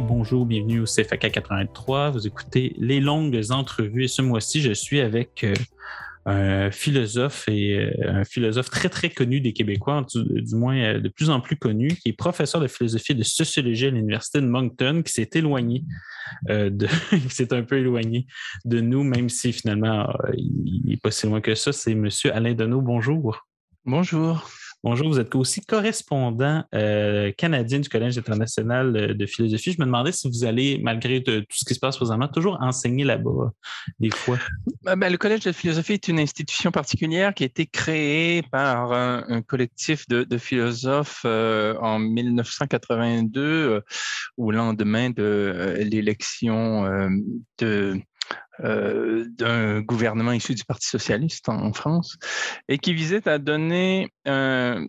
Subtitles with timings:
[0.00, 2.10] bonjour, bienvenue au CFAK 83.
[2.10, 5.54] Vous écoutez les longues entrevues et ce mois-ci, je suis avec euh,
[6.24, 11.08] un philosophe et euh, un philosophe très très connu des Québécois, du, moins euh, de
[11.08, 14.46] plus en plus connu, qui est professeur de philosophie et de sociologie à l'Université de
[14.46, 15.84] Moncton, qui s'est éloigné
[16.48, 21.72] de, nous, même si finalement il n'est pas si loin que ça.
[21.72, 22.08] C'est M.
[22.32, 22.80] Alain Deneau.
[22.80, 23.46] Bonjour.
[23.84, 24.48] Bonjour.
[24.84, 29.70] Bonjour, vous êtes aussi correspondant euh, canadien du Collège international euh, de philosophie.
[29.70, 33.04] Je me demandais si vous allez, malgré tout ce qui se passe présentement, toujours enseigner
[33.04, 33.52] là-bas,
[34.00, 34.38] des fois.
[34.82, 38.92] Ben, ben, le Collège de philosophie est une institution particulière qui a été créée par
[38.92, 43.82] un, collectif de, philosophes euh, en 1982,
[44.36, 47.08] au lendemain de l'élection
[47.58, 48.00] de
[48.60, 52.18] euh, d'un gouvernement issu du Parti socialiste en, France
[52.68, 54.86] et qui visait à donner un,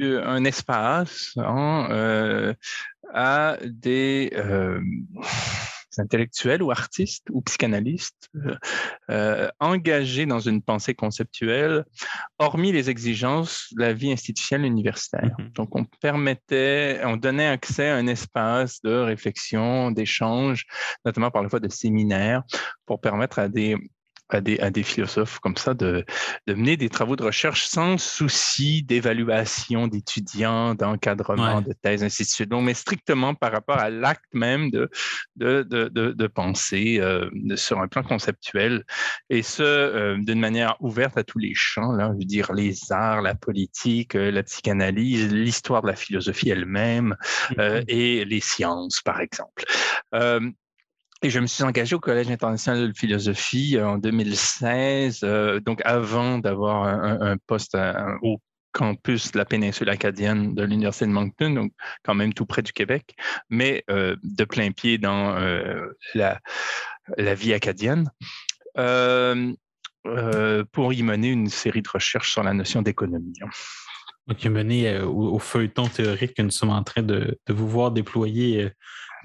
[0.00, 2.54] un espace hein, euh,
[3.12, 4.80] à des euh,
[5.98, 8.56] intellectuels ou artistes ou psychanalystes euh,
[9.10, 11.84] euh, engagés dans une pensée conceptuelle,
[12.38, 15.34] hormis les exigences de la vie institutionnelle universitaire.
[15.38, 15.52] Mm-hmm.
[15.54, 20.64] Donc, on permettait, on donnait accès à un espace de réflexion, d'échange,
[21.04, 22.42] notamment par la voie de séminaires,
[22.86, 23.76] pour permettre à des
[24.30, 26.04] à des, philosophes comme ça de,
[26.46, 32.48] mener des travaux de recherche sans souci d'évaluation d'étudiants, d'encadrement de thèses, ainsi de suite.
[32.48, 34.90] Donc, mais strictement par rapport à l'acte même de,
[35.36, 38.84] de, de, penser euh, sur un plan conceptuel,
[39.30, 42.74] et ce, euh, d'une manière ouverte à tous les champs, là, je veux dire les
[42.90, 47.16] arts, la politique, euh, la psychanalyse, l'histoire de la philosophie elle-même
[47.50, 47.84] mm-hmm.
[47.88, 49.64] et les sciences, par exemple.
[51.26, 56.38] Je me suis engagé au Collège international de philosophie euh, en 2016, euh, donc avant
[56.38, 57.78] d'avoir un, poste
[58.22, 58.42] au
[58.72, 62.72] campus de la péninsule acadienne de l'Université de Moncton, donc quand même tout près du
[62.72, 63.14] Québec,
[63.48, 65.34] mais euh, de plein pied dans
[66.14, 66.40] la,
[67.34, 68.10] vie acadienne.
[70.72, 73.38] pour y mener une série de recherches sur la notion d'économie.
[74.26, 78.72] Donc, mener au, feuilleton théorique que nous sommes en train de vous voir déployer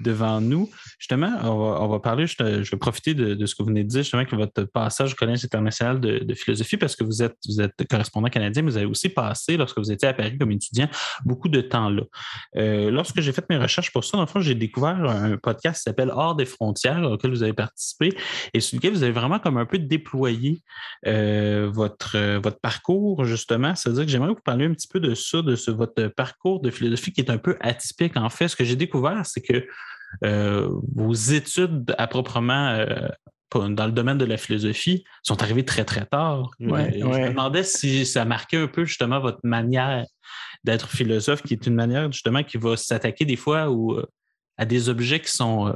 [0.00, 0.70] devant nous.
[0.98, 4.24] Justement, on va, parler, je, vais profiter de, ce que vous venez de dire, justement,
[4.24, 8.28] que votre passage au Collège international de, philosophie, parce que vous êtes, vous êtes correspondant
[8.28, 10.88] canadien, mais vous avez aussi passé, lorsque vous étiez à Paris comme étudiant,
[11.24, 12.02] beaucoup de temps là.
[12.56, 15.78] Euh, lorsque j'ai fait mes recherches pour ça, dans le fond, j'ai découvert un podcast
[15.78, 18.16] qui s'appelle Hors des frontières, auquel vous avez participé,
[18.54, 20.62] et sur lequel vous avez vraiment comme un peu déployé
[21.06, 23.74] euh, votre, votre parcours, justement.
[23.74, 26.70] C'est-à-dire que j'aimerais vous parler un petit peu de ça, de ce, votre parcours de
[26.70, 28.16] philosophie qui est un peu atypique.
[28.16, 29.66] En fait, ce que j'ai découvert, c'est que
[30.22, 33.08] vos études à proprement euh,
[33.52, 36.50] dans le domaine de la philosophie sont arrivées très, très tard.
[36.60, 40.06] je me demandais si ça marquait un peu justement votre manière
[40.62, 44.04] d'être philosophe, qui est une manière justement qui va s'attaquer des fois euh,
[44.56, 45.72] à des objets qui sont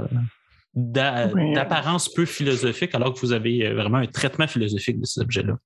[0.74, 5.56] d'apparence peu philosophique, alors que vous avez vraiment un traitement philosophique de ces objets-là.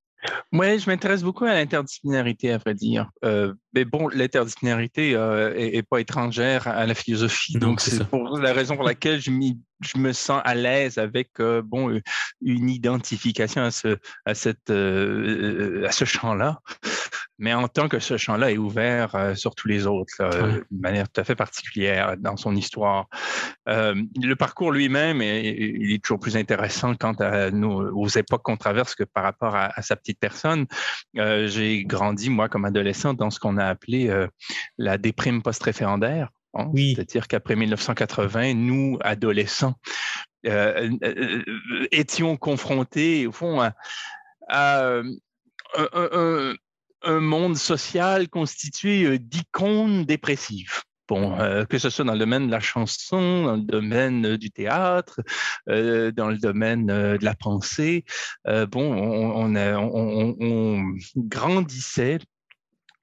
[0.52, 3.10] Oui, je m'intéresse beaucoup à l'interdisciplinarité, à vrai dire.
[3.24, 7.58] Euh, mais bon, l'interdisciplinarité euh, est, pas étrangère à la philosophie.
[7.58, 9.30] donc, c'est pour la raison pour laquelle je,
[9.80, 12.00] je me sens à l'aise avec euh, bon,
[12.40, 16.60] une identification à ce, à cette, à ce champ-là
[17.38, 20.80] mais en tant que ce champ-là est ouvert euh, sur tous les autres, euh, de
[20.80, 23.06] manière tout à fait particulière dans son histoire.
[23.68, 28.56] Euh, le parcours lui-même, il est toujours plus intéressant quant à nous, aux époques qu'on
[28.56, 30.66] traverse que par rapport à, sa petite personne.
[31.14, 34.12] J'ai grandi, moi, comme adolescent, dans ce qu'on a appelé
[34.76, 36.30] la déprime post-référendaire.
[36.54, 36.70] Hein.
[36.72, 36.94] Oui.
[36.96, 39.74] C'est-à-dire qu'après 1980, nous, adolescents,
[41.92, 43.74] étions confrontés, au fond, à,
[44.48, 45.04] à un,
[46.12, 46.54] un
[47.06, 50.82] monde social constitué euh, d'icônes dépressives.
[51.08, 54.38] Bon, euh, que ce soit dans le domaine de la chanson, dans le domaine euh,
[54.38, 55.20] du théâtre,
[55.66, 58.04] dans le domaine de la pensée,
[58.44, 62.18] bon, on, on, grandissait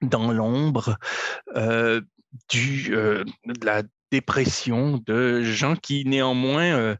[0.02, 0.98] dans l'ombre
[2.48, 3.82] du de la
[4.12, 6.96] dépression de gens qui néanmoins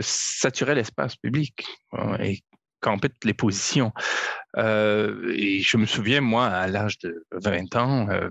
[0.00, 2.42] saturaient l'espace public hein, et
[2.84, 3.92] campaient toutes les positions.
[4.58, 8.28] Euh, et je me souviens, moi, à l'âge de 20 ans, euh,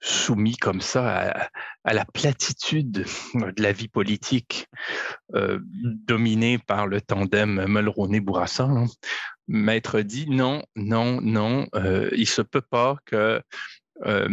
[0.00, 1.48] soumis comme ça
[1.84, 4.66] à, la platitude de la vie politique,
[5.34, 8.86] euh, dominée par le tandem Mulroney-Bourassa, hein,
[9.46, 11.66] m'être dit non, non, non,
[12.12, 13.40] il se peut pas que
[14.06, 14.28] euh,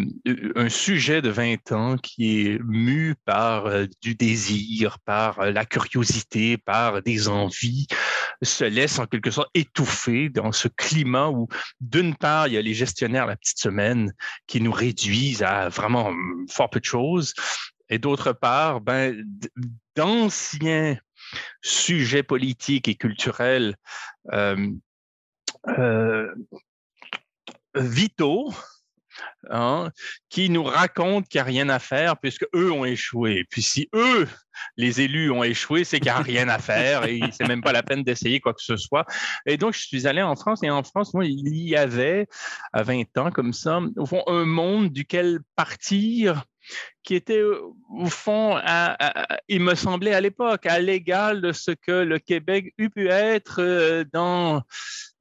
[0.56, 5.66] un sujet de 20 ans qui est mu par euh, du désir, par euh, la
[5.66, 7.86] curiosité, par des envies,
[8.42, 11.48] se laisse en quelque sorte étouffer dans ce climat où,
[11.80, 14.14] d'une part, il y a les gestionnaires la petite semaine
[14.48, 17.34] qui nous réduisent à vraiment hum, fort peu de choses,
[17.90, 19.24] et d'autre part, ben,
[19.96, 20.98] d'anciens
[21.62, 23.76] sujets politiques et culturels
[27.76, 28.54] vitaux
[29.50, 29.90] Hein,
[30.30, 33.46] qui nous racontent qu'il n'y a rien à faire puisque eux ont échoué.
[33.50, 34.28] Puis si eux,
[34.78, 37.72] les élus, ont échoué, c'est qu'il n'y a rien à faire et c'est même pas
[37.72, 39.06] la peine d'essayer quoi que ce soit.
[39.48, 42.28] Et donc, je suis allé en France et en France, moi, il y avait
[42.72, 46.46] à 20 ans comme ça, au fond, un monde duquel partir
[47.04, 48.58] qui était au fond,
[49.48, 53.62] il me semblait à l'époque, à l'égal de ce que le Québec eût pu être
[53.62, 54.62] euh, dans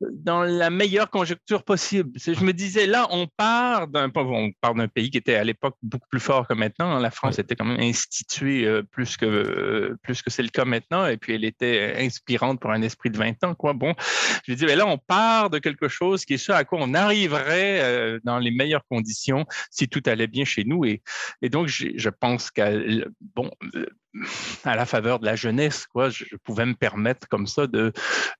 [0.00, 2.11] dans la meilleure conjoncture possible.
[2.17, 5.77] Je me disais, là, on part d'un on part d'un pays qui était à l'époque
[5.82, 6.99] beaucoup plus fort que maintenant.
[6.99, 10.65] La France était quand même instituée euh, plus que euh, plus que c'est le cas
[10.65, 13.55] maintenant, et puis elle était inspirante pour un esprit de 20 ans.
[13.55, 13.75] Quoi.
[13.75, 13.94] Bon,
[14.47, 16.94] je me disais, là, on part de quelque chose qui est ce à quoi on
[16.94, 20.85] arriverait euh, dans les meilleures conditions si tout allait bien chez nous.
[20.85, 21.03] Et,
[21.43, 22.70] et donc, je pense qu'à
[23.34, 23.50] bon,
[24.64, 27.93] à la faveur de la jeunesse, quoi, je, pouvais me permettre comme ça de,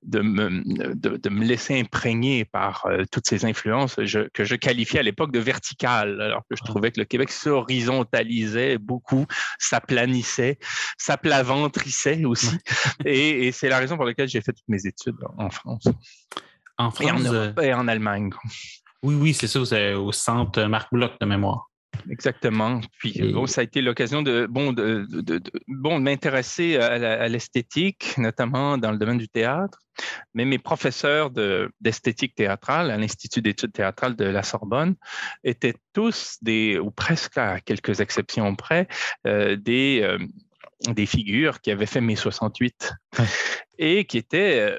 [0.03, 0.63] de, me,
[0.95, 5.39] de, me laisser imprégner par euh, toutes ces influences que je qualifiais à l'époque de
[5.39, 9.25] verticales, alors que je trouvais que le Québec s'horizontalisait beaucoup,
[9.59, 10.59] s'aplanissait,
[10.97, 12.57] s'aplaventrissait aussi.
[13.05, 15.85] Et, et c'est la raison pour laquelle j'ai fait toutes mes études en France.
[16.77, 18.31] En France et en, Europe, euh, et en Allemagne.
[19.03, 21.70] Oui, oui, c'est ça, c'est au centre Marc Bloch de mémoire.
[22.09, 22.81] Exactement.
[22.97, 25.05] Puis bon, ça a été l'occasion de bon de,
[25.67, 29.79] bon de m'intéresser à l'esthétique, notamment dans le domaine du théâtre.
[30.33, 31.31] Mais mes professeurs
[31.81, 34.95] d'esthétique théâtrale à l'Institut d'études théâtrales de la Sorbonne
[35.43, 38.87] étaient tous des, ou presque à quelques exceptions près,
[39.27, 40.17] euh, des euh,
[40.89, 42.93] des figures qui avaient fait mai 68
[43.77, 44.77] et qui étaient euh,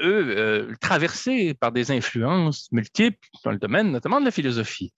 [0.00, 4.92] eux, euh, traversés par des influences multiples dans le domaine notamment de la philosophie.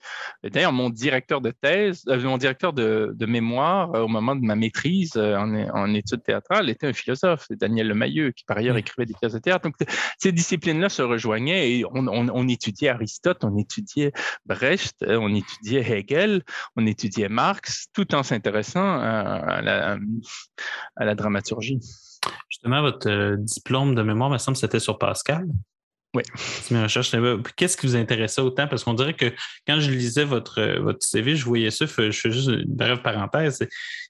[0.45, 4.55] D'ailleurs, mon directeur de thèse, euh, mon directeur de, mémoire euh, au moment de ma
[4.55, 9.33] maîtrise en, études théâtrales était un philosophe, Daniel Lemayeux, qui par ailleurs écrivait des pièces
[9.33, 9.65] de théâtre.
[9.65, 9.75] Donc,
[10.19, 14.13] ces disciplines-là se rejoignaient et on, étudiait Aristote, on étudiait
[14.45, 16.43] Brecht, on étudiait Hegel,
[16.77, 19.99] on étudiait Marx, tout en s'intéressant à,
[20.99, 21.81] la dramaturgie.
[22.49, 25.47] Justement, votre euh, diplôme de mémoire, me semble, c'était sur Pascal.
[26.15, 26.23] Oui.
[26.71, 27.15] Mes recherches.
[27.57, 28.67] Qu'est-ce qui vous intéressait autant?
[28.67, 29.33] Parce qu'on dirait que
[29.67, 33.03] quand je lisais votre, euh, votre CV, je voyais ça, je fais juste une brève
[33.03, 33.67] parenthèse.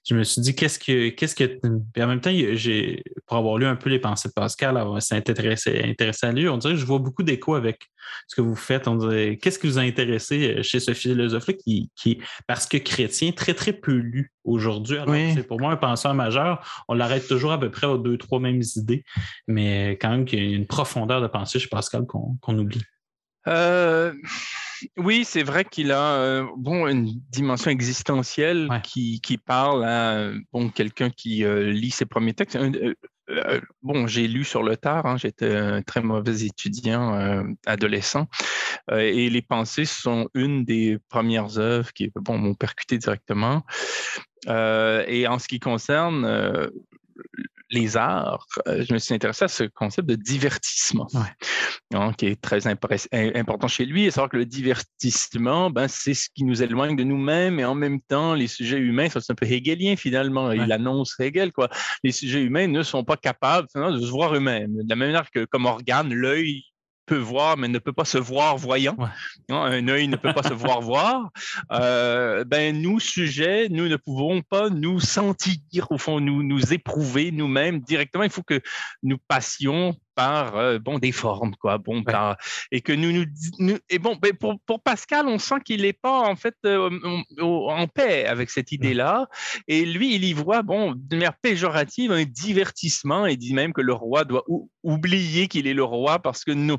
[0.07, 1.09] Je me suis dit, qu'est-ce que.
[1.09, 1.59] Qu'est-ce que.
[2.01, 5.81] en même temps, j'ai, pour avoir lu un peu les pensées de Pascal, ça intéressé,
[5.83, 7.89] intéressé à lui, on dirait que je vois beaucoup d'écho avec
[8.27, 8.87] ce que vous faites.
[8.87, 12.77] On dirait, qu'est-ce qui vous a intéressé euh, chez ce philosophe-là qui, qui, parce que
[12.77, 14.97] chrétien, très, très peu lu aujourd'hui.
[15.35, 16.85] c'est pour moi un penseur majeur.
[16.87, 19.03] On l'arrête toujours à peu près aux deux, trois mêmes idées,
[19.47, 22.81] mais quand même qu'il y a une profondeur de pensée chez Pascal qu'on oublie.
[23.47, 24.13] Euh,
[24.97, 30.69] oui, c'est vrai qu'il a euh, bon, une dimension existentielle qui, qui, parle à bon,
[30.69, 32.57] quelqu'un qui lit ses premiers textes.
[33.29, 38.27] Euh, bon, j'ai lu sur le tard, hein, j'étais un très mauvais étudiant euh, adolescent,
[38.91, 43.63] euh, et les pensées sont une des premières œuvres qui bon, m'ont percuté directement.
[44.47, 46.25] et en ce qui concerne
[47.69, 51.07] les arts, euh, je me suis intéressé à ce concept de divertissement,
[52.17, 54.05] qui est très important chez lui.
[54.05, 57.75] Et savoir que le divertissement, ben, c'est ce qui nous éloigne de nous-mêmes et en
[57.75, 60.51] même temps, les sujets humains, c'est un peu hegelien finalement.
[60.51, 61.69] Il annonce Hegel, quoi.
[62.03, 64.73] Les sujets humains ne sont pas capables de se voir eux-mêmes.
[64.75, 66.63] De la même manière que comme organe, l'œil
[67.07, 68.97] peut voir, mais ne peut pas se voir voyant.
[69.49, 71.31] Un œil ne peut pas se voir voir.
[71.71, 75.57] Euh, ben, nous, sujets, nous ne pouvons pas nous sentir,
[75.89, 78.25] au fond, nous, nous éprouver nous-mêmes directement.
[78.25, 78.61] Il faut que
[79.01, 82.03] nous passions par euh, bon des formes quoi bon
[82.71, 83.25] et que nous
[83.59, 86.89] nous, et bon ben, pour, pour, Pascal on sent qu'il n'est pas en fait euh,
[87.39, 89.27] en paix avec cette idée là
[89.67, 93.81] et lui il y voit bon de manière péjorative un divertissement et dit même que
[93.81, 94.43] le roi doit
[94.81, 96.77] oublier qu'il est le roi parce que nous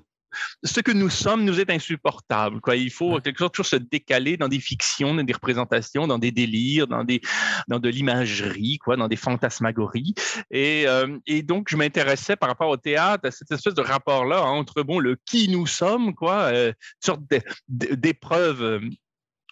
[0.63, 2.61] ce que nous sommes nous est insupportable.
[2.61, 2.77] Quoi.
[2.77, 6.33] Il faut quelque chose toujours se décaler dans des fictions, dans des représentations, dans des
[6.33, 7.21] délires, dans, des,
[7.69, 10.15] dans de l'imagerie, quoi, dans des fantasmagories.
[10.51, 14.43] Et, euh, et donc, je m'intéressais par rapport au théâtre à cette espèce de rapport-là
[14.43, 17.23] entre bon, le qui nous sommes, quoi, euh, une sorte
[17.69, 18.81] d'épreuve euh,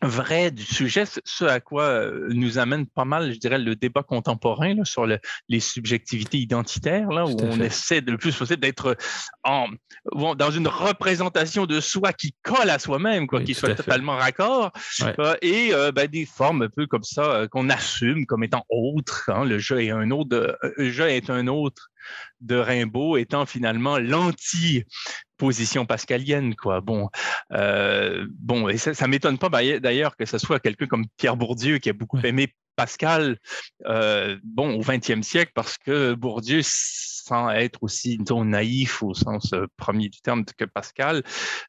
[0.03, 4.03] vrai du sujet, ce à quoi euh, nous amène pas mal, je dirais, le débat
[4.03, 8.61] contemporain là, sur le, les subjectivités identitaires, là, où on essaie de le plus possible
[8.61, 8.97] d'être
[9.43, 9.69] en,
[10.37, 14.71] dans une représentation de soi qui colle à soi-même, quoi, qui soit totalement raccord,
[15.19, 19.31] euh, et euh, ben, des formes un peu comme ça qu'on assume comme étant autres.
[19.33, 21.91] Hein, le jeu est un autre, le jeu est un autre
[22.41, 23.99] de Rimbaud étant finalement
[25.37, 26.55] l'anti-position pascalienne.
[26.55, 26.81] Quoi.
[26.81, 27.09] Bon,
[27.53, 31.79] euh, bon et ça ne m'étonne pas d'ailleurs que ce soit quelqu'un comme Pierre Bourdieu
[31.79, 33.39] qui a beaucoup aimé Pascal,
[33.81, 36.61] bon, au 20e siècle, parce que Bourdieu
[37.27, 41.25] sans être aussi naïf au sens euh, premier du terme que Pascal,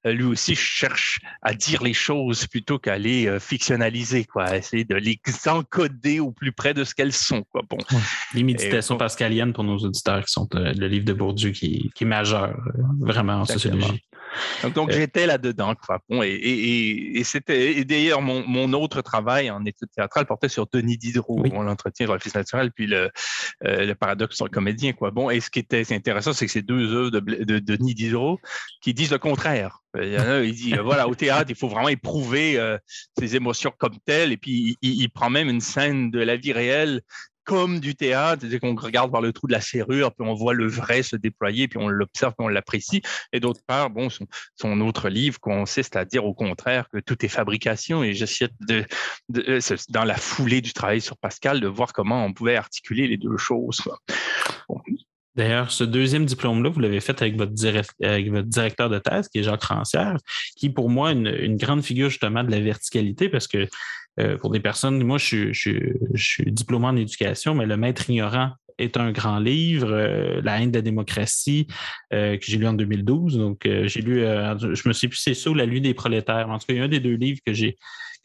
[0.05, 4.83] euh, lui aussi cherche à dire les choses plutôt qu'à les euh, fictionnaliser, quoi, essayer
[4.83, 7.43] de les encoder au plus près de ce qu'elles sont.
[7.51, 7.63] Quoi.
[7.67, 7.77] Bon.
[8.33, 12.07] Les méditations pascaliennes pour nos auditeurs qui sont le livre de Bourdieu qui, qui est
[12.07, 12.55] majeur,
[12.99, 14.03] vraiment en sociologie.
[14.75, 15.73] Donc, j'étais là-dedans.
[15.75, 15.99] Quoi.
[16.09, 22.05] Bon, et, c'était d'ailleurs mon, autre travail en études théâtrales portait sur Denis Diderot, l'entretien
[22.05, 23.09] de l'office naturel, puis le,
[23.61, 24.93] le paradoxe sur le comédien.
[24.93, 25.11] Quoi.
[25.11, 28.39] Bon, et ce qui était intéressant, c'est que ces deux œuvres de, Denis Diderot
[28.81, 29.79] qui disent le contraire.
[29.95, 32.77] Il y en a, il dit, euh, voilà, au théâtre, il faut vraiment éprouver euh,
[33.17, 34.31] ses émotions comme telles.
[34.31, 37.01] Et puis, il, prend même une scène de la vie réelle
[37.47, 40.53] comme du théâtre, c'est-à-dire qu'on regarde par le trou de la serrure, puis on voit
[40.53, 43.01] le vrai se déployer, puis on l'observe, puis on l'apprécie.
[43.31, 47.29] Et d'autre part, bon, son, autre livre consiste à dire au contraire que tout est
[47.29, 48.03] fabrication.
[48.03, 48.85] Et j'essaie de,
[49.37, 53.17] euh, dans la foulée du travail sur Pascal, de voir comment on pouvait articuler les
[53.17, 53.81] deux choses.
[55.37, 59.63] D'ailleurs, ce deuxième diplôme-là, vous l'avez fait avec votre, directeur de thèse, qui est Jacques
[59.63, 60.17] Rancière,
[60.57, 63.67] qui pour moi une, une grande figure justement de la verticalité, parce que
[64.19, 68.97] euh, pour des personnes, moi je, suis diplômé en éducation, mais Le Maître ignorant est
[68.97, 71.67] un grand livre, euh, La haine de la démocratie,
[72.13, 73.37] euh, que j'ai lu en 2012.
[73.37, 76.49] Donc, j'ai lu, je me suis plus c'est ça ou La lutte des prolétaires.
[76.49, 77.77] En tout cas, il y a un des deux livres que j'ai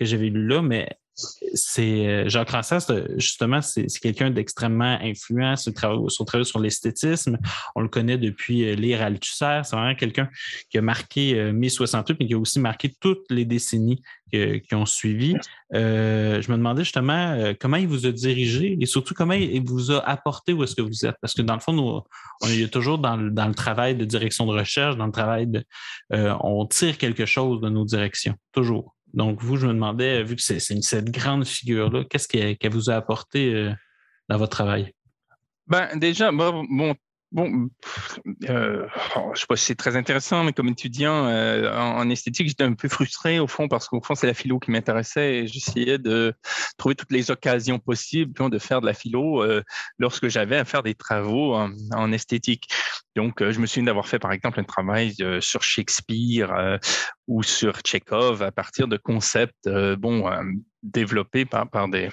[0.02, 2.80] que j'avais lu là, mais c'est euh, Jacques Rancière,
[3.16, 5.72] justement, c'est quelqu'un d'extrêmement influent sur
[6.08, 7.38] son travail sur l'esthétisme.
[7.74, 9.60] On le connaît depuis euh, Lire Althusser.
[9.64, 10.28] C'est vraiment quelqu'un
[10.70, 14.74] qui a marqué euh, mai 68, mais qui a aussi marqué toutes les décennies qui
[14.74, 15.36] ont suivi.
[15.72, 19.98] je me demandais justement comment il vous a dirigé et surtout comment il vous a
[20.08, 21.16] apporté où est-ce que vous êtes?
[21.20, 22.02] Parce que dans le fond,
[22.40, 25.48] on est toujours dans le, dans le, travail de direction de recherche, dans le travail
[25.48, 25.62] de...
[26.10, 28.94] on tire quelque chose de nos directions, toujours.
[29.14, 32.94] Donc, vous, je me demandais, vu que c'est cette grande figure-là, qu'est-ce qu'elle vous a
[32.94, 33.72] apporté euh,
[34.28, 34.92] dans votre travail?
[35.66, 36.66] Ben, déjà, bon,
[37.32, 37.70] Bon,
[38.50, 38.86] euh,
[39.16, 42.64] oh, je sais pas si c'est très intéressant, mais comme étudiant euh, en, esthétique, j'étais
[42.64, 45.96] un peu frustré au fond parce qu'au fond, c'est la philo qui m'intéressait et j'essayais
[45.96, 46.34] de
[46.76, 49.62] trouver toutes les occasions possibles de faire de la philo euh,
[49.98, 52.68] lorsque j'avais à faire des travaux en, esthétique.
[53.16, 56.78] Donc, euh, je me souviens d'avoir fait, par exemple, un travail sur Shakespeare
[57.28, 60.30] ou sur Tchekhov à partir de concepts, bon,
[60.82, 62.10] développés par, par des,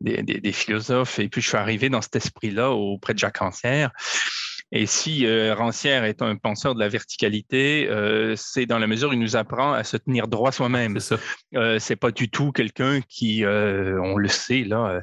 [0.00, 1.18] des, des, philosophes.
[1.18, 3.90] Et puis, je suis arrivé dans cet esprit-là auprès de Jacques Rancière.
[4.76, 9.10] Et si euh, Rancière est un penseur de la verticalité, euh, c'est dans la mesure
[9.10, 10.98] où il nous apprend à se tenir droit soi-même.
[10.98, 11.14] C'est
[11.54, 15.00] euh, c'est pas du tout quelqu'un qui, euh, on le sait là,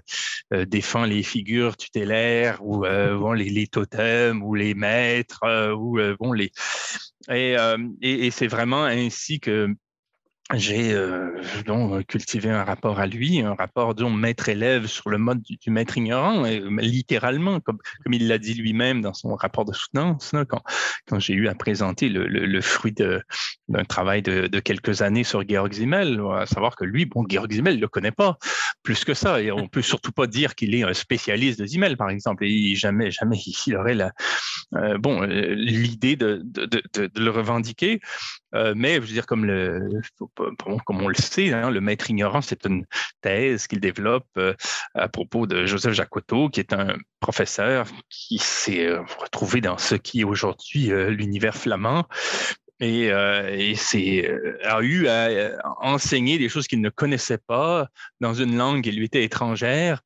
[0.68, 2.80] défend les figures tutélaires ou
[3.20, 5.40] bon, les, les, totems ou les maîtres
[5.74, 6.52] ou bon les
[7.30, 7.56] et,
[8.02, 9.74] et, et c'est vraiment ainsi que
[10.54, 15.42] j'ai euh, donc cultivé un rapport à lui, un rapport dont maître-élève sur le mode
[15.42, 19.74] du, maître ignorant, et, littéralement, comme, comme il l'a dit lui-même dans son rapport de
[19.74, 20.62] soutenance, quand,
[21.08, 25.24] quand j'ai eu à présenter le, le, le fruit d'un travail de, de, quelques années
[25.24, 28.38] sur Georg Simmel, à savoir que lui, bon, Georg Simmel ne le connaît pas
[28.84, 31.98] plus que ça, et on peut surtout pas dire qu'il est un spécialiste de Simmel,
[31.98, 34.12] par exemple, et jamais, jamais il aurait la,
[34.76, 38.00] euh, bon, euh, l'idée de, de, de, le revendiquer.
[38.56, 39.90] Euh, mais je veux dire, comme, le,
[40.86, 42.86] comme on le sait, hein, le maître ignorant, c'est une
[43.22, 44.54] thèse qu'il développe euh,
[44.94, 49.96] à propos de Joseph Jacotot, qui est un professeur qui s'est euh, retrouvé dans ce
[49.96, 52.06] qui est aujourd'hui l'univers flamand
[52.82, 54.30] et, et c'est,
[54.64, 57.88] a eu à enseigner des choses qu'il ne connaissait pas
[58.20, 60.02] dans une langue qui lui était étrangère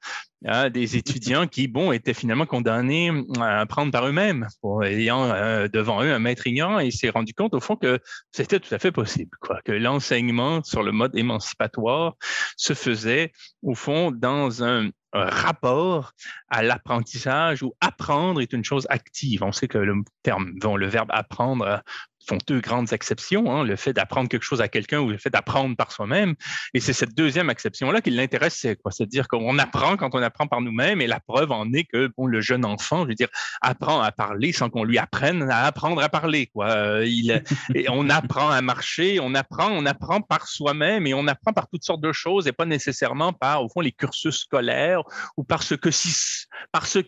[0.72, 4.48] des étudiants qui, bon, étaient finalement condamnés à apprendre par eux-mêmes,
[4.84, 6.79] ayant euh, devant eux un maître ignorant.
[6.79, 8.00] Et il s'est rendu compte, au fond, que
[8.32, 12.15] c'était tout à fait possible, quoi, que l'enseignement sur le mode émancipatoire
[12.58, 13.32] se faisait,
[13.63, 16.12] au fond, dans un rapport
[16.50, 19.44] à l'apprentissage où apprendre est une chose active.
[19.44, 21.82] On sait que le terme, bon, le verbe apprendre
[22.27, 25.29] font deux grandes exceptions, hein, le fait d'apprendre quelque chose à quelqu'un ou le fait
[25.29, 26.36] d'apprendre par soi-même.
[26.74, 31.01] Et c'est cette deuxième exception-là qui l'intéresse, c'est-à-dire qu'on apprend quand on apprend par nous-mêmes,
[31.01, 33.29] et la preuve en est que bon, le jeune enfant, je veux dire,
[33.62, 36.48] apprend à parler sans qu'on lui apprenne à apprendre à parler.
[36.48, 36.70] Quoi.
[36.70, 41.27] Euh, il, et on apprend à marcher, on apprend, on apprend par soi-même et on
[41.27, 45.03] apprend par toutes sortes de choses et pas nécessairement par, au fond, les cursus scolaires
[45.38, 47.00] ou par ce que si, par ce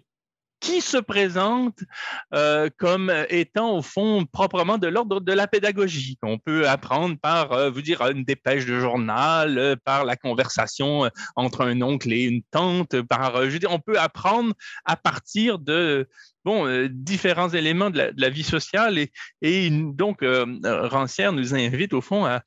[0.59, 1.79] qui se présente
[2.33, 6.17] euh, comme étant au fond proprement de l'ordre de la pédagogie.
[6.23, 11.09] On peut apprendre par, euh, vous dire, une dépêche de journal, euh, par la conversation
[11.35, 14.53] entre un oncle et une tante, par, je veux dire, on peut apprendre
[14.85, 16.07] à partir de
[16.43, 19.11] bon, différents éléments de la, de la, vie sociale et,
[19.41, 20.23] et donc
[20.63, 22.41] Rancière nous invite au fond à,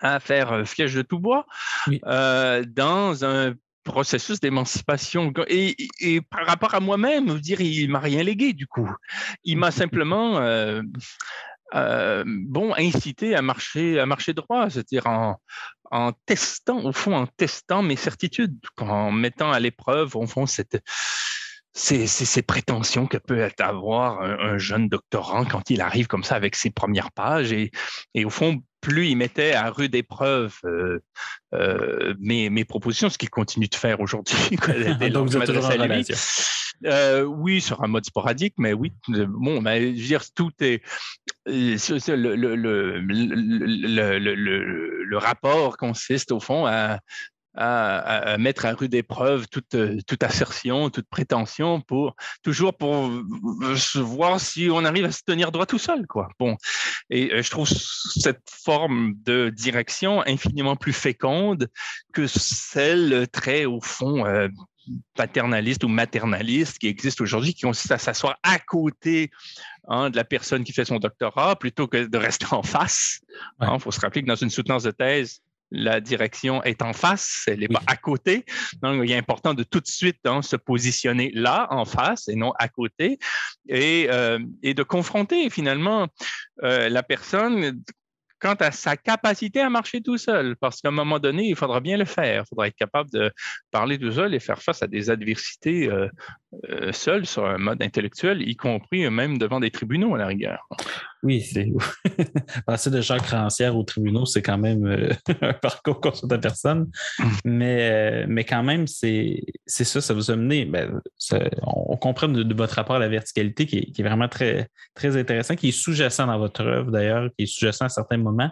[0.00, 1.46] à faire flèche de tout bois
[1.86, 2.00] oui.
[2.02, 5.32] dans un processus d'émancipation.
[5.48, 8.90] Et, par rapport à moi-même, dire, il m'a rien légué du coup.
[9.44, 10.82] Il m'a simplement euh,
[11.74, 15.36] euh, bon incité à marcher, à marcher droit, c'est-à-dire en,
[15.90, 20.82] en testant, au fond, en testant mes certitudes, en mettant à l'épreuve, au fond, cette
[21.74, 26.54] ces, ces, prétentions que peut avoir un, jeune doctorant quand il arrive comme ça avec
[26.54, 27.52] ses premières pages.
[27.52, 27.70] Et,
[28.14, 30.98] et au fond, plus il mettait à rude épreuve euh,
[31.54, 34.36] euh, mes, mes, propositions, ce qu'il continue de faire aujourd'hui.
[35.10, 36.02] Donc vous êtes toujours en
[36.84, 38.92] euh, oui, sur un mode sporadique, mais oui.
[39.06, 40.82] Bon, mais, je veux dire, tout est
[41.46, 46.98] le, le, le, le rapport consiste au fond à,
[47.54, 53.10] à, mettre à rude épreuve toute, toute assertion, toute prétention pour toujours pour
[53.96, 56.28] voir si on arrive à se tenir droit tout seul, quoi.
[56.38, 56.56] Bon,
[57.10, 61.68] et euh, je trouve cette forme de direction infiniment plus féconde
[62.12, 64.48] que celle très au fond euh,
[65.14, 69.30] paternaliste ou maternaliste qui existe aujourd'hui, qui consiste à s'asseoir à côté
[69.88, 73.20] hein, de la personne qui fait son doctorat plutôt que de rester en face.
[73.60, 75.40] Il hein, faut se rappeler que dans une soutenance de thèse,
[75.72, 78.44] la direction est en face, elle n'est pas à côté.
[78.82, 82.36] Donc, il est important de tout de suite hein, se positionner là, en face, et
[82.36, 83.18] non à côté,
[83.68, 86.08] et, euh, et de confronter finalement
[86.62, 87.82] euh, la personne
[88.38, 91.80] quant à sa capacité à marcher tout seul, parce qu'à un moment donné, il faudra
[91.80, 92.42] bien le faire.
[92.44, 93.30] Il faudra être capable de
[93.70, 96.08] parler tout seul et faire face à des adversités euh,
[96.68, 100.68] euh seul sur un mode intellectuel, y compris même devant des tribunaux à la rigueur.
[101.22, 101.70] Oui, c'est
[102.66, 105.10] passer de Jacques Rancière aux tribunaux, c'est quand même euh,
[105.40, 106.90] un parcours contre la personne.
[107.18, 107.24] Mm.
[107.44, 110.64] Mais, euh, mais quand même, c'est ça, ça vous a mené.
[110.64, 111.00] Ben,
[111.62, 115.68] on, comprend de, votre rapport à la verticalité qui est, vraiment très, très intéressant, qui
[115.68, 118.50] est sous-jacent dans votre œuvre d'ailleurs, qui est sous-jacent à certains moments.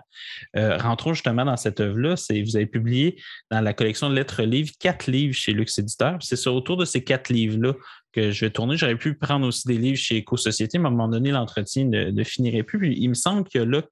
[0.57, 2.15] Euh, rentrons justement dans cette œuvre-là.
[2.31, 6.19] Vous avez publié dans la collection de lettres-livres quatre livres chez Lux Éditeur.
[6.21, 7.75] C'est autour de ces quatre livres-là
[8.13, 8.77] que je vais tourner.
[8.77, 12.25] J'aurais pu prendre aussi des livres chez Éco-Société, mais à un moment donné, l'entretien ne,
[12.25, 12.95] finirait plus.
[12.95, 13.83] il me semble qu'il y a là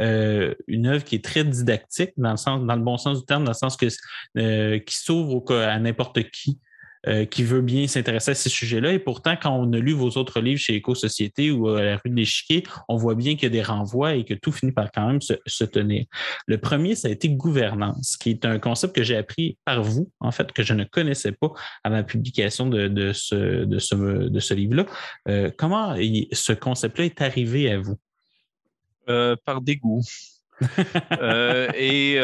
[0.00, 3.26] euh, une œuvre qui est très didactique, dans le, sens, dans le bon sens du
[3.26, 3.86] terme, dans le sens que
[4.38, 6.58] euh, qui s'ouvre à n'importe qui.
[7.06, 8.92] Euh, qui veut bien s'intéresser à ces sujets-là.
[8.92, 12.10] Et pourtant, quand on a lu vos autres livres chez Éco-Société ou à la rue
[12.10, 14.90] de l'Échiquier, on voit bien qu'il y a des renvois et que tout finit par
[14.90, 16.06] quand même se, tenir.
[16.48, 20.10] Le premier, ça a été gouvernance, qui est un concept que j'ai appris par vous,
[20.18, 21.52] en fait, que je ne connaissais pas
[21.84, 24.86] à ma publication de, ce, de ce, de ce livre-là.
[25.28, 25.94] Euh, comment
[26.32, 27.96] ce concept-là est arrivé à vous?
[29.08, 30.02] Euh, par dégoût.
[31.76, 32.18] et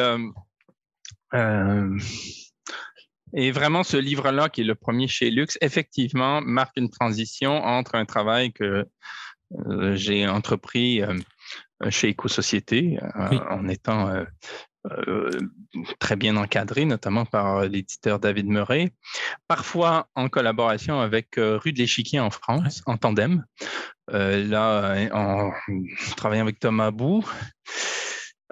[3.36, 7.96] et vraiment, ce livre-là, qui est le premier chez Lux, effectivement, marque une transition entre
[7.96, 8.86] un travail que
[9.68, 11.18] euh, j'ai entrepris euh,
[11.90, 14.24] chez Éco-Société, euh, en étant
[15.98, 18.92] très bien encadré, notamment par l'éditeur David Murray,
[19.48, 23.44] parfois en collaboration avec Rue de l'Échiquier en France, en tandem.
[24.08, 25.52] là, en
[26.16, 27.24] travaillant avec Thomas Bou,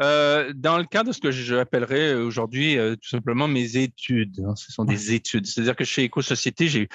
[0.01, 4.55] euh, dans le cas de ce que j'appellerais aujourd'hui euh, tout simplement mes études, hein,
[4.57, 5.47] ce sont des études.
[5.47, 6.89] C'est-à-dire que chez Éco-Société, j'ai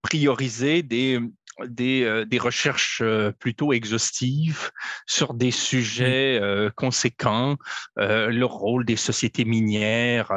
[0.00, 1.20] priorisé des,
[1.66, 3.02] des, euh, des, recherches
[3.38, 4.70] plutôt exhaustives
[5.06, 6.40] sur des sujets
[6.76, 7.56] conséquents,
[7.96, 10.32] le rôle des sociétés minières.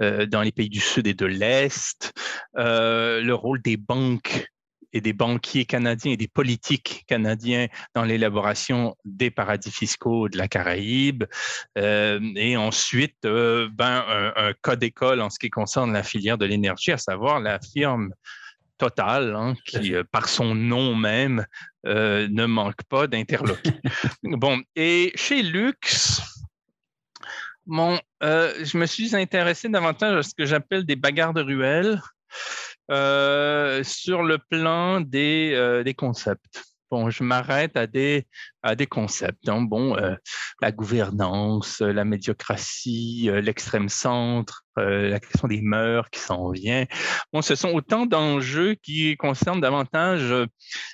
[0.00, 2.12] dans les pays du Sud et de l'Est,
[2.54, 4.46] le rôle des banques
[4.94, 10.46] et des banquiers canadiens et des politiques canadiens dans l'élaboration des paradis fiscaux de la
[10.46, 11.24] Caraïbe.
[11.76, 14.04] Euh, et ensuite, euh, ben,
[14.36, 18.14] un, cas d'école en ce qui concerne la filière de l'énergie, à savoir la firme
[18.76, 21.46] Total, hein, qui, euh, par son nom même,
[21.84, 23.80] ne manque pas d'interlocuteur.
[24.24, 26.20] bon, et chez Lux,
[27.66, 32.00] bon, je me suis intéressé davantage à ce que j'appelle des bagarres de ruelles.
[32.90, 36.62] Euh, sur le plan des, euh, des concepts.
[36.90, 38.26] Bon, je m'arrête à des,
[38.62, 39.48] à des concepts.
[39.48, 39.62] Hein.
[39.62, 40.14] Bon, euh,
[40.60, 46.84] la gouvernance, la médiocratie, l'extrême centre, la question des mœurs qui s'en vient.
[47.32, 50.32] Bon, ce sont autant d'enjeux qui concernent davantage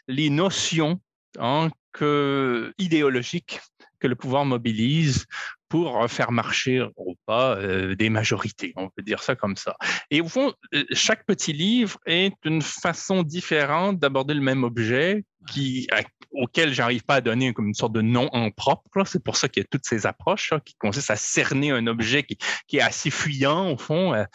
[0.06, 1.00] les notions
[1.38, 3.60] hein, que idéologiques
[3.98, 5.26] que le pouvoir mobilise
[5.70, 8.72] pour faire marcher ou pas euh, des majorités.
[8.76, 9.76] On peut dire ça comme ça.
[10.10, 15.24] Et au fond, euh, chaque petit livre est une façon différente d'aborder le même objet
[15.48, 15.86] qui,
[16.32, 19.04] auquel j'arrive pas à donner comme une sorte de nom en propre.
[19.06, 22.24] C'est pour ça qu'il y a toutes ces approches qui consistent à cerner un objet
[22.24, 24.26] qui, qui est assez fuyant au fond.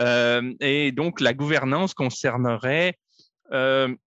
[0.00, 2.96] Euh, et donc, la gouvernance concernerait
[3.50, 3.98] ben,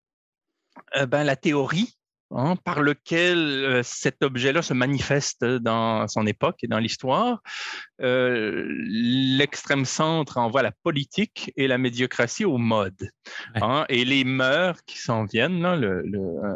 [0.96, 1.96] la théorie
[2.36, 7.42] hein, par lequel euh, cet objet-là se manifeste dans son époque et dans l'histoire.
[8.02, 13.10] Euh, l'extrême centre envoie la politique et la médiocratie au mode.
[13.56, 16.04] Hein, et les mœurs qui s'en viennent, le,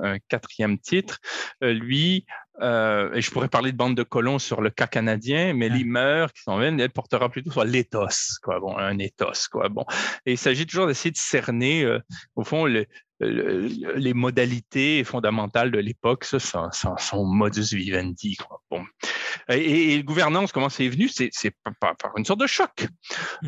[0.03, 1.19] un quatrième titre,
[1.61, 2.25] lui,
[2.61, 5.83] euh, et je pourrais parler de bande de colons sur le cas canadien, mais les
[5.83, 8.59] mœurs qui s'en viennent, elle portera plutôt sur l'éthos, quoi.
[8.59, 9.69] Bon, un éthos, quoi.
[9.69, 9.85] Bon.
[10.25, 11.87] Et il s'agit toujours d'essayer de cerner,
[12.35, 12.87] au fond, le,
[13.19, 18.37] les modalités fondamentales de l'époque, ça, son modus vivendi.
[18.69, 18.83] Bon.
[19.49, 21.09] Et, et, gouvernance, comment c'est venu?
[21.09, 21.31] C'est
[21.79, 22.87] par, une sorte de choc.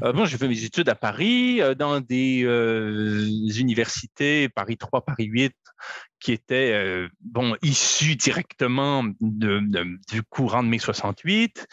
[0.03, 3.27] Euh, bon, j'ai fait mes études à Paris, euh, dans des euh,
[3.58, 5.53] universités, Paris 3, Paris 8,
[6.19, 11.65] qui étaient euh, bon, issus directement du courant de mai 68.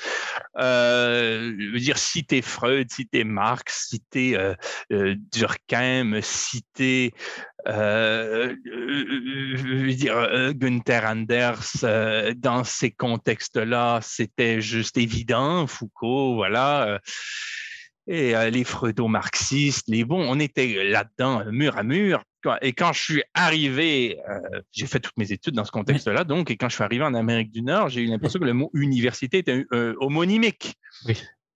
[0.59, 4.55] Euh, dire, citer Freud, citer Marx, citer euh,
[4.93, 7.13] euh Durkheim, citer
[10.55, 11.85] Günther Anders,
[12.37, 15.67] dans ces contextes-là, c'était juste évident.
[15.67, 17.01] Foucault, voilà
[18.09, 22.23] et les freudo-marxistes, les bons, on était là-dedans, mur à mur.
[22.63, 26.51] Et quand je suis arrivé, euh, j'ai fait toutes mes études dans ce contexte-là, donc,
[26.51, 28.71] et quand je suis arrivé en Amérique du Nord, j'ai eu l'impression que le mot
[28.75, 30.75] université était euh, homonymique.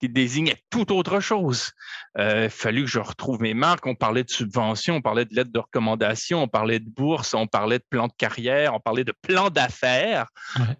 [0.01, 1.73] Qui désignait tout autre chose.
[2.19, 3.87] Euh, il fallu que je retrouve mes marques.
[3.87, 7.47] On parlait de subventions, on parlait de lettres de recommandation, on parlait de bourse, on
[7.47, 10.27] parlait de plan de carrière, on parlait de plan d'affaires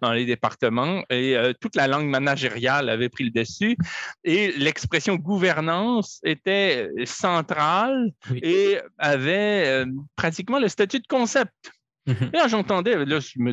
[0.01, 1.03] dans les départements.
[1.09, 3.77] Et euh, toute la langue managériale avait pris le dessus.
[4.23, 11.71] Et l'expression gouvernance était centrale et avait euh, pratiquement le statut de concept.
[12.07, 12.31] Mhm.
[12.49, 12.95] j'entendais,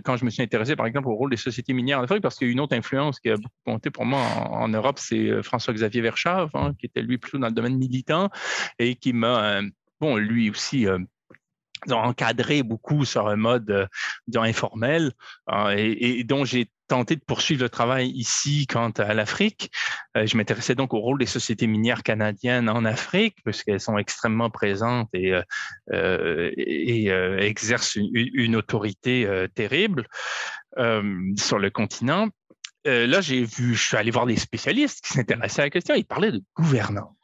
[0.03, 2.37] quand je me suis intéressé, par exemple, au rôle des sociétés minières en Afrique, parce
[2.37, 5.29] qu'il y a une autre influence qui a beaucoup compté pour moi en, Europe, c'est
[5.29, 8.31] euh, François-Xavier Verschave, hein, qui était lui plutôt dans le domaine militant
[8.79, 9.63] et qui m'a, euh,
[10.01, 10.99] bon, lui aussi, euh,
[11.91, 13.89] encadré beaucoup sur un mode
[14.35, 15.13] informel
[15.47, 19.71] hein, et, dont j'ai tenté de poursuivre le travail ici quant à l'Afrique.
[20.17, 24.51] Euh, je m'intéressais donc au rôle des sociétés minières canadiennes en Afrique, puisqu'elles sont extrêmement
[24.51, 25.43] présentes et, euh,
[25.93, 30.07] euh exercent une, autorité terrible
[31.37, 32.29] sur le continent.
[32.85, 35.95] là, j'ai vu, je suis allé voir des spécialistes qui s'intéressaient à la question.
[35.95, 37.15] Ils parlaient de gouvernance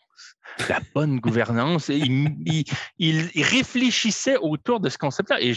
[0.68, 1.90] la bonne gouvernance.
[1.90, 2.00] Et
[2.98, 3.24] il,
[4.40, 5.40] autour de ce concept-là.
[5.40, 5.54] Et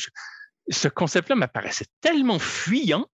[0.69, 3.07] ce concept-là m'apparaissait tellement fuyant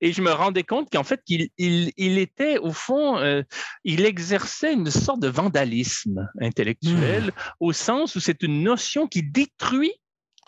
[0.00, 3.42] et je me rendais compte qu'en fait, il, il, était, au fond, euh,
[3.84, 7.30] il exerçait une sorte de vandalisme intellectuel, hmm.
[7.60, 9.94] au sens où c'est une notion qui détruit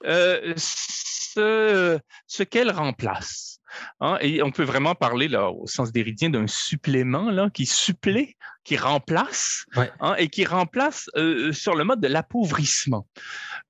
[0.05, 3.61] euh, ce, ce qu'elle remplace.
[4.01, 8.37] Hein, et on peut vraiment parler, là, au sens déridien, d'un supplément là, qui supplée,
[8.65, 9.67] qui remplace,
[10.01, 13.07] hein, et qui remplace euh, sur le mode de l'appauvrissement.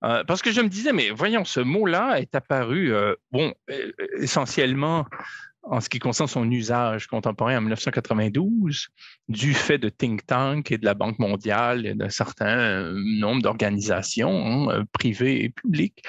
[0.04, 2.92] Euh, parce que je me disais, mais voyons, ce mot-là est apparu,
[3.32, 3.52] bon,
[4.18, 5.04] essentiellement
[5.70, 8.88] en ce qui concerne son usage contemporain en 1992,
[9.28, 13.42] du fait de think tank et de la Banque mondiale et d'un certain euh, nombre
[13.42, 16.02] d'organisations hein, privées et publiques,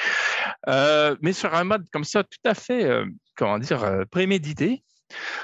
[0.67, 4.84] euh, mais sur un mode comme ça tout à fait, euh, comment dire, prémédité.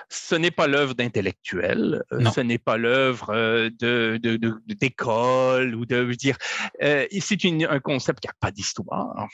[0.09, 3.33] Ce n'est pas l'œuvre d'intellectuels, ce n'est pas l'œuvre
[3.69, 4.19] de,
[4.67, 6.37] d'école ou de dire.
[6.79, 9.27] c'est un concept qui n'a pas d'histoire.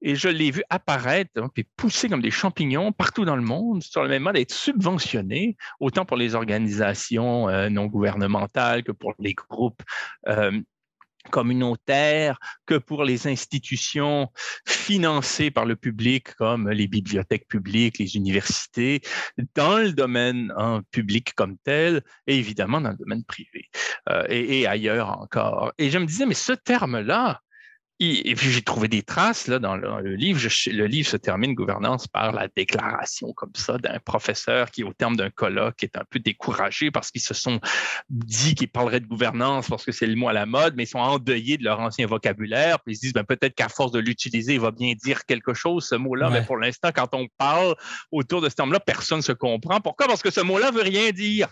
[0.00, 3.82] Et je l'ai vu apparaître, hein, puis pousser comme des champignons partout dans le monde,
[3.82, 9.14] sur le même mode, être subventionné, autant pour les organisations euh, non gouvernementales que pour
[9.18, 9.82] les groupes
[10.28, 10.60] euh,
[11.30, 14.28] communautaires, que pour les institutions
[14.66, 19.00] financées par le public, comme les bibliothèques publiques, les universités,
[19.54, 23.68] dans le domaine hein, public comme tel, et évidemment dans le domaine privé,
[24.08, 25.72] euh, et, et ailleurs encore.
[25.78, 27.40] Et je me disais, mais ce terme-là,
[28.00, 30.40] et puis j'ai trouvé des traces là, dans, le, livre.
[30.66, 35.16] le livre se termine, gouvernance, par la déclaration comme ça d'un professeur qui, au terme
[35.16, 37.60] d'un colloque, est un peu découragé parce qu'ils se sont
[38.10, 40.88] dit qu'ils parleraient de gouvernance parce que c'est le mot à la mode, mais ils
[40.88, 42.80] sont endeuillés de leur ancien vocabulaire.
[42.80, 45.54] Puis ils se disent ben, peut-être qu'à force de l'utiliser, il va bien dire quelque
[45.54, 46.30] chose, ce mot-là.
[46.30, 47.76] Mais pour l'instant, quand on parle
[48.10, 49.80] autour de ce terme-là, personne ne se comprend.
[49.80, 50.08] Pourquoi?
[50.08, 51.48] Parce que ce mot-là veut rien dire.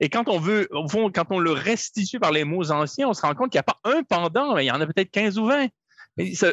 [0.00, 3.14] Et quand on veut, au fond, quand on le restitue par les mots anciens, on
[3.14, 5.10] se rend compte qu'il n'y a pas un pendant, mais il y en a peut-être
[5.10, 5.71] 15 ou 20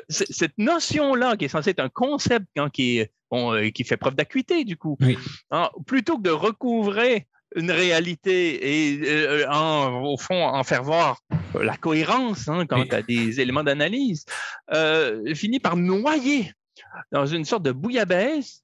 [0.09, 4.63] cette notion-là, qui est censée être un concept hein, qui, euh, qui fait preuve d'acuité,
[4.63, 4.97] du coup,
[5.51, 11.19] hein, plutôt que de recouvrer une réalité et euh, en, au fond en faire voir
[11.59, 14.25] la cohérence hein, quant à des éléments d'analyse,
[14.71, 16.53] euh, finit par noyer
[17.11, 18.63] dans une sorte de bouillabaisse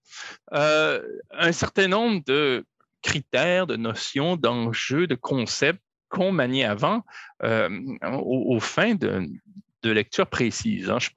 [0.51, 2.65] un certain nombre de
[3.01, 7.03] critères, de notions, d'enjeux, de concepts qu'on maniait avant
[7.43, 9.27] aux, fins de,
[9.85, 10.89] de lecture précise.
[10.89, 10.97] Hein.
[10.99, 11.09] Je,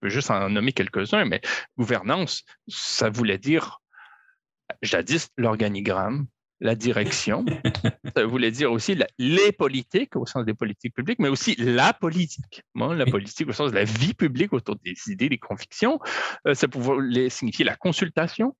[0.00, 1.40] peux juste en nommer quelques-uns, mais
[1.78, 3.80] gouvernance, ça voulait dire
[4.82, 6.26] jadis l'organigramme,
[6.60, 7.44] la direction.
[8.16, 12.62] ça voulait dire aussi les politiques au sens des politiques publiques, mais aussi la politique.
[12.74, 15.98] la politique au sens de la vie publique autour des idées, des convictions.
[16.46, 18.54] Euh, ça pouvait signifier la consultation.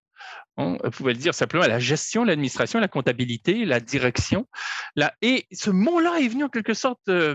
[0.57, 4.46] On pouvait dire simplement la gestion, l'administration, la comptabilité, la direction.
[5.20, 7.35] Et ce mot-là est venu en quelque sorte euh,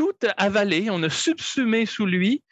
[0.00, 2.42] tout avaler, on a subsumé sous lui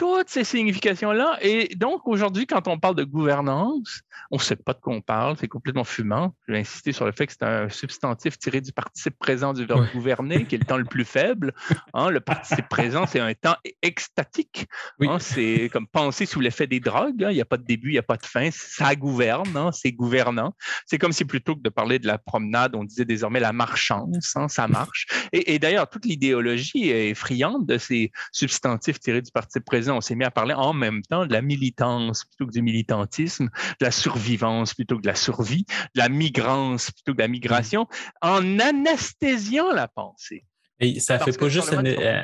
[0.00, 1.36] toutes ces significations-là.
[1.42, 5.02] Et donc, aujourd'hui, quand on parle de gouvernance, on ne sait pas de quoi on
[5.02, 6.34] parle, c'est complètement fumant.
[6.48, 9.66] Je vais insister sur le fait que c'est un substantif tiré du participe présent du
[9.66, 11.52] verbe gouverner, qui est le temps le plus faible.
[11.92, 12.08] Hein.
[12.08, 14.68] le participe présent, c'est un temps extatique.
[15.02, 15.18] Hein.
[15.18, 17.22] c'est comme penser sous l'effet des drogues.
[17.22, 17.30] Hein.
[17.30, 18.48] Il n'y a pas de début, il n'y a pas de fin.
[18.50, 20.54] Ça gouverne, c'est gouvernant.
[20.86, 24.34] C'est comme si plutôt que de parler de la promenade, on disait désormais la marchance,
[24.48, 25.08] ça marche.
[25.34, 30.00] Et, et d'ailleurs, toute l'idéologie est friande de ces substantifs tirés du participe présent on
[30.00, 33.50] s'est mis à parler en même temps de la militance plutôt que du militantisme,
[33.80, 37.28] de la survivance plutôt que de la survie, de la migrance plutôt que de la
[37.28, 37.86] migration,
[38.22, 40.44] en anesthésiant la pensée.
[40.80, 41.76] Et ça ne fait pas juste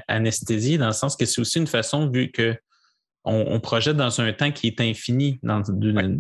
[0.09, 2.57] anesthésie, dans le sens que c'est aussi une façon, vu que
[3.27, 5.63] on, projette dans un temps qui est infini dans,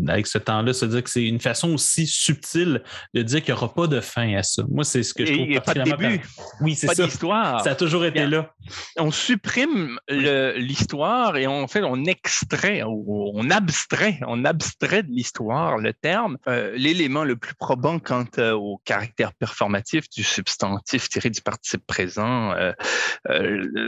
[0.09, 0.73] avec ce temps-là.
[0.73, 2.83] C'est-à-dire que c'est une façon aussi subtile
[3.15, 4.65] de dire qu'il n'y aura pas de fin à ça.
[4.69, 5.57] Moi, c'est ce que je trouve.
[5.57, 6.21] A pas de début.
[6.61, 7.05] Oui, c'est ça.
[7.05, 7.63] d'histoire.
[7.63, 8.51] Ça a toujours été là.
[8.99, 15.93] On supprime l'histoire et on fait, on extrait, on abstrait, on abstrait de l'histoire le
[15.93, 16.39] terme.
[16.49, 21.87] Euh, l'élément le plus probant quant euh, au caractère performatif du substantif tiré du participe
[21.87, 22.73] présent, euh,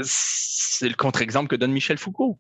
[0.03, 2.39] c'est le contre-exemple que donne Michel Foucault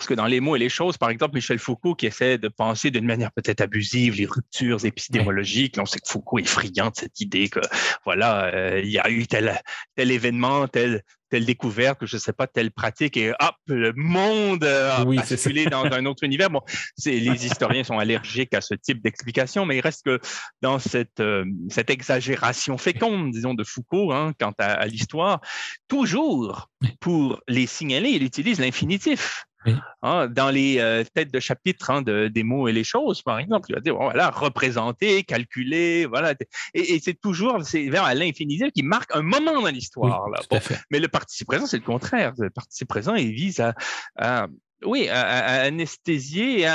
[0.00, 2.48] parce que dans les mots et les choses, par exemple, Michel Foucault qui essaie de
[2.48, 6.96] penser d'une manière peut-être abusive les ruptures épistémologiques, on sait que Foucault est friand de
[6.96, 7.60] cette idée que
[8.06, 9.60] voilà, euh, il y a eu tel,
[9.96, 14.64] tel événement, tel, telle découverte, je ne sais pas, telle pratique, et hop, le monde
[14.64, 16.48] a basculé dans un autre univers.
[16.48, 16.62] Bon,
[17.04, 20.18] les historiens sont allergiques à ce type d'explication, mais il reste que
[20.62, 25.42] dans cette, euh, cette exagération féconde, disons, de Foucault, hein, quant à l'histoire,
[25.88, 29.44] toujours pour les signaler, il utilise l'infinitif.
[30.02, 33.38] Hein, dans les euh, têtes de chapitre hein, de, des mots et les choses, par
[33.38, 36.34] exemple, il va dire voilà, représenter, calculer, voilà.
[36.72, 40.26] Et, c'est toujours c'est vers l'infinitif qui marque un moment dans l'histoire.
[40.90, 42.32] mais le participe présent, c'est le contraire.
[42.38, 43.62] Le participe présent, il vise
[44.16, 44.46] à,
[44.86, 46.66] oui, à, anesthésier,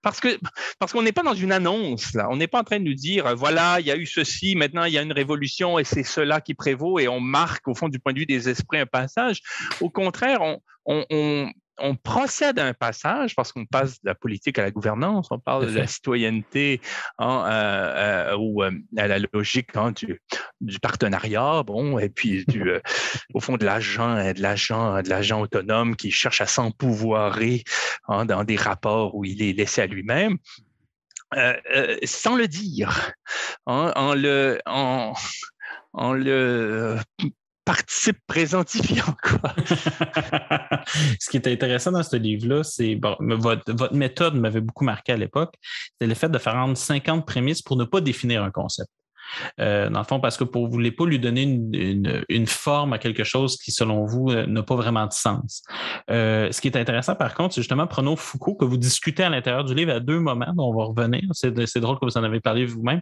[0.00, 0.38] parce que
[0.78, 2.28] parce qu'on n'est pas dans une annonce là.
[2.30, 4.84] On n'est pas en train de nous dire voilà, il y a eu ceci, maintenant
[4.84, 7.90] il y a une révolution et c'est cela qui prévaut et on marque au fond
[7.90, 9.42] du point de vue des esprits un passage.
[9.82, 11.50] Au contraire, on, on, on
[11.96, 15.66] procède à un passage parce qu'on passe de la politique à la gouvernance, on parle
[15.66, 16.80] de la citoyenneté
[17.18, 20.20] hein, euh, euh, ou euh, à la logique hein, du,
[20.80, 22.72] partenariat, bon, et puis du,
[23.34, 27.64] au fond de l'agent, de l'agent, de l'agent autonome qui cherche à s'empouvoirer
[28.06, 30.38] hein, dans des rapports où il est laissé à lui-même.
[32.04, 33.12] sans le dire,
[33.66, 35.14] en, le, en,
[35.92, 36.98] en le
[37.64, 39.14] participe présentifiant.
[39.22, 39.54] Quoi.
[41.20, 45.12] Ce qui est intéressant dans ce livre-là, c'est bon, votre, votre méthode m'avait beaucoup marqué
[45.12, 45.54] à l'époque,
[45.92, 48.90] c'était le fait de faire rendre 50 prémices pour ne pas définir un concept.
[49.60, 52.92] Euh, dans le fond, parce que pour vous ne voulez pas lui donner une, forme
[52.92, 55.62] à quelque chose qui, selon vous, euh, n'a pas vraiment de sens.
[56.10, 59.30] Euh, ce qui est intéressant, par contre, c'est justement, prenons Foucault, que vous discutez à
[59.30, 61.22] l'intérieur du livre à deux moments, dont on va revenir.
[61.32, 63.00] C'est drôle que vous en avez parlé vous-même.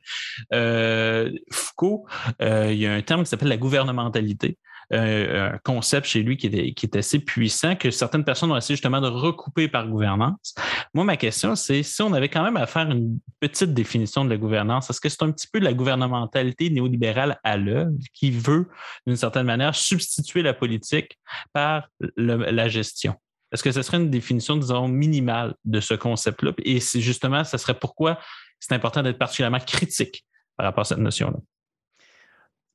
[1.51, 2.07] Foucault,
[2.41, 4.59] il y a un terme qui s'appelle la gouvernementalité.
[4.93, 8.75] Euh, un concept chez lui qui qui est assez puissant, que certaines personnes ont essayé
[8.75, 10.53] justement de recouper par gouvernance.
[10.95, 14.31] Moi, ma question, c'est si on avait quand même à faire une petite définition de
[14.31, 18.33] la gouvernance, est-ce que c'est un petit peu de la gouvernementalité néolibérale à l'œuvre qui
[18.33, 18.69] veut,
[19.07, 21.17] d'une certaine manière, substituer la politique
[21.53, 23.15] par la gestion?
[23.53, 26.53] Est-ce que ce serait une définition, disons, minimale de ce concept-là?
[26.65, 28.19] Et justement, ce serait pourquoi
[28.59, 30.25] c'est important d'être particulièrement critique
[30.57, 31.39] par rapport à cette notion-là?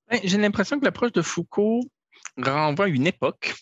[0.09, 1.81] Ben, j'ai l'impression que l'approche de Foucault
[2.37, 3.55] renvoie à une époque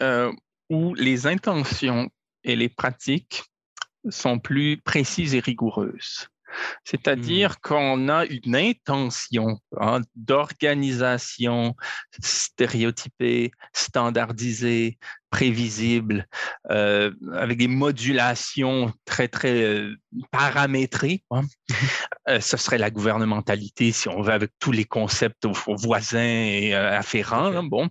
[0.00, 0.32] euh,
[0.70, 2.10] où les intentions
[2.44, 3.44] et les pratiques
[4.08, 6.28] sont plus précises et rigoureuses.
[6.84, 7.68] C'est-à-dire hmm.
[7.68, 11.76] qu'on a une intention hein, d'organisation
[12.22, 14.98] stéréotypée, standardisée,
[15.30, 16.26] prévisible,
[16.70, 19.96] euh, avec des modulations très, très euh,
[20.30, 21.24] paramétrées.
[21.30, 21.42] Hein.
[21.70, 22.40] Mm-hmm.
[22.40, 27.46] ce serait la gouvernementalité, si on veut, avec tous les concepts voisins et afférents.
[27.46, 27.88] Hein, bon,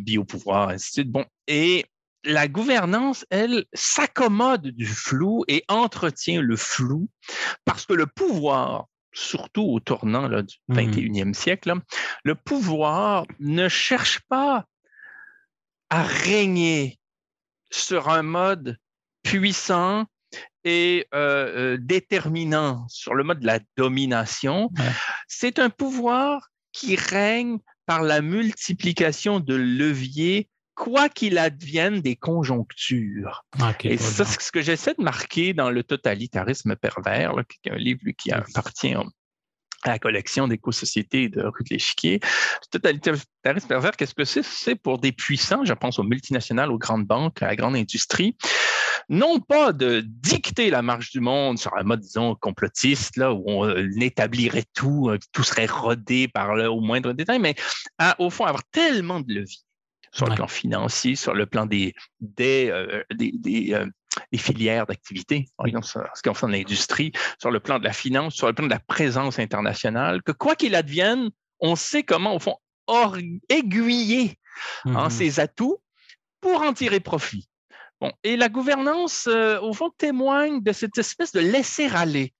[0.00, 1.10] biopouvoir, ainsi de suite.
[1.10, 1.84] Bon, et
[2.26, 7.08] la gouvernance, elle, s'accommode du flou et entretient le flou
[7.64, 11.34] parce que le pouvoir, surtout au tournant là, du 21e mmh.
[11.34, 11.74] siècle,
[12.24, 14.66] le pouvoir ne cherche pas
[15.88, 16.98] à régner
[17.70, 18.76] sur un mode
[19.22, 20.04] puissant
[20.64, 24.70] et euh, euh, déterminant sur le mode de la domination.
[25.28, 33.44] C'est un pouvoir qui règne par la multiplication de leviers quoi qu'il advienne des conjonctures.
[33.82, 37.76] et ça, c'est ce que j'essaie de marquer dans le totalitarisme pervers, qui est un
[37.76, 38.94] livre qui appartient
[39.82, 42.20] à la collection d'éco-sociétés de Rue de l'Échiquier.
[42.22, 44.44] Le totalitarisme pervers, qu'est-ce que c'est?
[44.44, 48.36] C'est pour des puissants, je pense aux multinationales, aux grandes banques, à la grande industrie,
[49.08, 53.44] non pas de dicter la marche du monde sur un mode, disons, complotiste, là, où
[53.46, 57.54] on euh, établirait tout, euh, tout serait rodé par le, au moindre détail, mais
[58.18, 59.65] au fond, avoir tellement de leviers
[60.16, 65.86] sur le plan financier, sur le plan des, des, euh, des, filières d'activité, par exemple,
[65.86, 68.80] ce qui concerne l'industrie, sur le plan de la finance, sur le plan de la
[68.80, 72.56] présence internationale, que quoi qu'il advienne, on sait comment, au fond,
[73.48, 74.38] aiguiller
[74.84, 75.78] en mmh ses atouts
[76.40, 77.48] pour en tirer profit.
[78.00, 82.32] Bon, et la gouvernance, euh, au fond, témoigne de cette espèce de laisser-aller.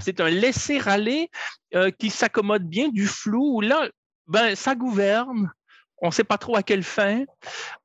[0.00, 1.30] C'est un laisser-aller
[1.74, 3.88] euh, qui s'accommode bien du flou où là,
[4.26, 5.50] ben, ça gouverne.
[6.02, 7.24] On ne sait pas trop à quelle fin.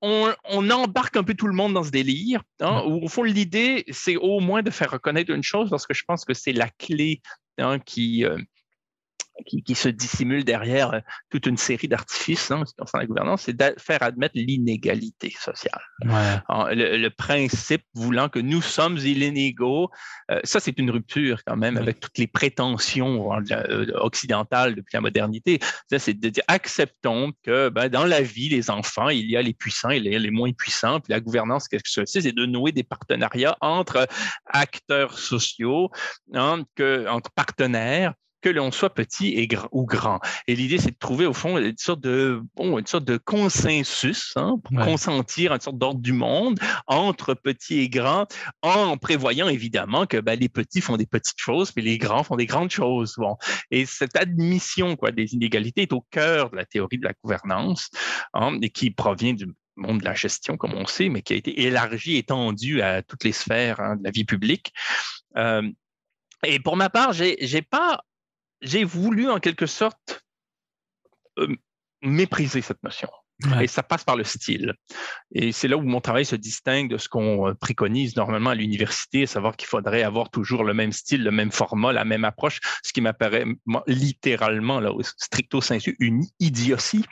[0.02, 0.34] On,
[0.72, 2.42] embarque un peu tout le monde dans ce délire.
[2.60, 6.04] Hein, au fond, l'idée, c'est au moins de faire reconnaître une chose parce que je
[6.06, 7.22] pense que c'est la clé
[7.60, 8.38] hein, qui, euh,
[9.46, 13.76] qui, se dissimule derrière euh, toute une série d'artifices hein, concerne la gouvernance, c'est de
[13.78, 15.82] faire admettre l'inégalité sociale.
[16.02, 19.90] Le, principe voulant que nous sommes inégaux,
[20.32, 25.02] euh, ça c'est une rupture quand même avec toutes les prétentions euh, occidentales depuis la
[25.02, 25.60] modernité.
[25.98, 29.54] C'est de dire acceptons que ben, dans la vie, les enfants, il y a les
[29.54, 32.22] puissants et les, les moins puissants, puis la gouvernance, qu'est-ce que c'est?
[32.22, 34.08] C'est de nouer des partenariats entre
[34.46, 35.90] acteurs sociaux,
[36.34, 40.20] hein, que, entre partenaires que l'on soit petit et ou grand.
[40.48, 44.34] Et l'idée, c'est de trouver au fond une sorte de, bon, une sorte de consensus
[44.36, 48.28] hein, pour consentir une sorte d'ordre du monde entre petits et grands,
[48.62, 52.36] en prévoyant évidemment que ben, les petits font des petites choses, mais les grands font
[52.36, 53.16] des grandes choses.
[53.18, 53.36] Bon.
[53.72, 57.90] Et cette admission quoi, des inégalités est au cœur de la théorie de la gouvernance
[58.34, 61.36] hein, et qui provient du monde de la gestion, comme on sait, mais qui a
[61.36, 64.74] été élargi, étendu à toutes les sphères hein, de la vie publique.
[65.38, 65.70] Euh,
[66.46, 68.02] et pour ma part, j'ai pas
[68.62, 70.24] j'ai voulu en quelque sorte
[71.40, 71.56] euh,
[72.02, 73.10] mépriser cette notion.
[73.62, 74.74] Et ça passe par le style.
[75.32, 78.56] Et c'est là où mon travail se distingue de ce qu'on euh, préconise normalement à
[78.56, 82.26] l'université, à savoir qu'il faudrait avoir toujours le même style, le même format, la même
[82.26, 83.46] approche, ce qui m'apparaît
[83.86, 87.06] littéralement, là, stricto sensu, une idiotie,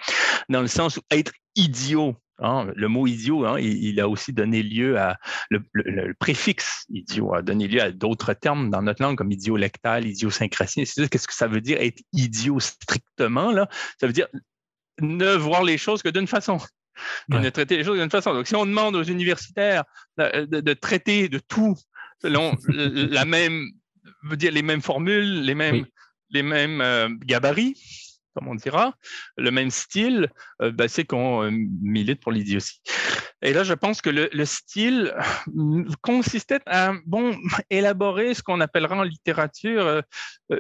[0.50, 4.62] dans le sens où être idiot Hein, le mot idiot, hein, il, a aussi donné
[4.62, 5.18] lieu à
[5.50, 10.84] le, préfixe idiot a donné lieu à d'autres termes dans notre langue comme idiolectal, idiosyncrasie.
[11.10, 13.70] Qu'est-ce que ça veut dire être idiot strictement là?
[14.02, 14.28] Ça veut dire
[15.00, 16.58] ne voir les choses que d'une façon.
[17.30, 18.34] Ne traiter les choses d'une façon.
[18.34, 19.86] Donc, si on demande aux universitaires
[20.18, 21.76] de, traiter de tout
[22.22, 23.66] selon la même,
[24.24, 25.86] veut dire les mêmes formules, les mêmes,
[26.32, 27.76] les mêmes euh, gabarits,
[28.36, 28.94] comme on dira,
[29.38, 30.30] le même style,
[30.62, 32.82] euh, ben, c'est qu'on euh, milite pour l'idiotie.
[33.42, 35.14] Et là, je pense que le, style
[36.02, 37.36] consistait à bon,
[37.70, 40.02] élaborer ce qu'on appellera en littérature euh,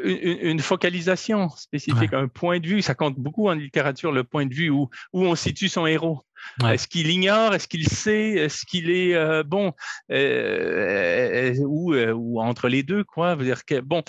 [0.03, 2.81] une, focalisation spécifique, un point de vue.
[2.81, 6.23] Ça compte beaucoup en littérature, le point de vue où, où on situe son héros.
[6.67, 7.53] Est-ce qu'il ignore?
[7.53, 8.31] Est-ce qu'il sait?
[8.31, 9.73] Est-ce qu'il est, euh, bon
[10.11, 13.35] euh, euh, ou, entre les deux quoi?
[13.35, 14.03] Veut dire que bon,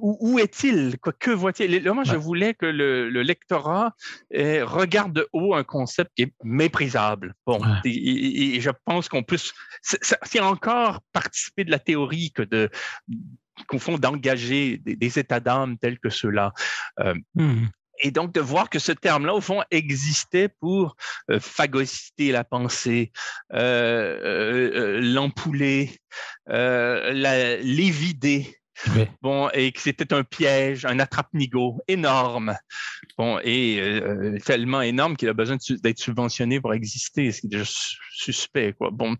[0.00, 0.96] où, est-il?
[1.18, 1.90] Que voit-il?
[1.92, 3.94] Moi, je voulais que le, lectorat
[4.32, 7.34] regarde de haut un concept qui est méprisable.
[7.46, 9.38] Bon, et, je pense qu'on peut.
[9.82, 12.70] C'est encore participer de la théorie que de
[13.66, 16.52] qu'au fond d'engager des, états d'âme tels que ceux-là.
[17.34, 17.66] Mmh
[18.00, 20.96] et donc de voir que ce terme-là, au fond, existait pour
[21.30, 21.40] euh,
[22.18, 23.12] la pensée,
[23.52, 25.98] euh, euh, l'empouler,
[27.62, 28.59] l'évider,
[29.22, 32.56] Bon, et que c'était un piège, un attrape-nigo énorme.
[33.18, 37.50] Bon, et euh, tellement énorme qu'il a besoin d'être subventionné pour exister, ce qui est
[37.50, 37.70] déjà
[38.12, 38.90] suspect, quoi.
[38.90, 39.16] Bon,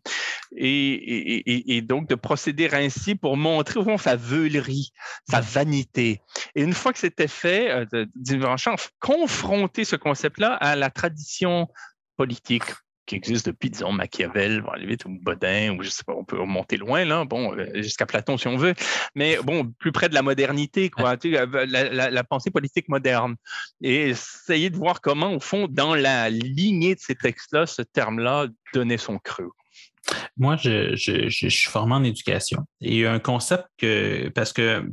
[0.56, 4.92] et, et, donc de procéder ainsi pour montrer au fond sa veulerie,
[5.28, 6.20] sa vanité.
[6.54, 11.68] Et une fois que c'était fait, euh, de, confronter ce concept-là à la tradition
[12.16, 12.64] politique
[13.11, 17.04] qui existe depuis, disons, Machiavel, ou Bodin, ou je sais pas, on peut remonter loin,
[17.04, 18.74] là, bon, euh, jusqu'à Platon si on veut,
[19.16, 23.34] mais bon, plus près de la modernité, quoi, euh, la, pensée politique moderne.
[23.82, 28.46] Et essayer de voir comment, au fond, dans la lignée de ces textes-là, ce terme-là
[28.74, 29.50] donnait son creux.
[30.36, 30.94] Moi, je,
[31.28, 32.64] suis formé en éducation.
[32.80, 34.84] Et un concept que, parce que,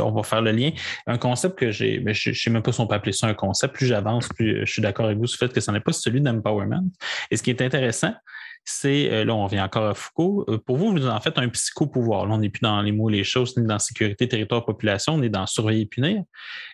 [0.00, 0.70] on va faire le lien,
[1.06, 3.26] un concept que j'ai, mais je ne sais même pas si on peut appeler ça
[3.26, 5.70] un concept, plus j'avance, plus je suis d'accord avec vous sur le fait que ce
[5.70, 6.90] n'est pas celui d'empowerment.
[7.30, 8.14] Et ce qui est intéressant,
[8.68, 10.44] c'est, euh, là, on vient encore à Foucault.
[10.48, 12.26] Euh, pour vous, vous en faites un psychopouvoir.
[12.26, 15.22] Là, on n'est plus dans les mots, les choses, ni dans sécurité, territoire, population, on
[15.22, 16.24] est dans surveiller et punir.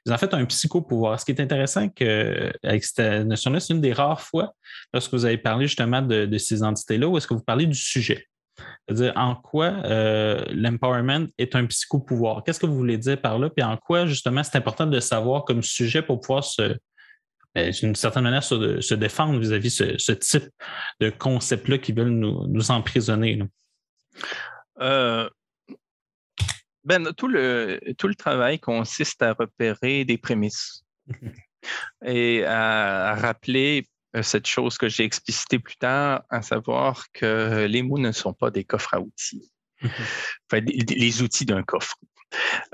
[0.06, 1.20] Vous en faites un psychopouvoir.
[1.20, 4.54] Ce qui est intéressant que, avec cette notion-là, c'est une des rares fois
[4.94, 8.26] lorsque vous avez parlé justement de, ces entités-là où est-ce que vous parlez du sujet.
[8.88, 12.42] C'est-à-dire en quoi euh, l'empowerment est un psychopouvoir?
[12.42, 13.50] Qu'est-ce que vous voulez dire par là?
[13.50, 16.74] Puis en quoi, justement, c'est important de savoir comme sujet pour pouvoir se,
[17.54, 20.48] d'une certaine manière, se, se défendre vis-à-vis de ce, type
[21.00, 23.42] de concept-là qui veulent nous, emprisonner?
[24.80, 25.28] Euh,
[26.84, 30.84] ben, tout, le, tout le travail consiste à repérer des prémices
[32.04, 33.86] et à, rappeler
[34.16, 38.32] euh, cette chose que j'ai explicitée plus tard, à savoir que les mots ne sont
[38.32, 39.52] pas des coffres à outils.
[40.52, 41.96] les outils d'un coffre.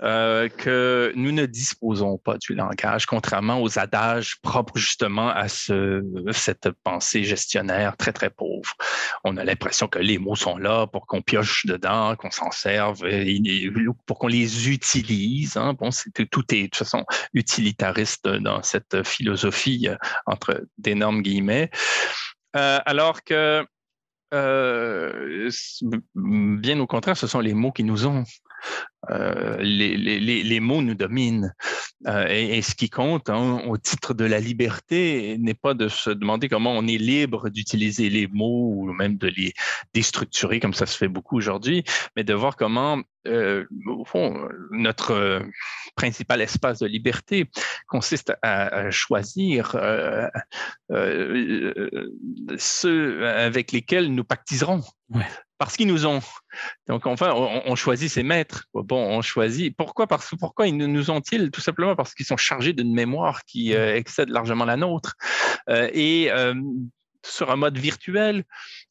[0.02, 6.02] Euh, que nous ne disposons pas du langage, contrairement aux adages propres justement à ce,
[6.32, 8.74] cette pensée gestionnaire très, très pauvre.
[9.24, 13.02] On a l'impression que les mots sont là pour qu'on pioche dedans, qu'on s'en serve,
[14.06, 15.56] pour qu'on les utilise.
[15.56, 15.74] Hein.
[15.74, 15.90] Bon,
[16.30, 17.04] tout est de toute façon
[17.34, 19.96] utilitariste dans cette philosophie euh,
[20.26, 21.70] entre d'énormes guillemets.
[22.56, 23.64] Euh, alors que
[26.14, 28.24] bien au contraire, ce sont les mots qui nous ont.
[29.10, 31.54] Euh, les, mots nous dominent.
[32.06, 36.10] Euh, et, ce qui compte hein, au titre de la liberté n'est pas de se
[36.10, 39.52] demander comment on est libre d'utiliser les mots ou même de les
[39.94, 41.84] déstructurer comme ça se fait beaucoup aujourd'hui,
[42.16, 45.42] mais de voir comment, euh, au fond, notre
[45.96, 47.50] principal espace de liberté
[47.88, 49.76] consiste à, choisir
[52.58, 54.82] ceux avec lesquels nous pactiserons.
[55.58, 56.20] Parce qu'ils nous ont.
[56.86, 58.66] Donc, enfin, on, choisit ses maîtres.
[58.72, 59.76] Bon, on choisit.
[59.76, 61.50] Pourquoi Parce pourquoi ils nous ont-ils?
[61.50, 65.14] Tout simplement parce qu'ils sont chargés d'une mémoire qui euh, excède largement la nôtre.
[65.68, 66.54] Euh, et euh,
[67.26, 68.44] sur un mode virtuel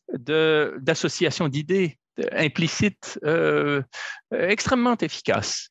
[0.09, 1.97] d'association d'idées
[2.32, 3.20] implicite
[4.32, 5.70] extrêmement efficace.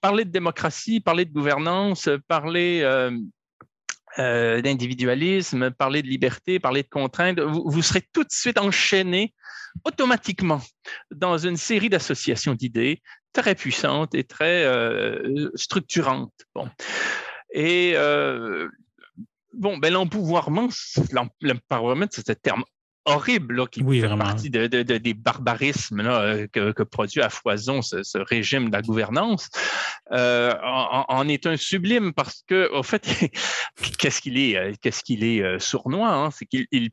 [0.00, 2.82] parler de démocratie, parler de gouvernance, parler
[4.18, 9.34] d'individualisme, parler de liberté, parler de contraintes, vous, vous, serez tout de suite enchaîné
[9.84, 10.60] automatiquement
[11.10, 13.02] dans une série d'associations d'idées
[13.32, 16.32] très puissantes et très euh, structurantes.
[16.54, 16.68] Bon.
[17.52, 18.68] Et euh,
[19.52, 20.70] bon, ben, l'empouvoirment,
[21.42, 22.64] l'empowerment, c'est un terme
[23.06, 28.02] horrible qui oui, fait partie de, des barbarismes là, que, que, produit à foison ce,
[28.02, 29.48] ce, régime de la gouvernance,
[30.12, 33.06] euh, en, est un sublime parce que, au fait,
[33.98, 36.30] qu'est-ce qu'il est, euh, qu'est-ce qu'il est euh, sournois, hein?
[36.30, 36.90] c'est qu'il il,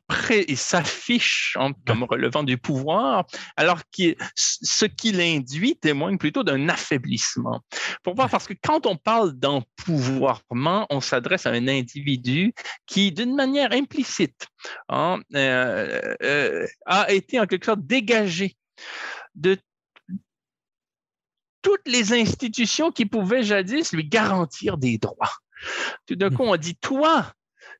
[0.48, 1.56] il s'affiche
[1.86, 3.24] comme relevant du pouvoir,
[3.56, 7.60] alors que ce qu'il induit témoigne plutôt d'un affaiblissement.
[8.02, 12.52] Pourquoi Parce que quand on parle d'empouvoirment, on s'adresse à un individu
[12.86, 14.48] qui, d'une manière implicite,
[14.88, 18.56] hein, euh, euh, a été en quelque sorte dégagé
[19.34, 19.56] de
[21.62, 25.32] toutes les institutions qui pouvaient jadis lui garantir des droits.
[26.06, 27.32] Tout d'un coup, on dit, toi,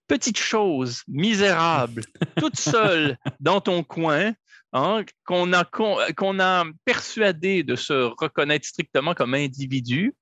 [0.07, 2.05] petite chose, misérable,
[2.37, 4.35] toute seule dans ton coin,
[4.75, 10.14] Hein, qu'on a, qu'on a persuadé de se reconnaître strictement comme individu.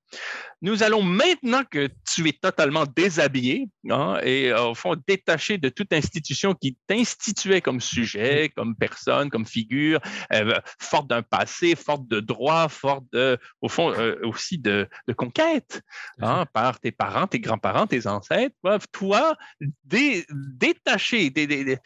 [0.61, 5.69] Nous allons maintenant que tu es totalement déshabillé hein, et euh, au fond détaché de
[5.69, 10.01] toute institution qui t'instituait comme sujet, comme personne, comme figure,
[10.33, 15.13] euh, forte d'un passé, forte de droits, forte de, au fond euh, aussi de, de
[15.13, 15.81] conquête
[16.19, 18.55] hein, par tes parents, tes grands-parents, tes ancêtres.
[18.91, 19.37] toi,
[19.85, 21.77] détaché, dé,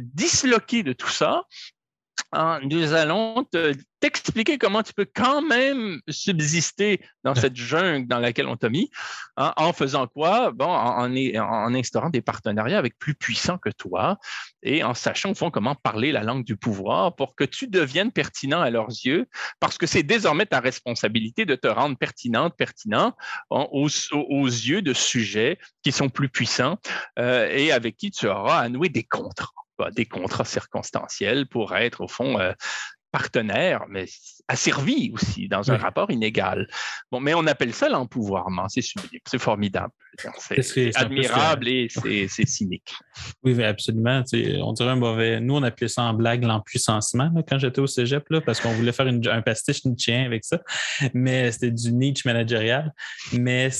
[0.00, 1.44] disloqué de tout ça,
[2.32, 3.46] Hein, nous allons
[4.00, 8.90] t'expliquer comment tu peux quand même subsister dans cette jungle dans laquelle on t'a mis,
[9.36, 10.52] hein, en faisant quoi?
[10.52, 14.18] Bon, en, en, instaurant des partenariats avec plus puissants que toi
[14.62, 18.12] et en sachant au fond comment parler la langue du pouvoir pour que tu deviennes
[18.12, 19.26] pertinent à leurs yeux,
[19.60, 23.16] parce que c'est désormais ta responsabilité de te rendre pertinente, pertinent
[23.50, 26.78] hein, aux, yeux de sujets qui sont plus puissants
[27.18, 29.52] euh, et avec qui tu auras à nouer des contrats
[29.94, 32.52] des contrats circonstanciels pour être, au fond, euh,
[33.10, 34.06] partenaire, mais
[34.48, 36.66] asservi aussi dans un rapport inégal.
[37.12, 39.92] Bon, mais on appelle ça l'empouvoirment, c'est sublime, c'est formidable,
[40.38, 42.92] c'est admirable et c'est cynique.
[43.42, 44.22] Oui, absolument.
[44.32, 45.40] on dirait un mauvais.
[45.40, 48.92] Nous, on appelait ça en blague l'empuissancement quand j'étais au cégep, là, parce qu'on voulait
[48.92, 50.60] faire un pastiche Nietzschéen avec ça,
[51.14, 52.92] mais c'était du Nietzsche managérial.
[53.32, 53.70] Mais,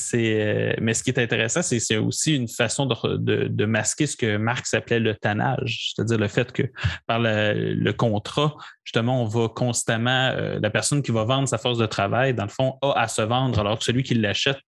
[0.81, 4.75] mais ce qui est intéressant, c'est aussi une façon de, de, masquer ce que Marx
[4.75, 6.63] appelait le tannage, c'est-à-dire le fait que
[7.07, 11.79] par le, contrat, justement, on va constamment, euh, la personne qui va vendre sa force
[11.79, 14.59] de travail, dans le fond, a à se vendre, alors que celui qui l'achète,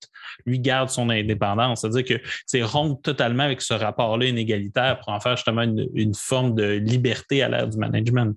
[0.46, 1.80] lui, garde son indépendance.
[1.80, 6.54] C'est-à-dire que c'est rompre totalement avec ce rapport-là inégalitaire pour en faire justement une forme
[6.54, 8.34] de liberté à l'ère du management.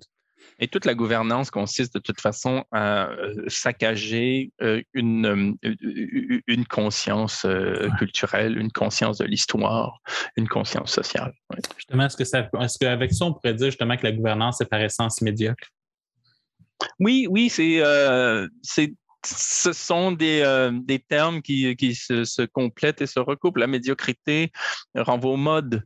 [0.58, 6.64] Et toute la gouvernance consiste de toute façon à euh, saccager euh, une, euh, une
[6.66, 7.46] conscience
[7.98, 10.00] culturelle, une conscience de l'histoire,
[10.36, 11.34] une conscience sociale.
[11.76, 14.66] Justement, est-ce que ça, est-ce qu'avec ça, on pourrait dire justement que la gouvernance est
[14.66, 15.68] par essence médiocre?
[17.00, 17.82] Oui, oui, c'est,
[18.62, 18.94] c'est
[19.26, 23.56] ce sont des, des termes qui, qui se, complètent et se recoupent.
[23.56, 24.52] La médiocrité
[24.94, 25.82] renvoie au mode.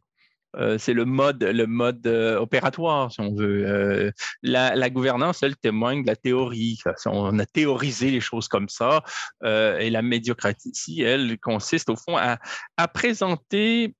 [0.57, 3.66] Euh, c'est le mode, le mode euh, opératoire, si on veut.
[3.66, 4.11] Euh,
[4.43, 6.78] la, gouvernance, elle témoigne de la théorie.
[7.07, 9.03] On a théorisé les choses comme ça.
[9.45, 12.39] et la médiocratie, elle, consiste au fond à,
[12.89, 13.95] présenter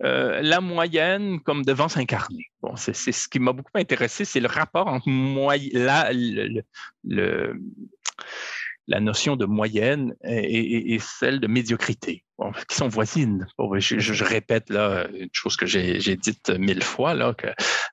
[0.00, 2.50] la moyenne comme devant s'incarner.
[2.62, 5.08] Bon, c'est ce qui m'a beaucoup intéressé, c'est le rapport entre
[5.72, 6.10] la,
[8.86, 12.24] la notion de moyenne et, celle de médiocrité,
[12.68, 13.46] qui sont voisines.
[13.78, 17.48] je, répète là une chose que j'ai dite mille fois, là, que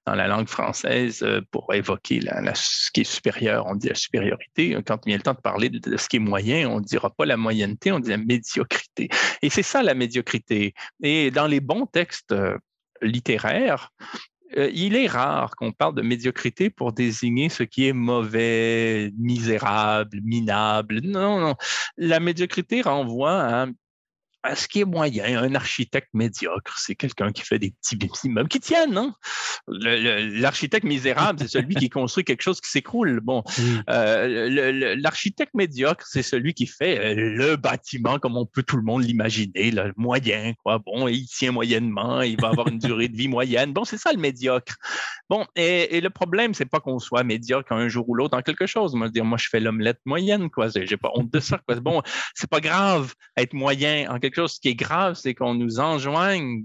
[0.06, 2.22] dans la langue française, euh, pour évoquer
[2.56, 4.76] ce qui est supérieur, on dit la supériorité.
[4.86, 7.10] Quand il vient le temps de parler de, ce qui est moyen, on ne dira
[7.10, 9.10] pas la moyenneté, on dit la médiocrité.
[9.42, 10.74] Et c'est ça la médiocrité.
[11.04, 12.58] Et dans les bons textes euh,
[13.02, 13.92] littéraires,
[14.58, 20.20] euh, il est rare qu'on parle de médiocrité pour désigner ce qui est mauvais, misérable,
[20.24, 21.00] minable.
[21.04, 21.56] Non, non.
[21.98, 23.68] La médiocrité renvoie à
[24.56, 28.60] ce qui est moyen, un architecte médiocre, c'est quelqu'un qui fait des petits, immeubles qui
[28.60, 29.14] tiennent, non?
[29.68, 33.20] L'architecte misérable, c'est celui qui construit quelque chose qui s'écroule.
[33.22, 33.44] Bon,
[33.90, 38.84] euh, l'architecte médiocre, c'est celui qui fait euh, le bâtiment comme on peut tout le
[38.84, 40.80] monde l'imaginer, le moyen, quoi.
[40.80, 43.74] Bon, il tient moyennement, il va avoir une durée de vie moyenne.
[43.74, 44.76] Bon, c'est ça le médiocre.
[45.30, 48.66] Bon, et, le problème, c'est pas qu'on soit médiocre un jour ou l'autre dans quelque
[48.66, 48.96] chose.
[48.96, 50.70] Moi, dire, moi, je fais l'omelette moyenne, quoi.
[50.70, 51.76] J'ai pas honte de ça, quoi.
[51.80, 52.02] Bon,
[52.34, 55.80] c'est pas grave être moyen en quelque quelque chose qui est grave, c'est qu'on nous
[55.80, 56.64] enjoigne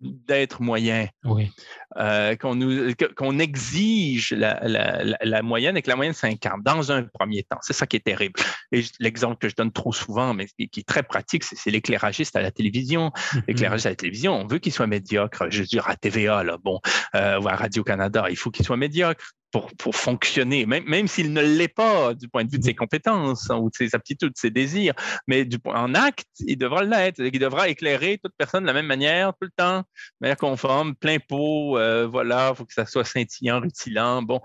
[0.00, 1.06] d'être moyen.
[1.24, 1.50] Oui.
[1.96, 7.44] Euh, qu'on nous qu'on exige la, moyenne et que la moyenne s'incarne dans un premier
[7.44, 7.58] temps.
[7.60, 8.40] C'est ça qui est terrible.
[8.72, 12.42] Et l'exemple que je donne trop souvent, mais qui, est très pratique, c'est l'éclairagiste à
[12.42, 13.10] la télévision.
[13.10, 13.42] Mm-hmm.
[13.46, 15.46] L'éclairagiste à la télévision, on veut qu'il soit médiocre.
[15.50, 16.80] Je veux dire, à TVA, là, bon,
[17.14, 21.32] euh, ou à Radio-Canada, il faut qu'il soit médiocre pour, pour fonctionner, même, même s'il
[21.32, 24.30] ne l'est pas du point de vue de ses compétences hein, ou de ses aptitudes,
[24.30, 24.94] de ses désirs,
[25.26, 27.20] mais du, en acte, il devra l'être.
[27.20, 29.84] Il devra éclairer toute personne de la même manière tout le temps, de
[30.22, 34.22] manière conforme, plein pot, euh, voilà, il faut que ça soit scintillant, rutilant.
[34.22, 34.40] Bon,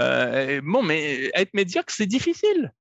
[0.00, 2.72] euh, bon mais être médiocre, c'est difficile.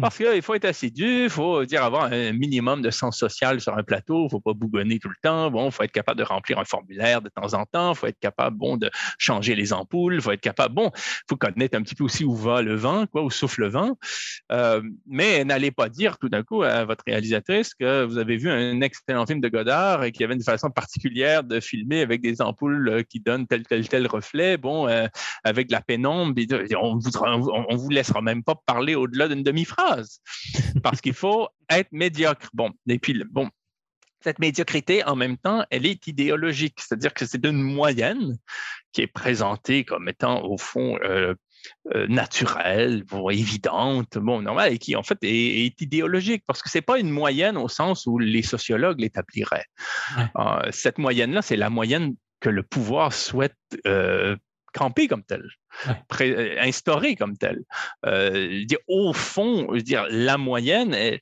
[0.00, 3.76] Parce qu'il faut être assidu, il faut dire avoir un minimum de sens social sur
[3.76, 5.50] un plateau, il ne faut pas bougonner tout le temps.
[5.50, 8.06] Bon, il faut être capable de remplir un formulaire de temps en temps, il faut
[8.06, 11.76] être capable, bon, de changer les ampoules, il faut être capable, bon, il faut connaître
[11.76, 13.98] un petit peu aussi où va le vent, quoi, où souffle le vent.
[14.52, 18.50] Euh, mais n'allez pas dire tout d'un coup à votre réalisatrice que vous avez vu
[18.50, 22.22] un excellent film de Godard et qu'il y avait une façon particulière de filmer avec
[22.22, 25.06] des ampoules euh, qui donnent tel, tel, tel reflet, bon, euh,
[25.44, 26.34] avec de la pénombre,
[26.80, 29.89] on vous, on vous laissera même pas parler au-delà d'une demi-phrase
[30.82, 32.48] parce qu'il faut être médiocre.
[32.52, 33.48] Bon, et puis, bon,
[34.22, 38.36] cette médiocrité, en même temps, elle est idéologique, c'est-à-dire que c'est une moyenne
[38.92, 41.34] qui est présentée comme étant, au fond, euh,
[41.94, 46.98] euh, naturelle, évidente, bon, normal, et qui en fait est, idéologique parce que c'est pas
[46.98, 49.66] une moyenne au sens où les sociologues l'établiraient.
[50.36, 53.56] Euh, cette moyenne-là, c'est la moyenne que le pouvoir souhaite
[54.72, 55.44] camper comme tel,
[56.20, 57.60] euh, instauré comme tel.
[58.06, 61.20] Euh, au fond, je veux dire, la moyenne, elle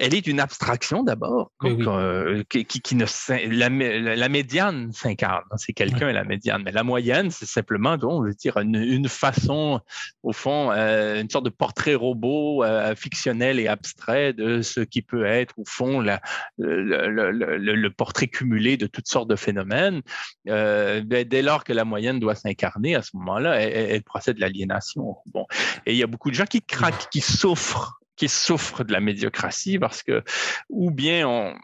[0.00, 3.04] est une abstraction d'abord, euh, qui, qui, ne
[3.50, 3.68] la,
[4.16, 8.34] la, médiane s'incarne, hein, c'est quelqu'un la médiane, mais la moyenne, c'est simplement, on veut
[8.34, 9.80] dire, une, façon,
[10.22, 15.02] au fond, euh, une sorte de portrait robot euh, fictionnel et abstrait de ce qui
[15.02, 16.20] peut être, au fond, la,
[16.58, 20.00] le, portrait cumulé de toutes sortes de phénomènes.
[20.46, 24.40] Ben, dès lors que la moyenne doit s'incarner, à ce moment-là, elle, elle procède de
[24.40, 25.16] l'aliénation.
[25.26, 25.46] Bon,
[25.84, 29.00] et il y a beaucoup de gens qui craquent, qui souffrent qui souffrent de la
[29.00, 30.22] médiocratie parce que
[30.68, 31.54] ou bien on,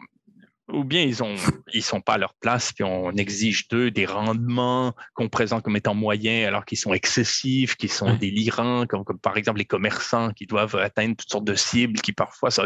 [0.71, 1.35] ou bien ils ont
[1.73, 5.75] ils sont pas à leur place puis on exige d'eux des rendements qu'on présente comme
[5.75, 10.45] étant moyens alors qu'ils sont excessifs, qu'ils sont délirants, comme, par exemple les commerçants qui
[10.45, 12.63] doivent atteindre toutes sortes de cibles qui parfois ça,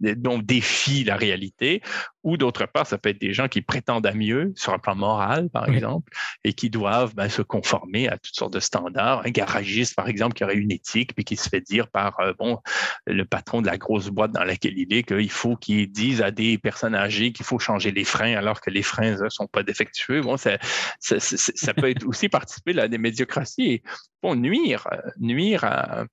[0.00, 1.82] donc défient la réalité,
[2.22, 4.94] ou d'autre part ça peut être des gens qui prétendent à mieux sur un plan
[4.94, 6.12] moral par exemple
[6.44, 9.22] et qui doivent ben, se conformer à toutes sortes de standards.
[9.26, 12.32] Un garagiste par exemple qui aurait une éthique puis qui se fait dire par euh,
[12.38, 12.58] bon
[13.06, 16.30] le patron de la grosse boîte dans laquelle il est qu'il faut qu'il dise à
[16.30, 19.62] des personnes âgées il faut changer les freins alors que les freins ne sont pas
[19.62, 20.20] défectueux.
[20.20, 20.58] Bon, ça,
[21.00, 23.82] ça, peut être aussi participer à des médiocraties et
[24.22, 24.86] bon, nuire,
[25.18, 26.04] nuire à,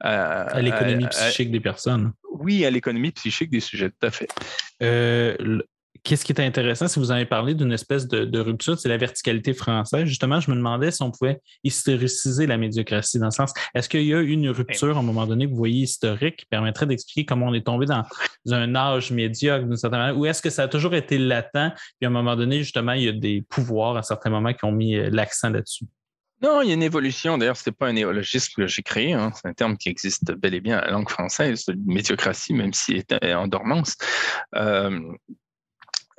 [0.00, 2.12] à, l'économie psychique des personnes.
[2.30, 4.28] Oui, à l'économie psychique des sujets, tout à fait.
[4.82, 5.62] Euh,
[6.06, 9.52] Qu'est-ce qui est intéressant, si vous avez parlé d'une espèce de, rupture, c'est la verticalité
[9.54, 10.04] française.
[10.04, 14.04] Justement, je me demandais si on pouvait historiciser la médiocratie dans le sens, est-ce qu'il
[14.04, 17.24] y a eu une rupture à un moment donné, vous voyez, historique, qui permettrait d'expliquer
[17.24, 18.04] comment on est tombé dans
[18.52, 22.04] un âge médiocre d'une certaine manière, ou est-ce que ça a toujours été latent, puis
[22.04, 24.70] à un moment donné, justement, il y a des pouvoirs à certains moments qui ont
[24.70, 25.86] mis euh, l'accent là-dessus?
[26.40, 27.36] Non, il y a une évolution.
[27.36, 29.12] D'ailleurs, ce n'est pas un néologisme que j'ai créé.
[29.12, 29.32] Hein.
[29.34, 32.98] C'est un terme qui existe bel et bien à la langue française, médiocratie, même s'il
[32.98, 33.96] est en dormance.
[34.54, 35.00] Euh,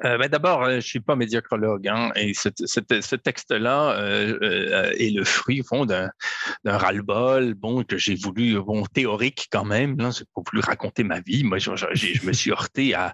[0.05, 4.91] euh, ben D'abord, euh, je suis pas médiocrologue, hein, et ce, ce, texte-là euh, euh,
[4.97, 6.11] est le fruit fond d'un
[6.65, 9.97] ras-le-bol, bon, que j'ai voulu, bon, théorique quand même.
[9.97, 11.43] Là, pas voulu raconter ma vie.
[11.43, 13.13] Moi, je, je me suis heurté à,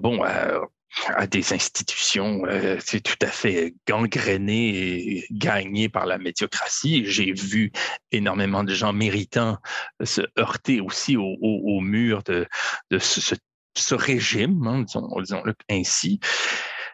[0.00, 0.60] bon, à,
[1.08, 7.04] à des institutions euh, c'est tout à fait gangrénées et gagnées par la médiocratie.
[7.06, 7.72] J'ai vu
[8.10, 9.58] énormément de gens méritants
[10.02, 12.46] se heurter aussi au, au, au mur de,
[12.90, 13.34] de ce, ce
[13.76, 16.20] ce régime, hein, disons-le ainsi.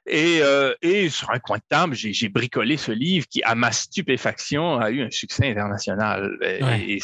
[0.07, 3.73] Et, euh, et, sur un coin de table, j'ai bricolé ce livre qui, à ma
[3.73, 6.39] stupéfaction, a eu un succès international.
[6.43, 6.99] Et,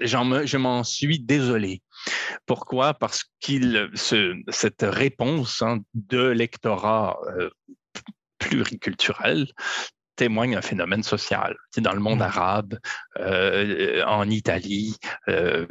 [0.00, 1.82] je m'en suis désolé.
[2.46, 2.94] Pourquoi?
[2.94, 7.50] Parce qu'il, cette réponse hein, de lectorat euh,
[8.38, 9.46] pluriculturel
[10.18, 11.56] témoigne un phénomène social.
[11.70, 12.22] C'est dans le monde mmh.
[12.22, 12.78] arabe,
[13.20, 14.96] euh, en Italie,
[15.28, 15.66] euh,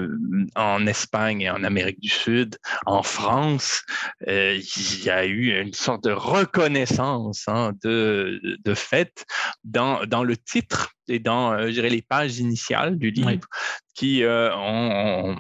[0.55, 3.83] en Espagne et en Amérique du Sud, en France,
[4.27, 9.25] euh, il y a eu une sorte de reconnaissance hein, de, de fait
[9.63, 13.47] dans, dans le titre et dans, euh, je dirais, les pages initiales du livre
[13.93, 15.35] qui euh, ont,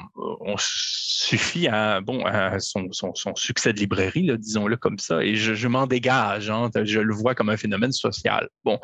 [0.57, 5.53] suffi à, bon, à son, son, son succès de librairie, disons-le comme ça, et je,
[5.53, 8.49] je m'en dégage, hein, je le vois comme un phénomène social.
[8.63, 8.79] Bon.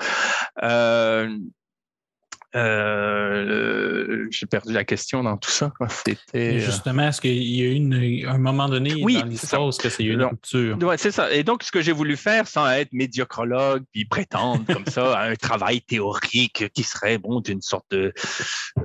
[0.62, 1.38] Euh,
[2.56, 5.72] euh, j'ai perdu la question dans tout ça.
[5.90, 9.66] C'était euh, justement, est-ce qu'il y a eu une, un moment donné oui, dans l'histoire
[9.66, 10.78] où c'est une rupture?
[10.82, 11.32] Oui, c'est ça.
[11.32, 15.30] Et donc, ce que j'ai voulu faire, sans être médiocrologue puis prétendre comme ça à
[15.30, 18.14] un travail théorique qui serait bon d'une sorte de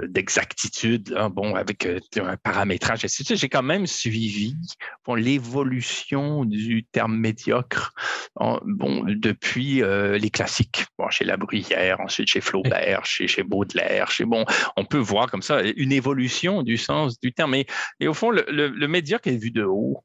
[0.03, 3.35] d'exactitude, bon avec euh, un paramétrage, etc.
[3.37, 4.57] J'ai quand même suivi
[5.07, 7.93] bon, l'évolution du terme médiocre,
[8.64, 14.24] bon depuis les classiques, bon chez La Bruyère, ensuite chez Flaubert, chez chez Baudelaire, chez
[14.24, 14.44] bon,
[14.76, 17.54] on peut voir comme ça une évolution du sens du terme.
[17.54, 17.66] Et,
[18.06, 20.04] au fond, le, médiocre est vu de haut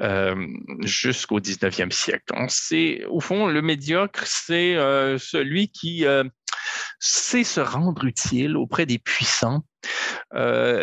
[0.00, 0.46] euh,
[0.82, 2.34] jusqu'au 19e siècle.
[2.48, 6.24] C'est au fond le médiocre, c'est euh, celui qui euh,
[7.00, 9.64] sait se rendre utile auprès des puissants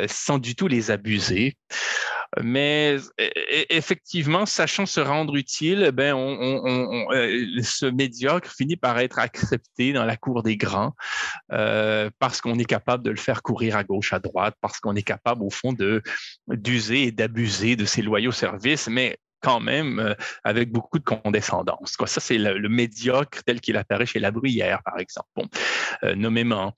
[0.08, 1.56] sans du tout les abuser.
[2.44, 2.98] Mais
[3.70, 10.16] effectivement, sachant se rendre utile, ben, euh, ce médiocre finit par être accepté dans la
[10.16, 10.94] cour des grands
[11.52, 14.96] euh, parce qu'on est capable de le faire courir à gauche, à droite, parce qu'on
[14.96, 15.76] est capable, au fond,
[16.48, 21.98] d'user et d'abuser de ses loyaux services, mais quand même euh, avec beaucoup de condescendance.
[22.06, 25.50] Ça, c'est le, médiocre tel qu'il apparaît chez La Bruyère, par exemple, bon,
[26.16, 26.76] nommément.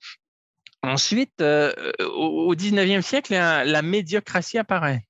[0.82, 5.06] Ensuite, au 19e siècle, la médiocratie apparaît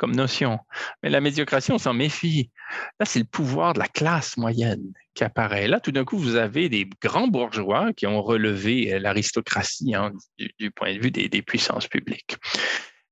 [0.00, 0.58] comme notion.
[1.02, 2.50] Mais la médiocratie, on s'en méfie.
[2.98, 5.68] Là, c'est le pouvoir de la classe moyenne qui apparaît.
[5.68, 10.12] Là, tout d'un coup, vous avez des grands bourgeois qui ont relevé euh, l'aristocratie hein,
[10.58, 12.38] du, point de vue des, puissances publiques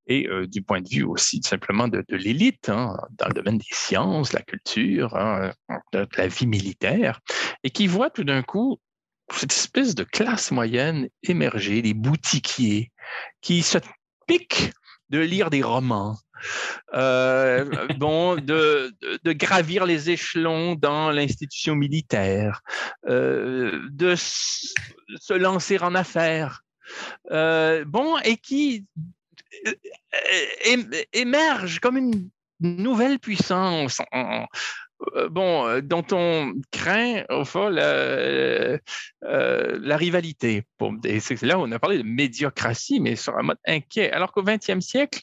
[0.06, 3.64] et euh, du point de vue aussi simplement de, l'élite hein, dans le domaine des
[3.70, 5.52] sciences, la culture, hein,
[5.92, 7.20] la vie militaire,
[7.64, 8.80] et qui voient tout d'un coup
[9.32, 12.92] cette espèce de classe moyenne émerger, des boutiquiers
[13.40, 13.78] qui se
[14.26, 14.72] piquent
[15.10, 16.16] de lire des romans,
[16.94, 17.64] euh,
[17.98, 22.62] bon, de, de, gravir les échelons dans l'institution militaire,
[23.08, 26.62] euh, de se lancer en affaires.
[27.30, 28.86] Euh, bon, et qui
[31.12, 34.00] émerge comme une nouvelle puissance
[35.30, 38.78] bon, dont on craint au fond la,
[39.22, 40.64] la rivalité.
[41.20, 44.10] C'est là où on a parlé de médiocratie, mais sur un mode inquiet.
[44.10, 45.20] Alors qu'au XXe siècle,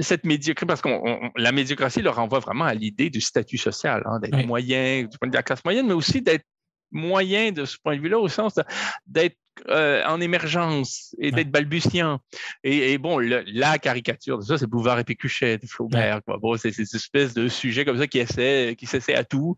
[0.00, 0.88] cette médiocratie, parce que
[1.36, 5.26] la médiocratie leur renvoie vraiment à l'idée du statut social, hein, d'être moyen du point
[5.26, 6.44] de vue de la classe moyenne, mais aussi d'être
[6.90, 8.58] moyen de ce point de vue-là, au sens
[9.06, 9.36] d'être
[9.68, 12.20] euh, en émergence et d'être balbutiant.
[12.64, 16.20] Et, bon, la caricature de ça, c'est Bouvard et Pécuchet de Flaubert.
[16.26, 19.56] Bon, c'est cette espèce de sujet comme ça qui essaie, qui s'essaie à tout,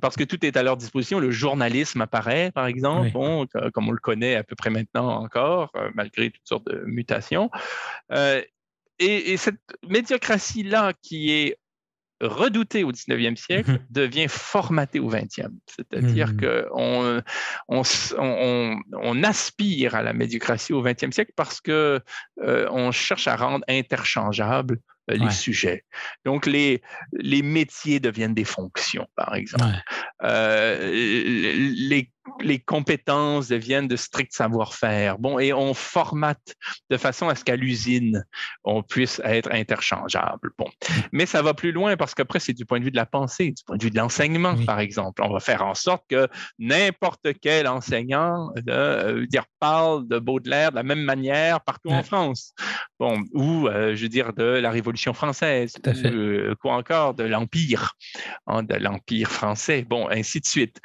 [0.00, 1.18] parce que tout est à leur disposition.
[1.18, 5.70] Le journalisme apparaît, par exemple, bon, comme on le connaît à peu près maintenant encore,
[5.76, 7.50] euh, malgré toutes sortes de mutations.
[8.12, 8.42] Euh,
[8.98, 11.58] et, cette médiocratie-là qui est
[12.20, 13.86] redoutée au 19e siècle mhm.
[13.90, 15.50] devient formatée au 20e.
[15.66, 16.40] C'est-à-dire mmh.
[16.40, 17.22] qu'on
[17.68, 17.82] on,
[18.18, 22.00] on, on, aspire à la médiocratie au 20e siècle parce qu'on
[22.42, 24.78] euh, on cherche à rendre interchangeables
[25.10, 25.84] euh, les sujets.
[26.24, 29.64] Donc, les, les métiers deviennent des fonctions, par exemple.
[30.22, 32.10] Euh, les
[32.40, 35.18] les compétences deviennent de strict savoir-faire.
[35.18, 36.54] Bon, et on formate
[36.90, 38.24] de façon à ce qu'à l'usine,
[38.64, 40.50] on puisse être interchangeable.
[40.58, 40.68] Bon,
[41.12, 43.52] mais ça va plus loin parce qu'après, c'est du point de vue de la pensée,
[43.52, 45.22] du point de vue de l'enseignement, par exemple.
[45.22, 50.76] On va faire en sorte que n'importe quel enseignant euh, dire, parle de Baudelaire de
[50.76, 52.54] la même manière partout en France.
[52.98, 57.24] Bon, ou, euh, je veux dire, de la Révolution française, ou, euh, quoi encore, de
[57.24, 57.92] l'Empire,
[58.46, 60.80] hein, de l'Empire français, bon, ainsi de suite.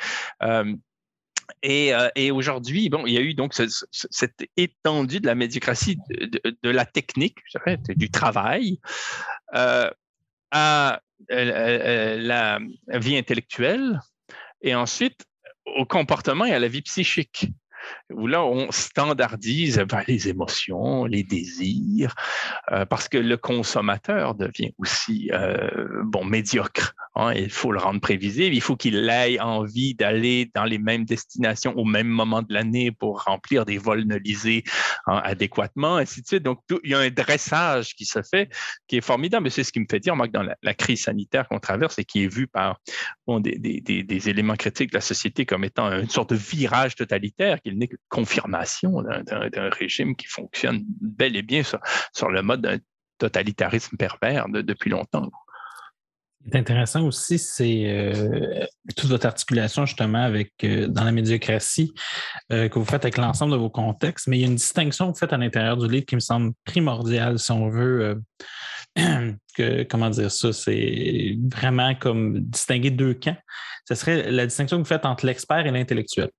[1.66, 6.70] Euh, et, aujourd'hui, bon, il y a eu donc cette étendue de la médiocratie, de,
[6.70, 7.40] la technique,
[7.90, 8.80] du travail,
[9.56, 9.90] euh,
[10.52, 14.00] à euh, la vie intellectuelle,
[14.62, 15.26] et ensuite
[15.66, 17.48] au comportement et à la vie psychique
[18.12, 22.16] où là, on standardise ben, les émotions, les désirs,
[22.72, 26.94] euh, parce que le consommateur devient aussi euh, bon médiocre.
[27.16, 31.04] Hein, il faut le rendre prévisible, il faut qu'il ait envie d'aller dans les mêmes
[31.04, 34.64] destinations au même moment de l'année pour remplir des vols nolisés
[35.08, 36.44] hein, adéquatement, ainsi de suite.
[36.44, 38.50] Donc, il y a un dressage qui se fait
[38.88, 39.52] qui est formidable.
[39.52, 42.06] C'est ce qui me fait dire, moi, que dans la, crise sanitaire qu'on traverse et
[42.06, 42.80] qui est vu par
[43.28, 49.02] des, éléments critiques de la société comme étant une sorte de virage totalitaire, que confirmation
[49.02, 52.78] d'un régime qui fonctionne bel et bien sur, le mode d'un
[53.18, 55.30] totalitarisme pervers depuis longtemps.
[56.50, 58.66] C'est intéressant aussi, c'est euh,
[58.96, 61.94] toute votre articulation justement avec euh, dans la médiocratie
[62.52, 65.08] euh, que vous faites avec l'ensemble de vos contextes, mais il y a une distinction
[65.08, 68.20] que vous faites à l'intérieur du livre qui me semble primordiale si on veut
[68.96, 73.38] que, comment dire ça, c'est vraiment comme distinguer deux camps.
[73.88, 76.30] Ce serait la distinction que vous faites entre l'expert et l'intellectuel.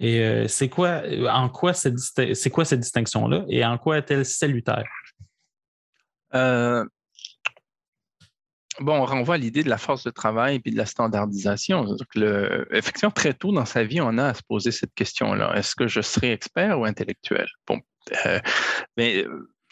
[0.00, 4.88] Et euh, c'est quoi, en quoi c'est quoi cette distinction-là et en quoi est-elle salutaire?
[6.34, 6.84] Euh,
[8.80, 11.96] bon, on renvoie à l'idée de la force de travail et de la standardisation.
[12.70, 15.54] effectivement, très tôt dans sa vie, on a à se poser cette question-là.
[15.56, 17.46] Est-ce que je serai expert ou intellectuel?
[17.66, 17.80] Bon,
[18.26, 18.40] euh,
[18.96, 19.24] mais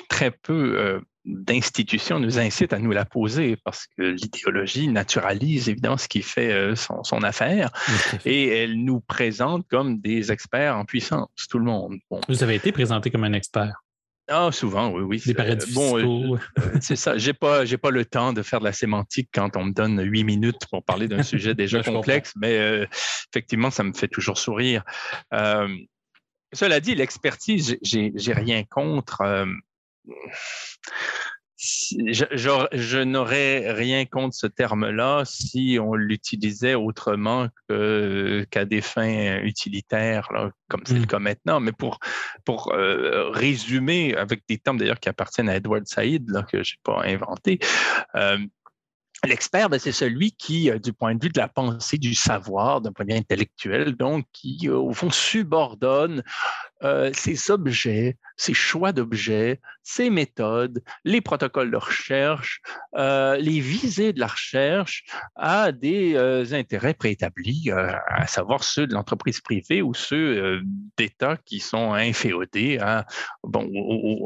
[0.08, 6.08] très peu d'institutions nous incite à nous la poser parce que l'idéologie naturalise évidemment ce
[6.08, 7.70] qui fait euh, son, affaire
[8.24, 11.98] et elle nous présente comme des experts en puissance, tout le monde.
[12.28, 13.82] Vous avez été présenté comme un expert.
[14.28, 15.22] Ah, souvent, oui, oui.
[15.24, 16.38] Des paradis bon, euh,
[16.80, 17.16] c'est ça.
[17.16, 20.02] J'ai pas, j'ai pas le temps de faire de la sémantique quand on me donne
[20.02, 22.86] huit minutes pour parler d'un sujet déjà complexe, mais euh,
[23.32, 24.82] effectivement, ça me fait toujours sourire.
[26.52, 29.22] cela dit, l'expertise, j'ai, j'ai rien contre
[31.58, 40.28] je, n'aurais rien contre ce terme-là si on l'utilisait autrement qu'à des fins utilitaires,
[40.68, 41.06] comme c'est le mmh.
[41.06, 41.60] cas maintenant.
[41.60, 41.98] Mais pour,
[42.44, 46.74] pour euh, résumer, avec des termes d'ailleurs qui appartiennent à Edward Said, là, que je
[46.74, 47.58] n'ai pas inventé,
[48.14, 48.38] euh,
[49.24, 52.80] L'expert, ben, c'est celui qui, euh, du point de vue de la pensée, du savoir,
[52.80, 56.22] d'un point de vue intellectuel, donc qui, au fond, subordonne
[56.82, 62.60] euh, ces objets, ces choix d'objets, ces méthodes, les protocoles de recherche,
[62.96, 65.04] euh, les visées de la recherche
[65.36, 70.60] à des euh, intérêts préétablis, à savoir ceux de l'entreprise privée ou ceux
[70.96, 73.06] d'État qui sont inféodés à,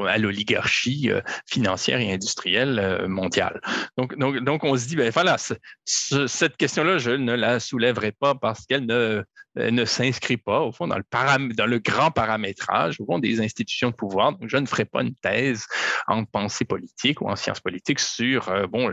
[0.09, 1.11] à l'oligarchie
[1.46, 3.61] financière et industrielle mondiale.
[3.96, 5.36] Donc, donc, donc, on se dit, ben voilà,
[5.84, 9.22] cette question-là, je ne la soulèverai pas parce qu'elle ne euh,
[9.57, 13.90] ne s'inscrit pas, au fond, dans le, dans le grand paramétrage, au fond, des institutions
[13.90, 14.32] de pouvoir.
[14.32, 15.66] Donc, je ne ferai pas une thèse
[16.07, 18.90] en pensée politique ou en sciences politiques sur, euh, bon,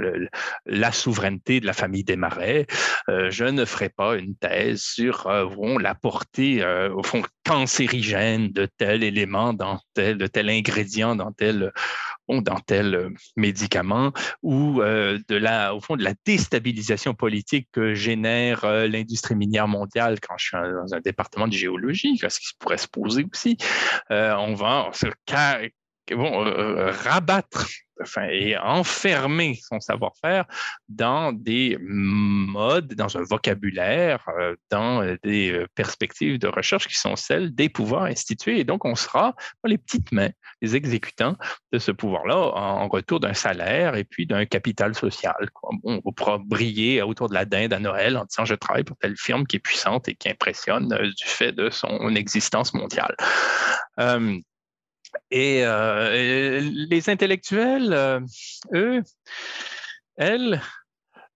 [0.65, 2.65] la souveraineté de la famille des Marais.
[3.09, 5.23] Euh, je ne ferai pas une thèse sur,
[5.55, 11.31] bon, la portée, au fond, cancérigène de tel élément dans tel, de tel ingrédient dans
[11.31, 11.71] tel
[12.29, 14.11] dans tel médicament
[14.43, 20.35] ou de la, au fond, de la déstabilisation politique que génère l'industrie minière mondiale quand
[20.37, 23.57] je suis dans un département de géologie, ce qui pourrait se poser aussi.
[24.09, 25.07] on va se
[26.15, 26.43] bon,
[26.91, 27.67] rabattre
[28.01, 30.45] enfin, et enfermer son savoir-faire
[30.89, 36.97] dans des modes, dans un vocabulaire, euh, dans euh, des euh, perspectives de recherche qui
[36.97, 38.59] sont celles des pouvoirs institués.
[38.59, 40.29] Et donc, on sera les petites mains,
[40.61, 41.35] les exécutants
[41.71, 45.35] de ce pouvoir-là en retour d'un salaire et puis d'un capital social.
[45.83, 49.17] on pourra briller autour de la dinde à Noël en disant je travaille pour telle
[49.17, 53.15] firme qui est puissante et qui impressionne du fait de son existence mondiale.
[53.99, 54.39] Euh,
[55.31, 55.63] et,
[56.61, 58.19] les intellectuels, euh,
[58.73, 59.03] eux,
[60.17, 60.61] elles,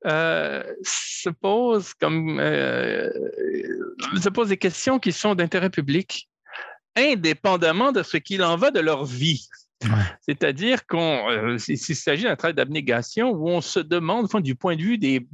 [0.05, 6.29] euh, se posent comme se posent des questions qui sont d'intérêt public,
[6.95, 9.47] indépendamment de ce qu'il en va de leur vie.
[10.21, 14.97] C'est-à-dire qu'on, s'il s'agit d'un travail d'abnégation où on se demande, du point de vue
[14.97, 15.27] des,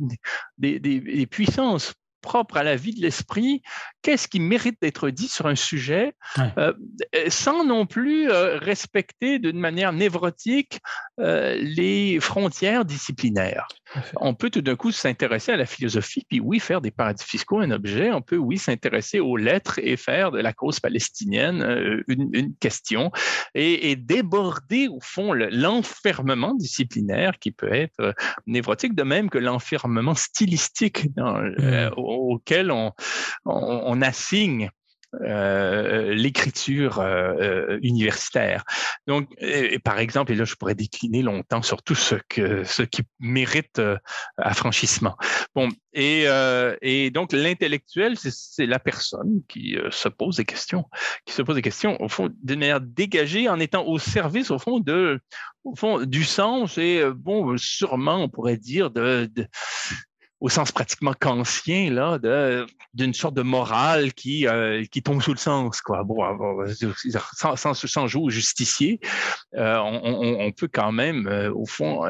[0.58, 3.62] des, des puissances propre à la vie de l'esprit,
[4.02, 6.14] qu'est-ce qui mérite d'être dit sur un sujet,
[6.58, 6.74] euh,
[7.30, 10.80] sans non plus euh, respecter d'une manière névrotique
[11.20, 13.68] euh, les frontières disciplinaires.
[14.18, 17.60] On peut tout d'un coup s'intéresser à la philosophie, puis oui, faire des paradis fiscaux
[17.60, 18.12] un objet.
[18.12, 23.12] On peut, oui, s'intéresser aux lettres et faire de la cause palestinienne une, question
[23.56, 28.14] et, déborder, au fond, l'enfermement disciplinaire qui peut être
[28.46, 31.42] névrotique, de même que l'enfermement stylistique dans.
[32.08, 34.70] Auquel on, assigne
[35.22, 38.66] euh, l'écriture euh, euh, universitaire.
[39.08, 39.30] Donc,
[39.86, 43.82] par exemple, et là, je pourrais décliner longtemps sur tout ce, que, ce qui mérite
[44.38, 45.16] affranchissement.
[45.56, 50.84] Bon, et, donc, l'intellectuel, c'est la personne qui se pose des questions,
[51.26, 54.60] qui se pose des questions, au fond, d'une manière dégagée, en étant au service, au
[54.60, 55.22] fond, de,
[56.06, 59.30] du sens et, bon, sûrement, on pourrait dire, de
[60.40, 62.20] au sens pratiquement kantien, là,
[62.94, 66.04] d'une sorte de morale qui, euh, qui tombe sous le sens, quoi.
[66.04, 66.24] Bon,
[67.34, 69.00] sans, sans, sans jouer au justicier,
[69.56, 72.04] euh, on, on, peut quand même, euh, au fond,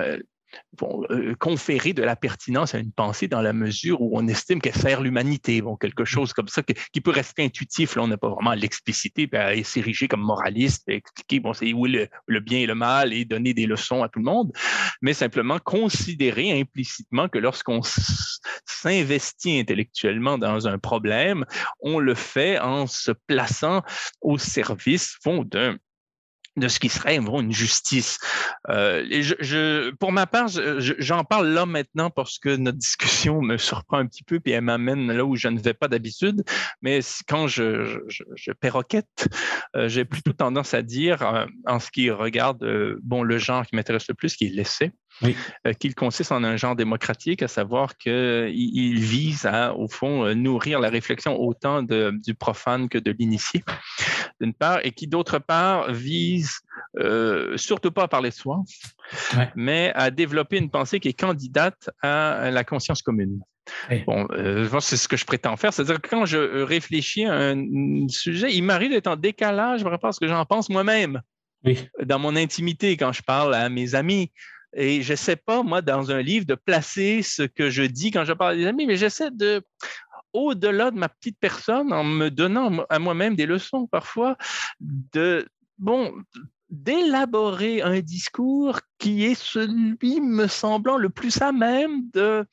[0.81, 4.75] euh, conférer de la pertinence à une pensée dans la mesure où on estime qu'elle
[4.75, 5.61] sert l'humanité.
[5.61, 6.07] Bon, quelque mmh.
[6.07, 7.95] chose comme ça qui peut rester intuitif.
[7.95, 11.73] Là, on n'a pas vraiment à l'expliciter, à s'ériger comme moraliste, à expliquer bon, c'est
[11.73, 14.51] où le, le, bien et le mal et donner des leçons à tout le monde,
[15.01, 17.81] mais simplement considérer implicitement que lorsqu'on
[18.65, 21.45] s'investit intellectuellement dans un problème,
[21.79, 23.81] on le fait en se plaçant
[24.21, 25.77] au service d'un
[26.57, 28.19] de ce qui serait une justice.
[28.69, 33.97] Euh, je, pour ma part, j'en parle là maintenant parce que notre discussion me surprend
[33.97, 36.43] un petit peu et elle m'amène là où je ne vais pas d'habitude.
[36.81, 39.27] Mais quand je, je, perroquette,
[39.75, 42.65] euh, j'ai plutôt tendance à dire, euh, en ce qui regarde
[43.03, 44.91] bon, le genre qui m'intéresse le plus, qui est l'essai,
[45.23, 50.25] euh, qu'il consiste en un genre démocratique, à savoir qu'il il vise à, au fond,
[50.25, 53.63] euh, nourrir la réflexion autant de, du profane que de l'initié,
[54.41, 56.59] d'une part, et qui, d'autre part, vise
[56.99, 58.63] euh, surtout pas à parler de soi,
[59.55, 63.39] mais à développer une pensée qui est candidate à la conscience commune.
[64.05, 64.27] Bon,
[64.79, 65.73] c'est ce que je prétends faire.
[65.73, 70.09] C'est-à-dire que quand je réfléchis à un sujet, il m'arrive d'être en décalage par rapport
[70.09, 71.21] à ce que j'en pense moi-même.
[72.03, 74.31] Dans mon intimité, quand je parle à mes amis,
[74.73, 78.25] et je sais pas, moi, dans un livre, de placer ce que je dis quand
[78.25, 79.61] je parle des amis, mais j'essaie de,
[80.33, 84.37] au-delà de ma petite personne, en me donnant à moi-même des leçons parfois,
[84.79, 85.47] de,
[85.77, 86.13] bon,
[86.69, 92.45] d'élaborer un discours qui est celui, me semblant, le plus à même de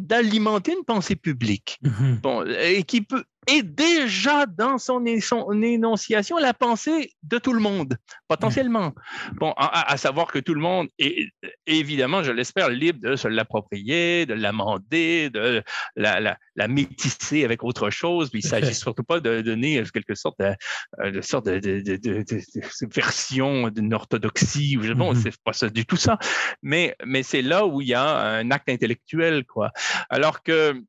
[0.00, 6.54] d'alimenter une pensée publique, mmh bon, et qui peut et déjà dans son, énonciation la
[6.54, 7.96] pensée de tout le monde,
[8.28, 8.94] potentiellement.
[9.34, 11.28] Bon, à, savoir que tout le monde est
[11.66, 15.62] évidemment, je l'espère, libre de se l'approprier, de l'amender, de
[15.96, 16.36] la,
[16.68, 18.30] métisser avec autre chose.
[18.32, 20.54] il ne s'agit surtout pas de donner quelque sorte de,
[21.02, 24.76] euh, sorte de, version d'une orthodoxie.
[24.76, 25.22] Bon, mm-hmm.
[25.22, 26.18] c'est pas ça du tout ça.
[26.62, 29.72] Mais, mais c'est là où il y a un acte intellectuel, quoi.
[30.08, 30.82] Alors que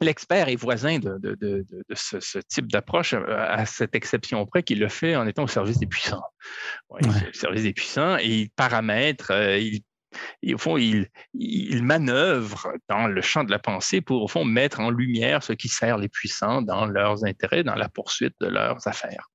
[0.00, 5.16] L'expert est voisin de, ce, type d'approche, euh, à cette exception près qu'il le fait
[5.16, 6.22] en étant au service des puissants.
[6.90, 6.98] Au
[7.32, 9.82] service des puissants et il paramètre, euh, il,
[10.54, 14.80] au fond, il, il, manœuvre dans le champ de la pensée pour, au fond, mettre
[14.80, 18.86] en lumière ce qui sert les puissants dans leurs intérêts, dans la poursuite de leurs
[18.86, 19.30] affaires.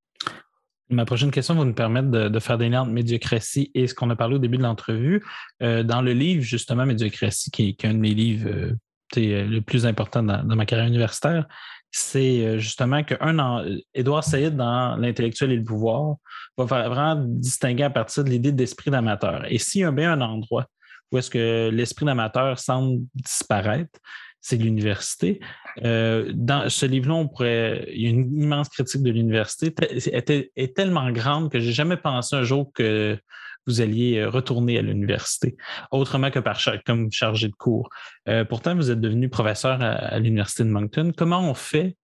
[0.91, 4.09] Ma prochaine question va nous permettre de, faire des liens entre médiocratie et ce qu'on
[4.09, 5.23] a parlé au début de l'entrevue.
[5.63, 8.73] Euh, dans le livre, justement, Médiocratie, qui, est un de mes livres euh,
[9.15, 11.47] le plus important dans, ma carrière universitaire,
[11.91, 16.15] c'est justement qu'un Édouard Saïd dans L'intellectuel et le pouvoir
[16.57, 19.43] va vraiment distinguer à partir de l'idée d'esprit d'amateur.
[19.49, 20.67] Et s'il y a bien un endroit
[21.11, 23.99] où est-ce que l'esprit d'amateur semble disparaître,
[24.39, 25.39] c'est l'université.
[25.83, 29.73] Euh, dans ce livre-là, on pourrait, il y a une immense critique de l'université.
[30.11, 33.17] Elle est tellement grande que j'ai jamais pensé un jour que
[33.67, 35.55] vous alliez retourner à l'université,
[35.91, 37.89] autrement que par comme chargé de cours.
[38.27, 41.11] Euh, pourtant, vous êtes devenu professeur à l'université de Moncton.
[41.15, 41.95] Comment on fait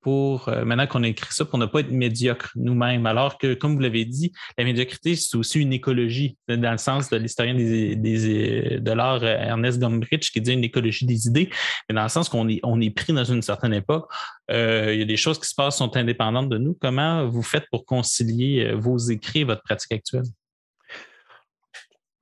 [0.00, 3.06] pour, euh, maintenant qu'on a écrit ça, pour ne pas être médiocre nous-mêmes.
[3.06, 7.10] Alors que, comme vous l'avez dit, la médiocrité, c'est aussi une écologie, dans le sens
[7.10, 11.50] de l'historien de l'art euh, Ernest Gombrich qui dit une écologie des idées,
[11.88, 14.10] mais dans le sens qu'on est, on est pris dans une certaine époque.
[14.50, 16.76] Euh, il y a des choses qui se passent sont indépendantes de nous.
[16.80, 20.24] Comment vous faites pour concilier vos écrits et votre pratique actuelle?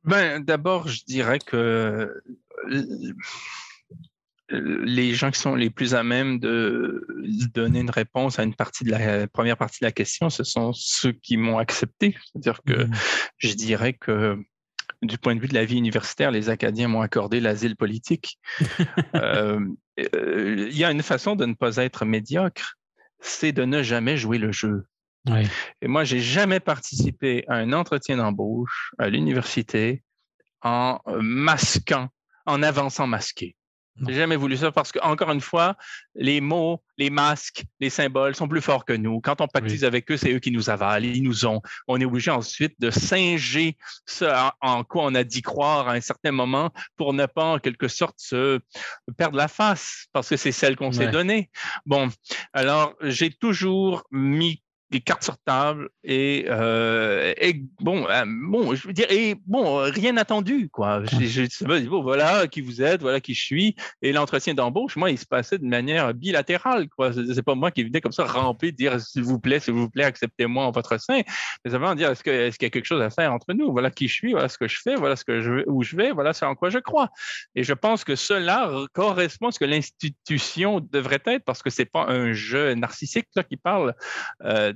[0.09, 2.22] Ben, d'abord, je dirais que
[4.50, 7.06] les gens qui sont les plus à même de
[7.52, 10.72] donner une réponse à une partie de la première partie de la question, ce sont
[10.72, 12.16] ceux qui m'ont accepté.
[12.24, 12.90] C'est-à-dire que mmh.
[13.36, 14.42] je dirais que
[15.02, 18.38] du point de vue de la vie universitaire, les Acadiens m'ont accordé l'asile politique.
[19.14, 19.61] Euh,
[20.14, 22.76] euh, il y a une façon de ne pas être médiocre,
[23.20, 24.84] c'est de ne jamais jouer le jeu.
[25.82, 30.02] Et moi, j'ai jamais participé à un entretien d'embauche à l'université
[30.62, 32.08] en masquant,
[32.46, 33.54] en avançant masqué.
[34.06, 35.76] J'ai jamais voulu ça parce que, encore une fois,
[36.14, 39.20] les mots, les masques, les symboles sont plus forts que nous.
[39.20, 41.60] Quand on pactise avec eux, c'est eux qui nous avalent, ils nous ont.
[41.88, 44.24] On est obligé ensuite de singer ce
[44.60, 47.88] en, quoi on a dit croire à un certain moment pour ne pas, en quelque
[47.88, 48.60] sorte, se
[49.16, 51.50] perdre la face parce que c'est celle qu'on s'est donnée.
[51.84, 52.08] Bon,
[52.52, 58.86] alors, j'ai toujours mis des cartes sur table et, euh, et bon, euh, bon, je
[58.86, 61.03] veux dire, et bon, rien attendu, quoi.
[61.05, 63.76] Je, je, bon, voilà qui vous êtes, voilà qui je suis.
[64.03, 67.12] Et l'entretien d'embauche, moi, il se passait de manière bilatérale, quoi.
[67.12, 70.05] C'est pas moi qui venais comme ça ramper, dire s'il vous plaît, s'il vous plaît,
[70.05, 71.20] acceptez-moi en votre sein.
[71.64, 73.53] Mais ça veut dire est-ce qu'il est qu'il y a quelque chose à faire entre
[73.53, 73.72] nous?
[73.72, 75.97] Voilà qui je suis, voilà ce que je fais, voilà ce que je, où je
[75.97, 77.11] vais, voilà ce en quoi je crois.
[77.55, 81.84] Et je pense que cela correspond à ce que l'institution devrait être, parce que c'est
[81.84, 83.95] pas un jeu narcissique là, qui parle.
[84.45, 84.72] Euh,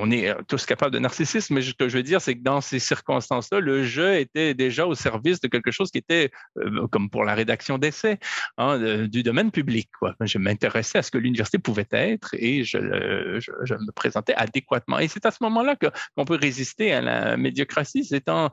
[0.00, 2.60] on est tous capables de narcissisme, mais ce que je veux dire, c'est que dans
[2.60, 7.10] ces circonstances-là, le jeu était déjà au service de quelque chose qui était, euh, comme
[7.10, 8.18] pour la rédaction d'essais,
[8.56, 9.88] hein, du domaine public.
[10.20, 14.98] Je m'intéressais à ce que l'université pouvait être et je, me présentais adéquatement.
[14.98, 18.50] Et c'est à ce moment-là qu'on peut résister à la médiocratie, c'est en,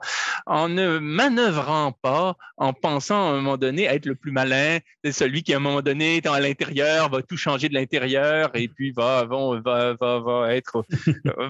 [0.70, 5.54] ne manœuvrant pas, en pensant à un moment donné être le plus malin, celui qui
[5.54, 9.26] à un moment donné, étant à l'intérieur, va tout changer de l'intérieur et puis va,
[9.26, 10.86] va, va, va être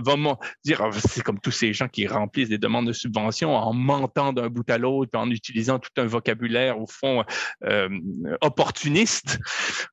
[0.03, 3.73] vraiment dire, ah, c'est comme tous ces gens qui remplissent des demandes de subvention en
[3.73, 7.23] mentant d'un bout à l'autre, en utilisant tout un vocabulaire au fond
[7.63, 7.89] euh,
[8.41, 9.39] opportuniste,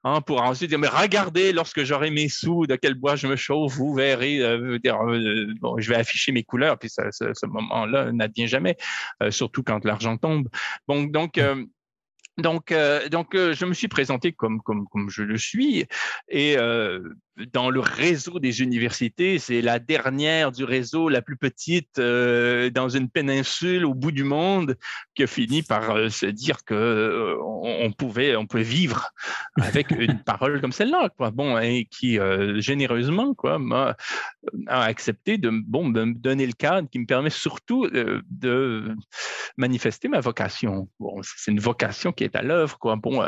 [0.04, 3.36] hein, pour ensuite dire, mais regardez, lorsque j'aurai mes sous, de quel bois je me
[3.36, 8.76] chauffe, vous verrez, euh, euh, je vais afficher mes couleurs, puis ce moment-là n'advient jamais,
[9.30, 10.48] surtout quand l'argent tombe.
[10.86, 11.40] Bon, donc,
[12.38, 12.74] donc,
[13.10, 15.86] donc je me suis présenté comme, comme, comme je le suis
[16.28, 16.56] et
[17.52, 22.90] dans le réseau des universités, c'est la dernière du réseau, la plus petite euh, dans
[22.90, 24.76] une péninsule au bout du monde,
[25.14, 29.10] qui a fini par euh, se dire que euh, on, pouvait, on pouvait vivre
[29.58, 31.30] avec une parole comme celle-là, quoi.
[31.30, 32.18] Bon, et qui
[32.56, 33.96] généreusement, quoi, m'a
[34.66, 38.94] a accepté de, bon, me donner le cadre qui me permet surtout de
[39.56, 40.88] manifester ma vocation.
[41.00, 42.96] Bon, c'est une vocation qui est à l'œuvre, quoi.
[42.96, 43.22] Bon,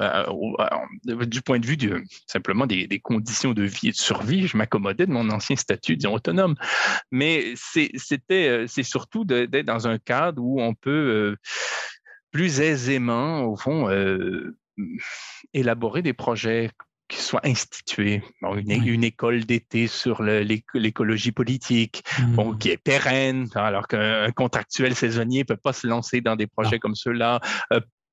[1.05, 1.93] du point de vue du,
[2.27, 6.15] simplement des, des conditions de vie de survie, je m'accommodais de mon ancien statut, disons,
[6.15, 6.55] autonome.
[7.11, 11.37] Mais c'était, euh, c'est surtout d'être dans un cadre où on peut euh,
[12.31, 14.57] plus aisément, au fond, euh,
[15.53, 16.71] élaborer des projets
[17.09, 18.23] qui soient institués.
[18.43, 22.59] une, école d'été sur l'écologie politique, bon, mmh.
[22.59, 26.79] qui est pérenne, alors qu'un contractuel saisonnier ne peut pas se lancer dans des projets
[26.79, 27.41] comme ceux-là.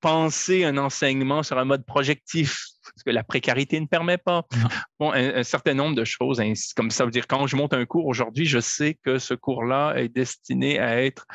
[0.02, 4.45] Penser un enseignement sur un mode projectif, parce que la précarité ne permet pas.
[4.99, 6.41] Bon, un, certain nombre de choses,
[6.76, 9.93] comme ça veut dire quand je monte un cours aujourd'hui, je sais que ce cours-là
[9.95, 11.26] est destiné à être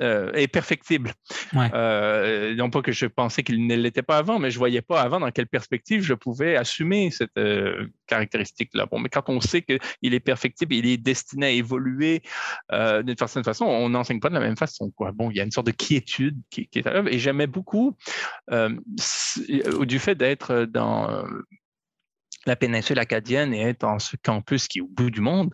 [0.00, 1.12] euh, est perfectible.
[1.54, 5.00] Euh, non pas que je pensais qu'il ne l'était pas avant, mais je voyais pas
[5.00, 8.86] avant dans quelle perspective je pouvais assumer cette euh, caractéristique-là.
[8.86, 12.22] Bon, mais quand on sait qu'il est perfectible, il est destiné à évoluer
[12.70, 14.90] d'une certaine façon, on n'enseigne pas de la même façon.
[14.90, 15.12] Quoi.
[15.12, 17.46] Bon, il y a une sorte de quiétude qui, qui est à l'œuvre, et j'aimais
[17.46, 17.96] beaucoup
[18.50, 21.24] du fait d'être dans
[22.46, 25.52] la péninsule acadienne et être en ce campus qui est au bout du monde,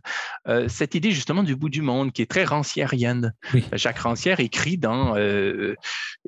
[0.48, 3.34] euh, cette idée justement du bout du monde qui est très ranciérienne.
[3.72, 5.74] Jacques Rancière écrit dans euh,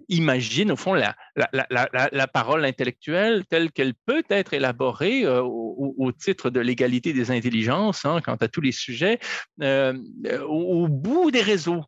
[0.09, 6.51] Imagine, au fond, la, la, parole intellectuelle telle qu'elle peut être élaborée euh, au, titre
[6.51, 9.19] de l'égalité des intelligences, hein, quant à tous les sujets,
[9.61, 11.85] au bout des réseaux.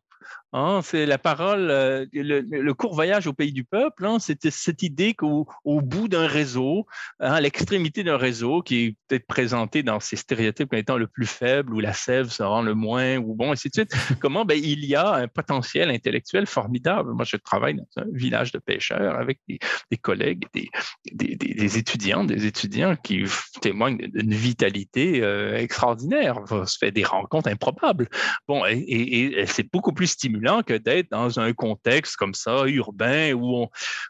[0.51, 4.81] Hein, c'est la parole, euh, le, court voyage au pays du peuple, hein, c'était cette
[4.81, 6.87] idée qu'au bout d'un réseau,
[7.19, 11.05] hein, à l'extrémité d'un réseau qui est peut-être présenté dans ces stéréotypes comme étant le
[11.05, 13.91] plus faible ou la sève se rend le moins, ou bon, ainsi de suite,
[14.21, 17.13] comment ben, il y a un potentiel intellectuel formidable.
[17.13, 19.59] Moi, je travaille dans un village de pêcheurs avec des,
[19.97, 20.67] collègues, des,
[21.13, 23.23] des, étudiants, des étudiants qui
[23.61, 26.39] témoignent d'une vitalité euh, extraordinaire.
[26.47, 28.09] Ça se fait des rencontres improbables.
[28.47, 33.33] Bon, et, et c'est beaucoup plus stimulant que d'être dans un contexte comme ça, urbain,
[33.33, 33.67] où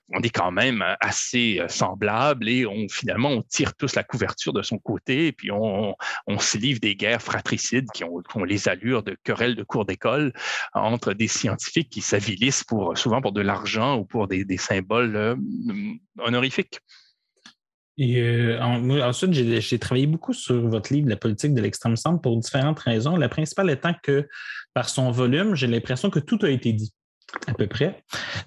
[0.09, 4.53] on, est quand même assez euh, semblable et on finalement on tire tous la couverture
[4.53, 5.95] de son côté et puis on,
[6.39, 10.31] se livre des guerres fratricides qui ont, les allures de querelles de cours d'école
[10.73, 15.35] entre des scientifiques qui s'avilissent pour souvent pour de l'argent ou pour des, symboles euh,
[16.19, 16.79] honorifiques.
[17.99, 18.59] Euh,
[19.01, 23.15] ensuite, j'ai travaillé beaucoup sur votre livre La politique de l'extrême centre pour différentes raisons.
[23.15, 24.27] La principale étant que
[24.73, 26.93] par son volume, j'ai l'impression que tout a été dit
[27.47, 28.03] à peu près.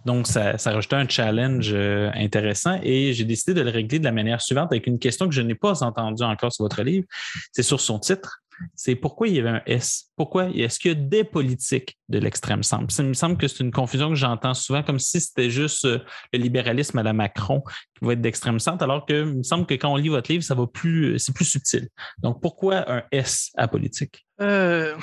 [0.07, 4.05] Donc, ça, ça rajoutait un challenge euh, intéressant et j'ai décidé de le régler de
[4.05, 7.07] la manière suivante avec une question que je n'ai pas entendue encore sur votre livre.
[7.53, 8.42] C'est sur son titre
[8.75, 10.11] c'est pourquoi il y avait un S.
[10.17, 10.49] Pourquoi?
[10.51, 12.93] Est-ce qu'il y a des politiques de l'extrême centre?
[12.93, 15.99] Ça me semble que c'est une confusion que j'entends souvent, comme si c'était juste euh,
[16.33, 17.63] le libéralisme à la Macron
[17.99, 20.31] qui va être d'extrême centre, alors que il me semble que quand on lit votre
[20.31, 21.89] livre, ça va plus, c'est plus subtil.
[22.19, 24.27] Donc, pourquoi un S à politique?
[24.41, 24.97] Euh,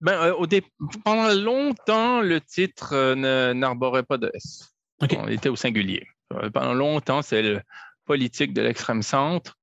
[0.00, 0.60] ben, euh,
[1.04, 3.14] pendant longtemps, le titre
[3.52, 4.74] n'arborait pas de S.
[5.00, 6.06] On était au singulier.
[6.52, 7.60] Pendant longtemps, c'est le
[8.04, 9.56] politique de l'extrême centre.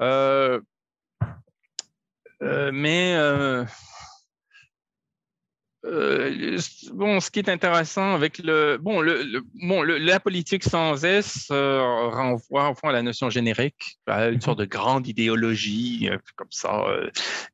[0.00, 0.60] Euh,
[2.40, 3.66] mais
[5.86, 6.58] euh, euh,
[6.92, 11.80] bon, ce qui est intéressant avec le bon, le, bon, la politique sans S euh,
[12.08, 16.50] renvoie au fond à la notion générique, à une sorte de grande idéologie euh, comme
[16.50, 16.84] ça,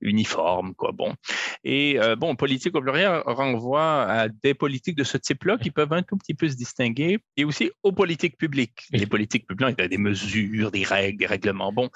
[0.00, 0.92] uniforme, quoi.
[0.92, 1.14] Bon,
[1.62, 6.02] et bon, politique au pluriel renvoie à des politiques de ce type-là qui peuvent un
[6.02, 8.86] tout petit peu se distinguer, et aussi aux politiques publiques.
[8.90, 11.72] Les politiques publiques, il y a des mesures, des règles, des règlements.
[11.72, 11.90] Bon,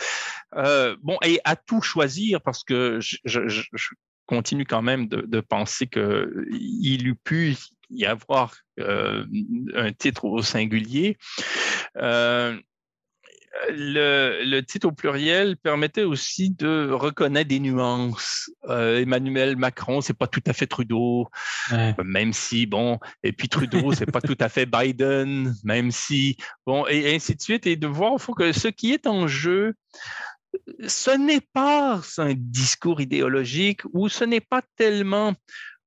[1.02, 3.62] bon, et à tout choisir parce que je, je,
[4.30, 7.56] continue quand même de, penser qu'il eût pu
[7.90, 9.26] y avoir euh,
[9.74, 11.18] un titre au singulier.
[11.96, 12.56] Euh,
[13.70, 18.48] le, titre au pluriel permettait aussi de reconnaître des nuances.
[18.68, 21.28] Euh, Emmanuel Macron, c'est pas tout à fait Trudeau,
[22.04, 26.86] même si bon, et puis Trudeau, c'est pas tout à fait Biden, même si bon,
[26.86, 29.74] et, ainsi de suite, et de voir au fond que ce qui est en jeu,
[30.86, 35.34] ce n'est pas un discours idéologique ou ce n'est pas tellement,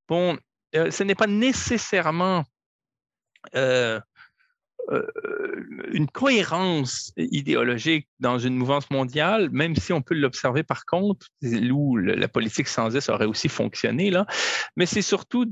[0.07, 0.37] bon,
[0.75, 2.43] euh, ce n'est pas nécessairement
[3.55, 3.99] euh,
[4.91, 5.07] euh,
[5.91, 11.27] une cohérence idéologique dans une mouvance mondiale, même si on peut l'observer par contre,
[11.71, 14.25] où la politique sans S aurait aussi fonctionné, là,
[14.75, 15.45] mais c'est surtout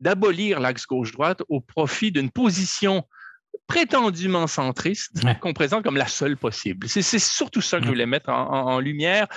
[0.00, 3.04] d'abolir l'axe gauche-droite au profit d'une position
[3.66, 6.88] prétendument centriste qu'on présente comme la seule possible.
[6.88, 9.28] C'est surtout ça que je voulais mettre en lumière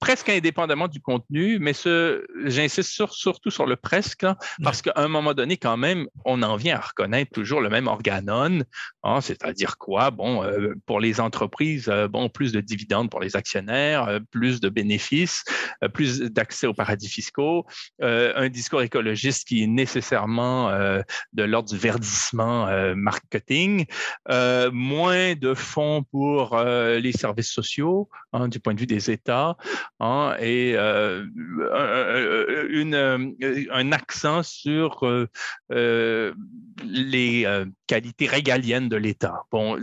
[0.00, 4.26] presque indépendamment du contenu, mais ce, j'insiste sur, surtout sur le presque,
[4.62, 7.86] parce qu'à un moment donné, quand même, on en vient à reconnaître toujours le même
[7.86, 8.60] organon,
[9.02, 10.10] hein, c'est-à-dire quoi?
[10.10, 14.60] Bon, euh, pour les entreprises, euh, bon, plus de dividendes pour les actionnaires, euh, plus
[14.60, 15.44] de bénéfices,
[15.92, 17.66] plus d'accès aux paradis fiscaux,
[18.00, 20.70] un discours écologiste qui est nécessairement
[21.32, 23.86] de l'ordre du verdissement marketing,
[24.28, 29.56] moins de fonds pour les services sociaux hein, du point de vue des États,
[30.02, 31.26] Hein, et euh,
[32.70, 35.04] une, euh, un accent sur
[35.70, 36.34] euh,
[36.82, 39.42] les qualités régaliennes de l'État.
[39.52, 39.78] Bon,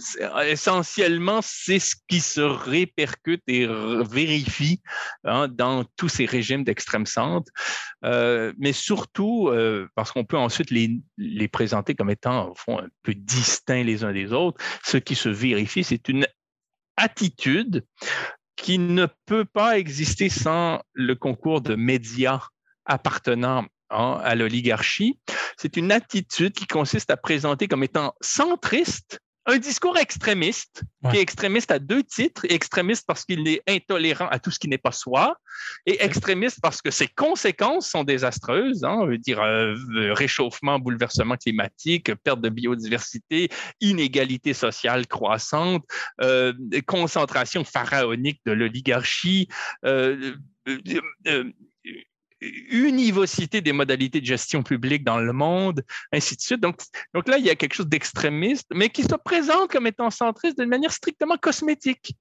[0.48, 4.82] essentiellement, c'est ce qui se répercute et vérifie
[5.24, 7.52] hein, dans tous ces régimes d'extrême centre,
[8.02, 9.52] mais surtout
[9.94, 14.04] parce qu'on peut ensuite les, les présenter comme étant au fond, un peu distincts les
[14.04, 14.64] uns des autres.
[14.84, 16.26] Ce qui se vérifie, c'est une
[16.96, 17.86] attitude
[18.58, 22.42] qui ne peut pas exister sans le concours de médias
[22.86, 25.20] appartenant hein, à l'oligarchie.
[25.56, 31.22] C'est une attitude qui consiste à présenter comme étant centriste un discours extrémiste, qui est
[31.22, 34.92] extrémiste à deux titres, extrémiste parce qu'il est intolérant à tout ce qui n'est pas
[34.92, 35.38] soi,
[35.86, 39.74] et extrémiste parce que ses conséquences sont désastreuses, hein, veut dire euh,
[40.14, 43.50] réchauffement, bouleversement climatique, perte de biodiversité,
[43.80, 45.86] inégalité sociale croissante,
[46.22, 46.52] euh,
[46.86, 49.48] concentration pharaonique de l'oligarchie,
[49.86, 50.36] euh,
[52.42, 56.60] univocité des modalités de gestion publique dans le monde, ainsi de suite.
[56.60, 56.80] Donc,
[57.14, 60.60] donc là, il y a quelque chose d'extrémiste, mais qui se présente comme étant centriste
[60.60, 62.14] d'une manière strictement cosmétique,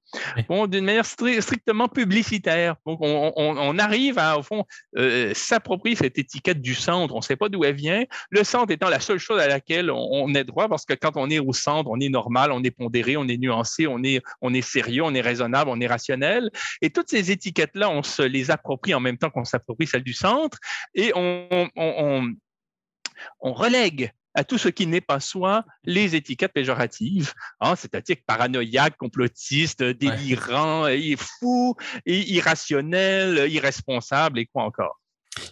[0.49, 2.75] bon, d'une manière strictement publicitaire.
[2.85, 4.65] Donc, on, on, arrive à, au fond,
[4.97, 7.13] euh, s'approprier cette étiquette du centre.
[7.13, 8.03] On ne sait pas d'où elle vient.
[8.31, 11.11] Le centre étant la seule chose à laquelle on, on, est droit, parce que quand
[11.15, 14.21] on est au centre, on est normal, on est pondéré, on est nuancé, on est,
[14.41, 16.49] on est sérieux, on est raisonnable, on est rationnel.
[16.81, 20.13] Et toutes ces étiquettes-là, on se les approprie en même temps qu'on s'approprie celle du
[20.13, 20.57] centre
[20.95, 27.75] et on, on, relègue à tout ce qui n'est pas soi les étiquettes péjoratives, hein,
[27.75, 31.75] c'est-à-dire paranoïaque, complotiste, délirant, fou,
[32.05, 35.01] irrationnel, irresponsable et quoi encore.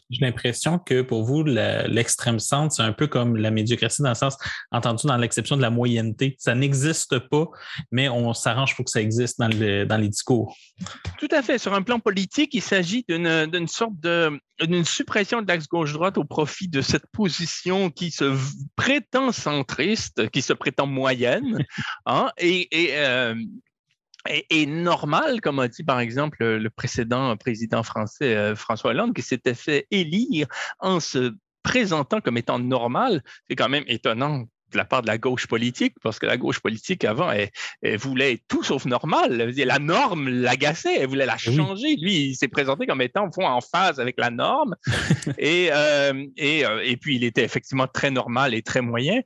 [0.09, 4.15] J'ai l'impression que pour vous, l'extrême centre, c'est un peu comme la médiocratie dans le
[4.15, 4.37] sens,
[4.71, 6.35] entendu dans l'exception de la moyenneté.
[6.39, 7.45] Ça n'existe pas,
[7.91, 10.55] mais on s'arrange pour que ça existe dans, les discours.
[11.17, 11.57] Tout à fait.
[11.57, 16.23] Sur un plan politique, il s'agit d'une sorte de d'une suppression de l'axe gauche-droite au
[16.23, 18.33] profit de cette position qui se
[18.75, 21.65] prétend centriste, qui se prétend moyenne,
[22.05, 23.35] hein, et, euh,
[24.27, 29.21] est, normal, comme a dit par exemple le précédent président français euh, François Hollande, qui
[29.21, 30.47] s'était fait élire
[30.79, 33.23] en se présentant comme étant normal.
[33.47, 34.45] C'est quand même étonnant
[34.75, 38.41] de la part de la gauche politique, parce que la gauche politique, avant, elle, voulait
[38.47, 39.53] tout sauf normal.
[39.55, 41.95] La norme l'agaçait, elle voulait la changer.
[41.95, 44.75] Lui, il s'est présenté comme étant en phase avec la norme.
[45.37, 49.21] et, euh, et, euh, et, puis, il était effectivement très normal et très moyen.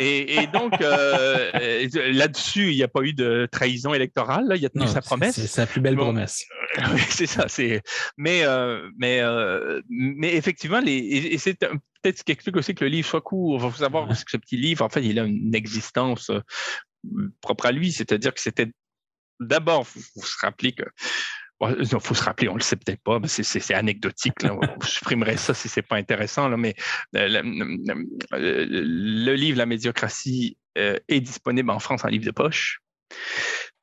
[0.00, 4.46] Et, donc, euh, là-dessus, il n'y a pas eu de trahison électorale.
[4.48, 4.56] Là.
[4.56, 5.36] Il a tenu sa promesse.
[5.36, 6.46] C'est sa plus belle promesse.
[6.94, 7.46] oui, c'est ça.
[8.16, 8.44] Mais,
[8.96, 9.22] mais,
[9.88, 11.64] mais effectivement, les, et, c'est
[12.06, 13.56] peut-être ce qui explique aussi que le livre soit court.
[13.56, 16.40] Il faut savoir que ce petit livre, en fait, il a une existence euh,
[17.40, 18.70] propre à lui, c'est-à-dire que c'était
[19.40, 20.84] d'abord, il faut, se rappeler que
[21.80, 24.34] il faut se rappeler, on le sait peut-être pas, c'est anecdotique.
[24.82, 26.48] Je supprimerai ça si c'est pas intéressant.
[26.48, 26.74] Là, mais
[27.16, 27.40] euh,
[28.32, 32.80] le, livre La médiocratie euh, est disponible en France en livre de poche.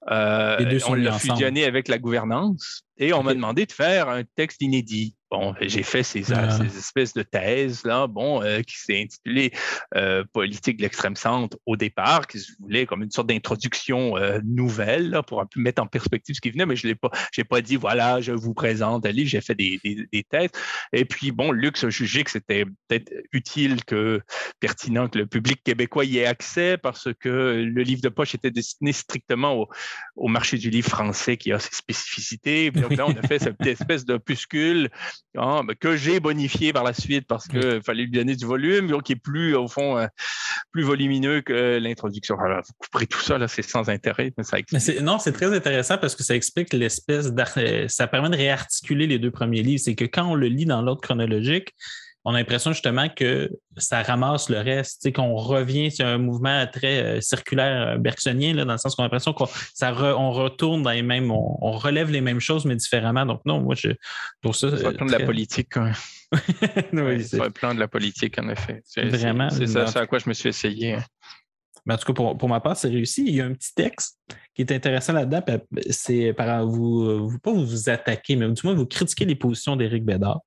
[0.08, 5.16] on l'a fusionné avec la gouvernance et on m'a demandé de faire un texte inédit.
[5.34, 6.52] Bon, j'ai fait ces, ah.
[6.52, 9.52] ces, espèces de thèses là, bon, euh, qui s'est intitulé
[9.96, 14.40] euh, Politique de l'extrême centre au départ, qui se voulait comme une sorte d'introduction euh,
[14.44, 17.10] nouvelle là, pour un peu mettre en perspective ce qui venait, mais je l'ai pas,
[17.32, 20.52] j'ai pas dit voilà, je vous présente un livre, j'ai fait des, des, des, thèses.
[20.92, 24.22] Et puis bon, Lux a jugé que c'était peut-être utile que
[24.60, 28.52] pertinent que le public québécois y ait accès parce que le livre de poche était
[28.52, 29.68] destiné strictement au,
[30.16, 32.70] au marché du livre français qui a ses spécificités.
[32.70, 34.92] donc là, on a fait cette espèce d'opuscule
[35.36, 39.02] ah, ben, que j'ai bonifié par la suite parce qu'il fallait lui donner du volume,
[39.02, 40.06] qui est plus, au fond, euh,
[40.72, 42.38] plus volumineux que l'introduction.
[42.40, 44.32] Alors, vous couperez tout ça, là, c'est sans intérêt.
[44.38, 44.58] Mais ça
[45.02, 47.32] non, c'est très intéressant parce que ça explique l'espèce
[47.88, 49.82] Ça permet de réarticuler les deux premiers livres.
[49.84, 51.74] C'est que quand on le lit dans l'ordre chronologique,
[52.26, 57.04] on a l'impression justement que ça ramasse le reste, qu'on revient sur un mouvement très
[57.04, 59.48] euh, circulaire euh, bergsonien, là, dans le sens qu'on a l'impression qu'on
[59.82, 63.26] on retourne dans les mêmes, on, relève les mêmes choses, mais différemment.
[63.26, 63.90] Donc, non, moi, je
[64.42, 64.76] pour ça.
[64.78, 65.92] C'est le plan de la politique, quand
[66.94, 68.82] oui, c'est le plan de la politique, en effet.
[68.98, 69.50] Vraiment.
[69.50, 70.94] C'est ça, à quoi je me suis essayé.
[70.94, 71.04] Hein.
[71.86, 73.26] Mais en tout cas, pour, pour ma part, c'est réussi.
[73.28, 74.18] Il y a un petit texte
[74.56, 75.42] qui est intéressant là-dedans.
[75.90, 80.06] C'est par vous, vous, pas vous attaquer, mais du moins vous critiquez les positions d'Éric
[80.06, 80.40] Bédard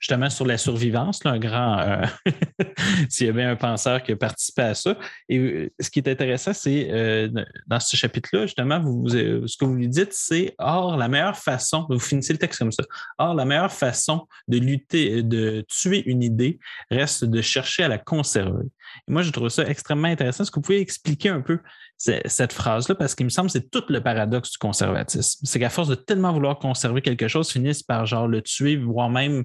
[0.00, 2.04] justement sur la survivance, un grand, euh,
[3.08, 4.96] s'il y avait un penseur qui a participé à ça.
[5.28, 7.28] Et euh, ce qui est intéressant, c'est euh,
[7.66, 11.86] dans ce chapitre-là, justement, vous, ce que vous lui dites, c'est Or, la meilleure façon,
[11.88, 12.84] vous finissez le texte comme ça,
[13.18, 16.58] Or, la meilleure façon de lutter, de tuer une idée
[16.90, 18.66] reste de chercher à la conserver.
[19.08, 20.42] Et moi, je trouve ça extrêmement intéressant.
[20.44, 21.58] Est-ce que vous pouvez expliquer un peu
[21.96, 22.94] cette phrase-là?
[22.94, 25.40] Parce qu'il me semble que c'est tout le paradoxe du conservatisme.
[25.44, 29.10] C'est qu'à force de tellement vouloir conserver quelque chose, finissent par genre le tuer, voire
[29.10, 29.44] même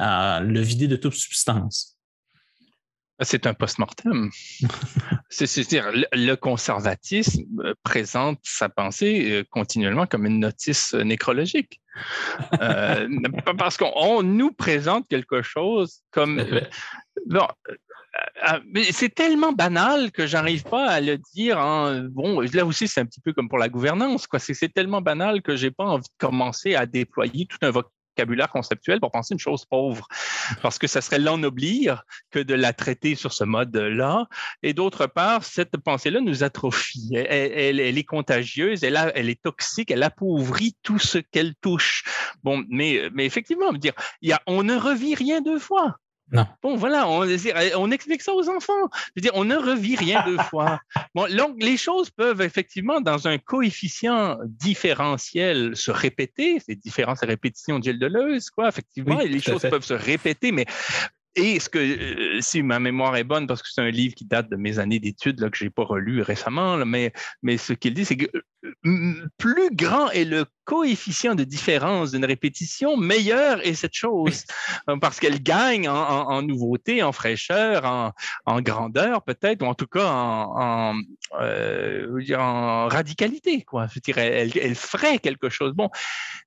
[0.00, 1.98] euh, le vider de toute substance.
[3.22, 4.30] C'est un post-mortem.
[5.28, 11.82] C'est-à-dire, le conservatisme euh, présente sa pensée euh, continuellement comme une notice nécrologique.
[13.58, 16.42] parce qu'on nous présente quelque chose comme.
[17.26, 17.46] Bon,
[18.90, 21.58] c'est tellement banal que j'arrive pas à le dire.
[22.10, 24.26] Bon, là aussi, c'est un petit peu comme pour la gouvernance.
[24.38, 29.00] C'est, tellement banal que j'ai pas envie de commencer à déployer tout un vocabulaire conceptuel
[29.00, 30.06] pour penser une chose pauvre,
[30.62, 34.26] parce que ça serait l'ennoblir que de la traiter sur ce mode-là.
[34.62, 37.10] Et d'autre part, cette pensée-là nous atrophie.
[37.14, 42.04] Elle, est contagieuse, elle, est toxique, elle appauvrit tout ce qu'elle touche.
[42.42, 43.94] Bon, mais, effectivement, dire,
[44.46, 45.96] on ne revit rien deux fois.
[46.32, 46.46] Non.
[46.62, 47.26] Bon, voilà, on,
[47.76, 48.88] on, explique ça aux enfants.
[48.92, 50.80] Je veux dire, on ne revit rien deux fois.
[51.14, 56.60] Bon, donc, les choses peuvent effectivement, dans un coefficient différentiel, se répéter.
[56.64, 58.68] C'est différence et répétition de Gilles Deleuze, quoi.
[58.68, 60.66] Effectivement, les choses peuvent se répéter, mais
[61.36, 64.24] et ce que, euh, si ma mémoire est bonne, parce que c'est un livre qui
[64.24, 67.12] date de mes années d'études que je n'ai pas relu récemment, mais,
[67.42, 68.26] mais ce qu'il dit, c'est que
[68.84, 74.44] euh, plus grand est le coefficient de différence d'une répétition, meilleure est cette chose,
[74.88, 78.12] euh, parce qu'elle gagne en, nouveauté, en fraîcheur,
[78.46, 80.96] en, grandeur peut-être, ou en tout cas en,
[81.32, 83.62] en, radicalité.
[83.62, 83.86] Quoi.
[83.94, 85.74] Je dirais, elle, elle, ferait quelque chose.
[85.74, 85.90] Bon,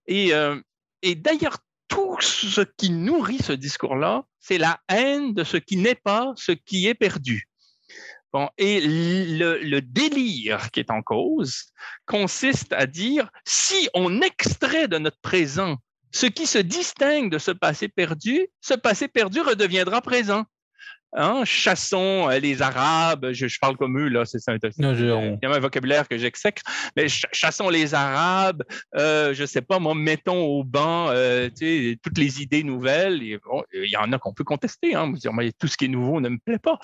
[0.07, 0.31] et,
[1.01, 1.57] et d'ailleurs,
[1.93, 6.51] tout ce qui nourrit ce discours-là, c'est la haine de ce qui n'est pas, ce
[6.51, 7.47] qui est perdu.
[8.31, 11.65] Bon, et le, délire qui est en cause
[12.07, 15.77] consiste à dire, si on extrait de notre présent
[16.11, 20.45] ce qui se distingue de ce passé perdu, ce passé perdu redeviendra présent.
[21.15, 24.53] Hein, chassons euh, les Arabes, je, parle comme eux, là, c'est ça.
[24.56, 26.64] Il y a un vocabulaire que j'exècre,
[26.95, 28.64] mais chassons les Arabes,
[28.95, 31.49] euh, je sais pas, moi, mettons au banc euh,
[32.02, 33.22] toutes les idées nouvelles.
[33.22, 33.40] il
[33.73, 36.38] y en a qu'on peut contester, hein, dire, tout ce qui est nouveau ne me
[36.40, 36.80] plaît pas,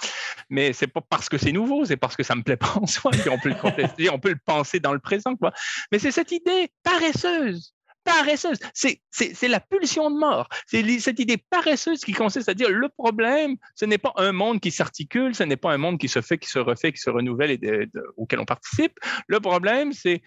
[0.50, 2.86] mais c'est pas parce que c'est nouveau, c'est parce que ça me plaît pas en
[2.86, 5.36] soi, on peut le contester, on peut le penser dans le présent.
[5.36, 5.52] Quoi.
[5.92, 7.74] Mais c'est cette idée paresseuse
[8.04, 8.58] paresseuse.
[8.74, 10.48] C'est la pulsion de mort.
[10.68, 14.60] C'est cette idée paresseuse qui consiste à dire le problème, ce n'est pas un monde
[14.60, 17.10] qui s'articule, ce n'est pas un monde qui se fait, qui se refait, qui se
[17.10, 18.98] renouvelle et auquel on participe.
[19.28, 20.22] Le problème, c'est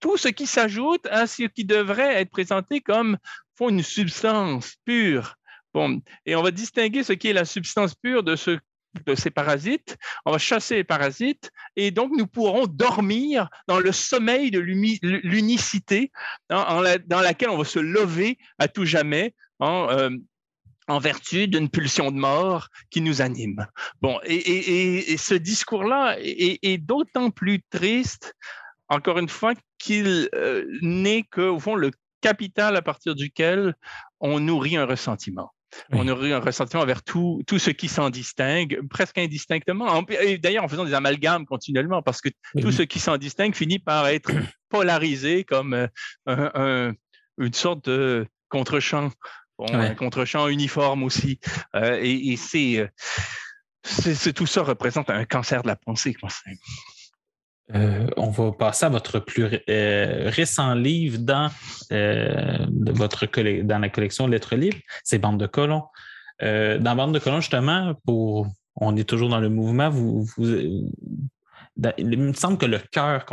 [0.00, 3.18] tout ce qui s'ajoute à ce qui devrait être présenté comme
[3.60, 5.34] une substance pure.
[5.74, 8.58] Bon, et on va distinguer ce qui est la substance pure de ce
[9.06, 13.92] de ces parasites, on va chasser les parasites et donc nous pourrons dormir dans le
[13.92, 16.12] sommeil de l'unicité
[16.50, 20.10] hein, dans laquelle on va se lever à tout jamais hein, euh,
[20.88, 23.66] en vertu d'une pulsion de mort qui nous anime.
[24.00, 28.34] Bon, et, ce discours-là est, d'autant plus triste,
[28.88, 33.74] encore une fois, qu'il euh, n'est que, au fond, le capital à partir duquel
[34.20, 35.52] on nourrit un ressentiment.
[35.90, 40.02] On aurait un ressentiment envers tout, tout ce qui s'en distingue, presque indistinctement.
[40.40, 42.28] D'ailleurs, en faisant des amalgames continuellement, parce que
[42.60, 44.30] tout ce qui s'en distingue finit par être
[44.68, 45.88] polarisé comme
[46.28, 46.92] euh,
[47.38, 49.10] une sorte de contre-champ.
[49.72, 51.40] Un contre-champ uniforme aussi.
[51.74, 52.86] Euh, et, euh,
[53.82, 56.16] c'est, tout ça représente un cancer de la pensée.
[57.74, 61.50] Euh, on va passer à votre plus euh, récent livre dans,
[61.92, 65.84] euh, dans la collection Lettres libres, c'est Bande de colons.
[66.40, 68.46] dans Bande de colons, justement, pour
[68.80, 69.90] on est toujours dans le mouvement,
[71.98, 73.26] il me semble que le cœur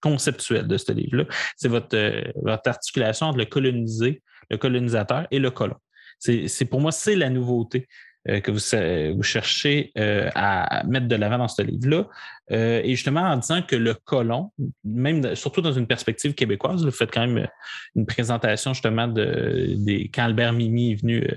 [0.00, 1.24] conceptuel de ce livre-là,
[1.56, 1.96] c'est votre,
[2.42, 5.76] votre articulation entre le colonisé, le colonisateur et le colon.
[6.18, 7.88] C'est pour moi, c'est la nouveauté.
[8.30, 12.08] Euh, que vous, vous cherchez euh, à mettre de l'avant dans ce livre-là.
[12.52, 14.50] Euh, et justement, en disant que le colon,
[14.82, 17.46] même surtout dans une perspective québécoise, vous faites quand même
[17.94, 21.28] une présentation justement de, des, quand Albert Mimi est venu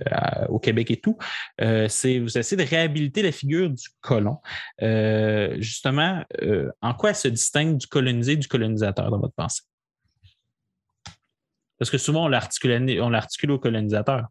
[0.50, 1.18] au Québec et tout,
[1.88, 4.38] c'est vous essayez de réhabiliter la figure du colon.
[5.60, 6.24] justement,
[6.82, 9.64] en quoi elle se distingue du colonisé et du colonisateur dans votre pensée?
[11.80, 14.28] Parce que souvent, on l'articule au colonisateur.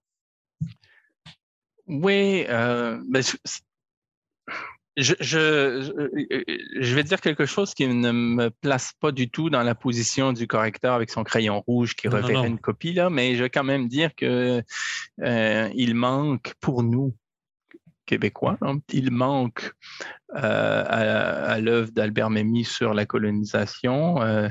[1.86, 3.36] Oui, euh, ben, je,
[4.96, 5.92] je,
[6.80, 10.32] je, vais dire quelque chose qui ne me place pas du tout dans la position
[10.32, 13.64] du correcteur avec son crayon rouge qui reverrait une copie, là, mais je vais quand
[13.64, 14.62] même dire que
[15.22, 17.14] euh, il manque pour nous,
[18.06, 19.72] Québécois, hein, il manque
[20.34, 24.50] euh, à, l'œuvre d'Albert Memmi sur la colonisation un,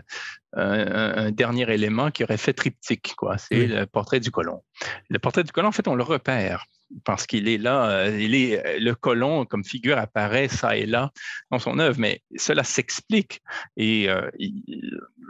[0.53, 3.37] un, dernier élément qui aurait fait triptyque, quoi.
[3.37, 4.63] C'est le portrait du colon.
[5.09, 6.65] Le portrait du colon, en fait, on le repère
[7.03, 10.85] parce qu'il est là, euh, il est, euh, le colon comme figure apparaît ça et
[10.85, 11.11] là
[11.51, 13.41] dans son œuvre, mais cela s'explique.
[13.77, 14.29] Et euh,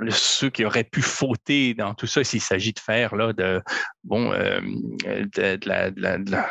[0.10, 3.62] ceux qui auraient pu fauter dans tout ça, s'il s'agit de faire là, de,
[4.04, 6.50] bon, de, la,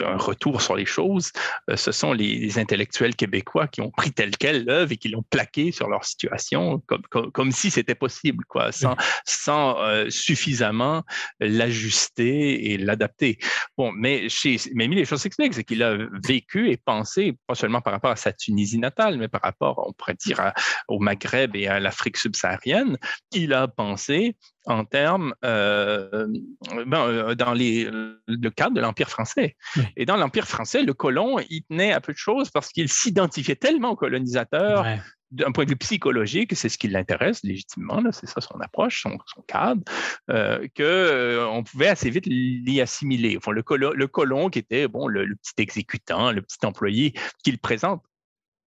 [0.00, 1.32] un retour sur les choses,
[1.74, 5.72] ce sont les, intellectuels québécois qui ont pris tel quel l'œuvre et qui l'ont plaqué
[5.72, 9.76] sur leur situation, comme, comme, si c'était possible, quoi, sans, sans
[10.08, 11.04] suffisamment
[11.40, 13.38] l'ajuster et l'adapter.
[13.76, 17.92] Bon, mais chez les choses s'expliquent, c'est qu'il a vécu et pensé, pas seulement par
[17.92, 20.52] rapport à sa Tunisie natale, mais par rapport, on pourrait dire,
[20.88, 22.98] au Maghreb et à l'Afrique subsaharienne,
[23.32, 24.36] il a pensé
[24.66, 29.56] en termes ben, dans le cadre de l'Empire français.
[29.96, 33.56] Et dans l'Empire français, le colon, il tenait à peu de choses parce qu'il s'identifiait
[33.56, 34.84] tellement au colonisateur
[35.30, 39.18] d'un point de vue psychologique, c'est ce qui l'intéresse légitimement, c'est ça son approche, son,
[39.46, 39.82] cadre,
[40.30, 43.36] euh, qu'on euh, pouvait assez vite l'y assimiler.
[43.36, 43.62] Enfin, le,
[43.94, 47.14] le, colon qui était bon, le, petit exécutant, le petit employé
[47.44, 48.02] qu'il présente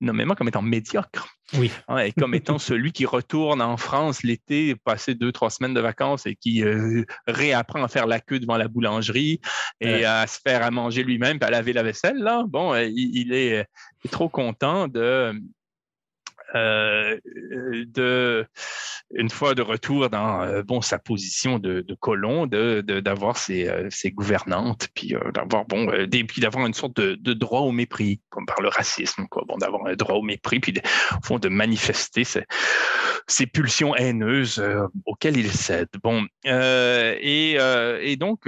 [0.01, 1.27] nommément comme étant médiocre.
[1.53, 1.71] Oui.
[1.87, 5.81] Hein, et comme étant celui qui retourne en France l'été, passer deux, trois semaines de
[5.81, 9.39] vacances et qui euh, réapprend à faire la queue devant la boulangerie
[9.79, 13.33] et à se faire à manger lui-même et à laver la vaisselle, là, bon, il,
[13.33, 13.65] est,
[14.11, 15.33] trop content de,
[16.55, 17.17] euh,
[17.87, 18.45] de,
[19.13, 23.87] une fois de retour dans euh, bon, sa position de, colon, d'avoir de, ses, euh,
[23.89, 25.85] ses, gouvernantes, puis d'avoir bon,
[26.37, 29.43] d'avoir une sorte de, droit au mépris, comme par le racisme, quoi.
[29.47, 30.73] Bon, d'avoir un droit au mépris, puis
[31.11, 34.63] au fond de manifester ces, pulsions haineuses
[35.05, 35.89] auxquelles il cède.
[36.03, 37.57] Bon, et,
[38.01, 38.47] et, donc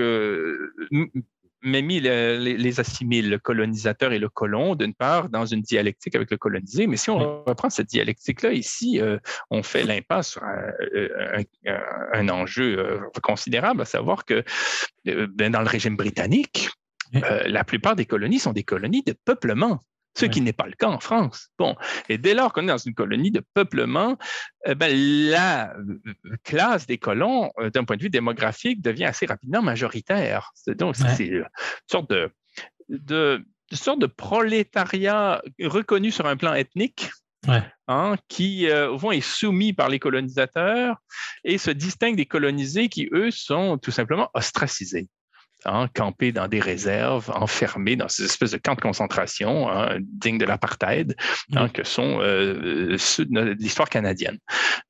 [1.63, 6.29] Mémie les, les, assimile, le colonisateur et le colon, d'une part, dans une dialectique avec
[6.29, 6.87] le colonisé.
[6.87, 9.17] Mais si on reprend cette dialectique-là, ici, euh,
[9.49, 14.43] on fait l'impasse sur un, enjeu euh, considérable, à savoir que
[15.05, 16.69] ben, dans le régime britannique,
[17.15, 19.79] euh, la plupart des colonies sont des colonies de peuplement
[20.15, 21.49] ce qui n'est pas le cas en France.
[21.57, 21.75] Bon,
[22.09, 24.17] et dès lors qu'on est dans une colonie de peuplement,
[24.65, 26.01] eh ben, la euh,
[26.43, 30.51] classe des colons, euh, d'un point de vue démographique, devient assez rapidement majoritaire.
[30.67, 31.47] Donc, c'est une
[31.89, 32.31] sorte de,
[32.89, 37.09] de, sorte de prolétariat reconnu sur un plan ethnique.
[37.89, 40.95] Hein, qui euh, au fond est soumis par les colonisateurs
[41.43, 45.09] et se distingue des colonisés qui, eux, sont tout simplement ostracisés.
[45.65, 50.37] Hein, campés dans des réserves, enfermés dans ces espèces de camps de concentration hein, dignes
[50.37, 51.15] de l'apartheid,
[51.55, 52.97] hein, que sont euh,
[53.59, 54.39] l'histoire canadienne.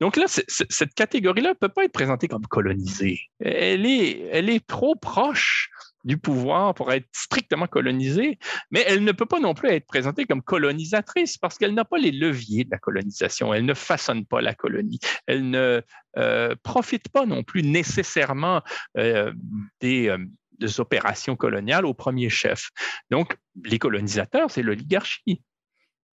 [0.00, 3.20] Donc là, cette catégorie-là ne peut pas être présentée comme colonisée.
[3.38, 5.70] Elle est, elle est trop proche
[6.04, 8.38] du pouvoir pour être strictement colonisée,
[8.70, 11.98] mais elle ne peut pas non plus être présentée comme colonisatrice parce qu'elle n'a pas
[11.98, 13.54] les leviers de la colonisation.
[13.54, 14.98] Elle ne façonne pas la colonie.
[15.26, 15.80] Elle ne
[16.18, 18.62] euh, profite pas non plus nécessairement
[18.98, 19.32] euh,
[19.80, 20.18] des, euh,
[20.58, 22.70] des opérations coloniales au premier chef.
[23.10, 25.42] Donc, les colonisateurs, c'est l'oligarchie.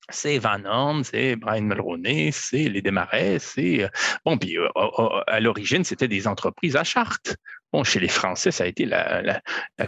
[0.08, 3.84] C'est Van Horn, c'est Brian Mulroney, c'est les Desmarais, c'est...
[3.84, 3.88] Euh,
[4.24, 4.68] bon, puis euh,
[5.26, 7.36] à l'origine, c'était des entreprises à charte.
[7.72, 9.40] Bon, chez les Français, ça a été la,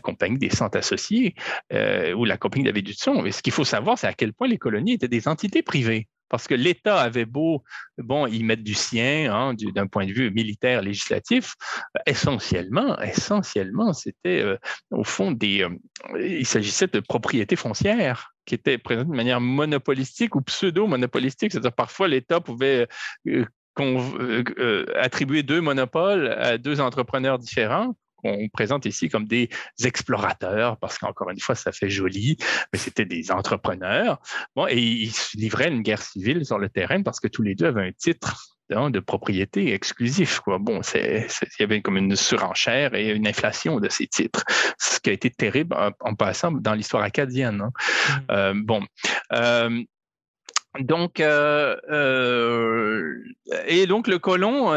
[0.03, 1.35] compagnie des centres associés
[1.73, 3.21] euh, ou la compagnie Dutson.
[3.23, 6.07] Mais ce qu'il faut savoir, c'est à quel point les colonies étaient des entités privées
[6.33, 7.63] parce que l'État avait beau,
[7.99, 11.55] bon, y mettre du sien hein, d'un point de vue militaire législatif,
[12.07, 14.57] essentiellement, essentiellement, c'était euh,
[14.91, 15.69] au fond des, euh,
[16.19, 22.09] il s'agissait de propriétés foncières qui étaient présentes de manière monopolistique ou pseudo-monopolistique, c'est-à-dire parfois
[22.09, 22.89] l'État pouvait
[23.29, 29.51] euh, attribuer deux monopoles à deux entrepreneurs différents qu'on présente ici comme des
[29.85, 32.37] explorateurs, parce qu'encore une fois, ça fait joli,
[32.73, 34.21] mais c'était des entrepreneurs.
[34.57, 37.67] Bon, et ils livraient une guerre civile sur le terrain parce que tous les deux
[37.67, 38.53] avaient un titre
[38.91, 40.41] de propriété exclusif.
[40.41, 40.59] Quoi.
[40.59, 41.27] Bon, il
[41.61, 44.45] y avait comme une surenchère et une inflation de ces titres,
[44.79, 47.61] ce qui a été terrible en, passant dans l'histoire acadienne.
[47.61, 47.71] Hein.
[47.73, 48.21] Mmh.
[48.31, 48.83] Euh, bon.
[49.33, 49.83] Euh,
[50.81, 51.77] donc, euh,
[53.67, 54.73] et donc le colon,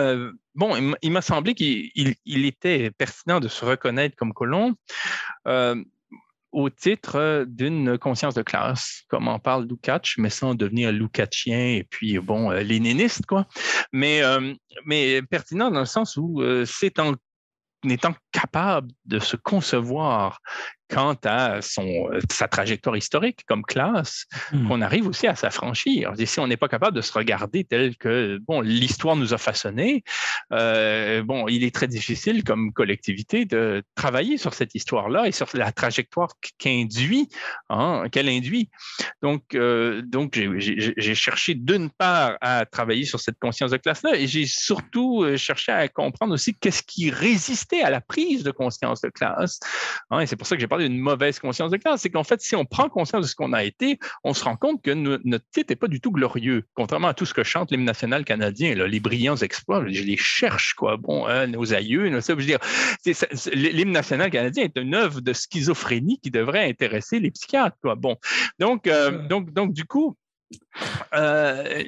[0.55, 4.75] bon, il m'a semblé qu'il était pertinent de se reconnaître comme colon
[5.47, 5.75] euh,
[6.51, 11.83] au titre d'une conscience de classe, comme en parle Lukács, mais sans devenir Lukácsien et
[11.83, 13.45] puis, bon, euh, léniniste, quoi.
[13.91, 14.53] Mais, euh,
[14.85, 17.15] mais pertinent dans le sens où c'est en
[17.83, 20.41] étant capable de se concevoir
[20.89, 24.67] quant à son, euh, sa trajectoire historique comme classe, hmm.
[24.67, 26.13] qu'on arrive aussi à s'affranchir.
[26.25, 30.03] Si on n'est pas capable de se regarder tel que bon, l'histoire nous a façonné,
[30.51, 35.47] euh, bon, il est très difficile comme collectivité de travailler sur cette histoire-là et sur
[35.53, 37.29] la trajectoire qu'induit,
[37.69, 38.69] hein, qu'elle induit.
[39.21, 44.27] Donc, euh, donc j'ai cherché d'une part à travailler sur cette conscience de classe-là et
[44.27, 49.09] j'ai surtout cherché à comprendre aussi qu'est-ce qui résistait à la prise de conscience de
[49.09, 49.59] classe.
[50.09, 52.01] Hein, et c'est pour ça que j'ai une mauvaise conscience de classe.
[52.01, 54.55] C'est qu'en fait, si on prend conscience de ce qu'on a été, on se rend
[54.55, 56.63] compte que notre titre n'est pas du tout glorieux.
[56.73, 60.73] Contrairement à tout ce que chante l'hymne national canadien, les brillants exploits, je les cherche,
[60.73, 60.97] quoi.
[60.97, 62.59] Bon, hein, nos aïeux, nos, ça, je veux dire,
[63.53, 67.95] l'hymne national canadien est une œuvre de schizophrénie qui devrait intéresser les psychiatres, quoi.
[67.95, 68.17] Bon,
[68.59, 70.17] donc, euh, donc, donc, du coup,
[71.13, 71.83] euh,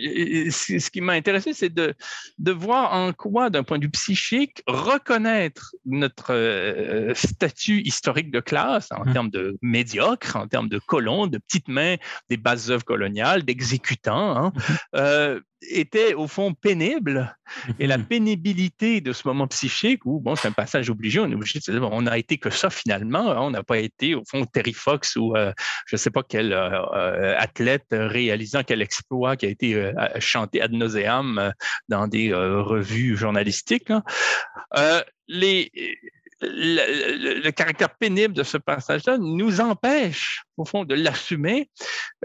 [0.50, 1.94] ce qui m'a intéressé, c'est de,
[2.40, 8.40] de voir en quoi, d'un point de vue psychique, reconnaître notre euh, statut historique de
[8.40, 9.14] classe en mmh.
[9.14, 11.96] termes de médiocre, en termes de colons, de petites mains,
[12.30, 14.74] des bases œuvres coloniales, d'exécutants, hein, mmh.
[14.96, 17.36] euh, était au fond pénible.
[17.80, 18.06] Et la mhm.
[18.06, 21.72] pénibilité de ce moment psychique, où bon, c'est un passage obligé, on est obligé de
[21.72, 24.74] dire, on n'a été que ça finalement, hein, on n'a pas été au fond Terry
[24.74, 25.54] Fox ou euh,
[25.86, 30.62] je ne sais pas quel euh, euh, athlète réalisant quel exploit qui a été chanté
[30.62, 31.54] ad nauseam
[31.88, 33.92] dans des revues journalistiques.
[35.28, 35.72] les,
[36.42, 41.70] le, caractère pénible de ce passage-là nous empêche, au fond, de l'assumer,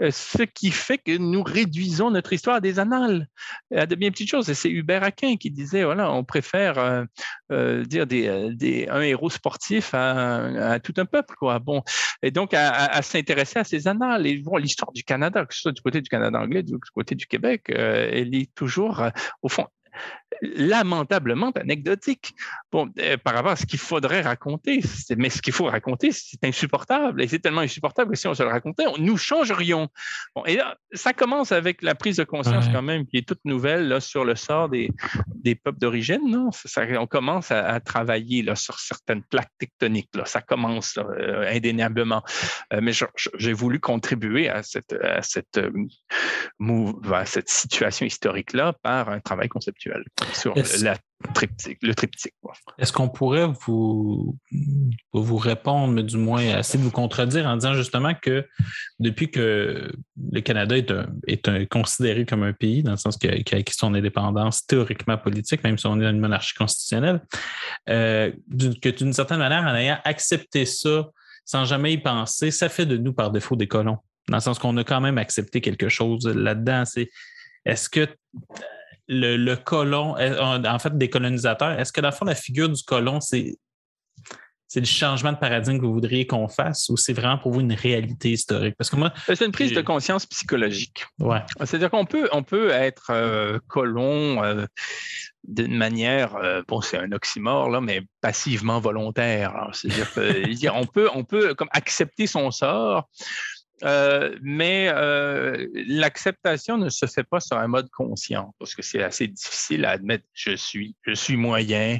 [0.01, 3.27] euh, ce qui fait que nous réduisons notre histoire à des annales,
[3.75, 4.49] à de bien petites choses.
[4.49, 7.05] Et c'est Hubert Aquin qui disait, voilà, on préfère euh,
[7.51, 11.59] euh, dire des, un héros sportif à, tout un peuple, quoi.
[11.59, 11.81] Bon,
[12.21, 14.27] et donc à, s'intéresser à ces annales.
[14.27, 17.15] Et bon, l'histoire du Canada, que ce soit du côté du Canada anglais, du côté
[17.15, 19.03] du Québec, elle est toujours,
[19.41, 19.67] au fond,
[20.41, 22.35] lamentablement anecdotique
[22.71, 24.81] bon, euh, par rapport à ce qu'il faudrait raconter.
[25.17, 27.21] Mais ce qu'il faut raconter, c'est insupportable.
[27.21, 29.89] Et c'est tellement insupportable que si on se le racontait, nous changerions.
[30.35, 33.43] Bon, et là, ça commence avec la prise de conscience quand même, qui est toute
[33.45, 34.91] nouvelle là, sur le sort des,
[35.27, 36.21] des peuples d'origine.
[36.25, 36.49] Non?
[36.97, 40.09] on commence à, travailler là, sur certaines plaques tectoniques.
[40.15, 40.25] Là.
[40.25, 42.23] Ça commence euh, indéniablement.
[42.71, 42.91] Euh, mais
[43.37, 50.03] j'ai voulu contribuer à cette, à cette, à cette situation historique-là par un travail conceptuel
[50.33, 50.95] sur la
[51.85, 52.33] le triptyque.
[52.77, 54.37] Est-ce qu'on pourrait vous,
[55.13, 58.45] vous répondre, mais du moins assez de vous contredire en disant justement que
[58.99, 59.91] depuis que
[60.31, 64.65] le Canada est, considéré comme un pays, dans le sens qu'il a, acquis son indépendance
[64.65, 67.21] théoriquement politique, même si on est dans une monarchie constitutionnelle,
[67.89, 68.31] euh,
[68.81, 71.09] que d'une certaine manière, en ayant accepté ça
[71.45, 73.97] sans jamais y penser, ça fait de nous par défaut des colons.
[74.29, 76.85] Dans le sens qu'on a quand même accepté quelque chose là-dedans.
[76.85, 77.09] C'est
[77.65, 78.07] est-ce que
[79.07, 82.81] le, colon, euh, en fait, des colonisateurs, est-ce que dans le fond, la figure du
[82.83, 83.57] colon, c'est
[84.67, 87.59] c'est le changement de paradigme que vous voudriez qu'on fasse ou c'est vraiment pour vous
[87.59, 88.73] une réalité historique?
[88.75, 89.13] Parce que moi.
[89.27, 91.05] C'est une prise de conscience psychologique.
[91.19, 91.43] Ouais.
[91.59, 94.65] C'est-à-dire qu'on peut, on peut être euh, colon euh,
[95.43, 99.69] d'une manière, bon, c'est un oxymore, là, mais passivement volontaire.
[99.73, 103.07] C'est-à-dire on peut, on peut comme accepter son sort
[103.83, 109.03] euh, mais euh, l'acceptation ne se fait pas sur un mode conscient parce que c'est
[109.03, 110.25] assez difficile à admettre.
[110.33, 111.99] Je suis, je suis moyen.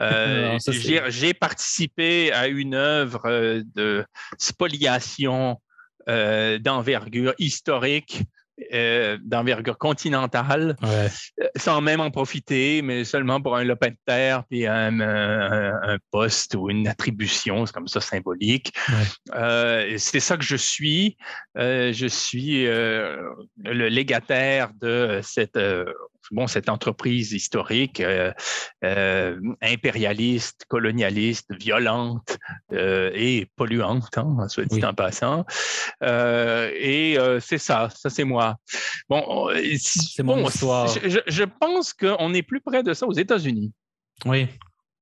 [0.00, 0.58] Euh,
[1.08, 4.04] j'ai participé à une œuvre de
[4.38, 5.60] spoliation
[6.06, 8.22] d'envergure historique
[8.72, 11.08] euh, d'envergure continentale, euh,
[11.56, 16.70] sans même en profiter, mais seulement pour un lopin de terre, puis un, poste ou
[16.70, 18.72] une attribution, c'est comme ça symbolique.
[19.34, 21.16] Euh, c'est ça que je suis.
[21.54, 25.58] je suis le légataire de cette
[26.32, 28.32] bon, cette entreprise historique euh,
[28.84, 32.38] euh, impérialiste, colonialiste, violente
[32.72, 35.44] euh, et polluante, hein, soit dit en passant.
[36.02, 38.56] et c'est ça, ça c'est moi.
[39.08, 39.48] Bon,
[39.78, 40.88] c'est mon histoire.
[40.88, 43.72] Je, je pense qu'on est plus près de ça aux États-Unis.
[44.24, 44.48] Oui.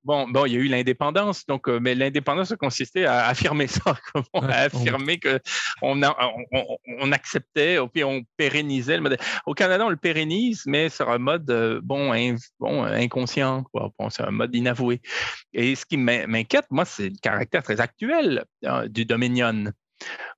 [0.02, 3.66] Bon, bon, il y a eu l'indépendance, donc, euh, mais l'indépendance a consisté à affirmer
[3.66, 3.96] ça,
[4.34, 5.38] à affirmer que
[5.82, 9.18] on, on, acceptait, puis on pérennisait le modèle.
[9.44, 12.12] Au Canada, on le pérennise, mais sur un mode euh, bon,
[12.58, 13.90] bon inconscient, quoi.
[13.98, 15.02] Bon, c'est un mode inavoué.
[15.52, 19.70] Et ce qui m'inquiète, moi, c'est le caractère très actuel euh, du Dominion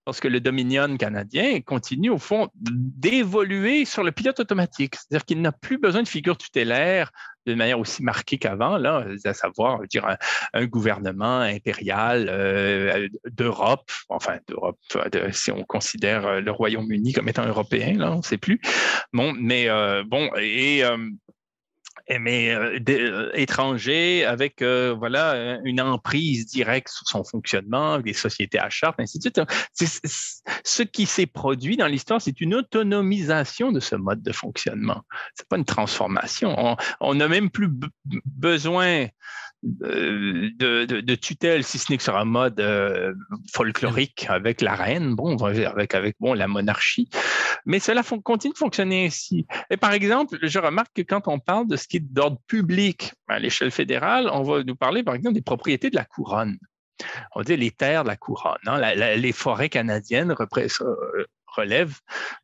[0.05, 4.97] parce que le Dominion canadien continue, au fond, d'évoluer sur le pilote automatique.
[4.97, 7.11] C'est-à-dire qu'il n'a plus besoin de figure tutélaire
[7.47, 10.16] de manière aussi marquée qu'avant, à savoir dire,
[10.53, 14.79] un, gouvernement impérial euh, d'Europe, enfin d'Europe,
[15.33, 18.61] si on considère le Royaume-Uni comme étant européen, là, on ne sait plus.
[19.12, 20.97] Bon, mais euh, bon, et euh,
[22.09, 28.59] mais euh, euh, étranger avec euh, voilà une emprise directe sur son fonctionnement, des sociétés
[28.59, 29.41] à charte, ainsi de suite.
[30.65, 35.03] ce qui s'est produit dans l'histoire, c'est une autonomisation de ce mode de fonctionnement.
[35.35, 36.77] C'est pas une transformation.
[37.01, 37.69] On n'a même plus
[38.27, 39.07] besoin
[39.62, 43.15] de, de, tutelle, si ce n'est que sur un mode euh,
[43.53, 47.09] folklorique avec la reine, bon, avec, avec bon, la monarchie.
[47.64, 49.47] Mais cela continue de fonctionner ainsi.
[49.70, 53.12] Et par exemple, je remarque que quand on parle de ce qui est d'ordre public
[53.28, 56.59] à l'échelle fédérale, on va nous parler, par exemple, des propriétés de la couronne.
[57.34, 58.59] On dit les terres de la couronne.
[58.66, 58.94] Hein.
[59.16, 60.34] les forêts canadiennes
[61.55, 61.99] relève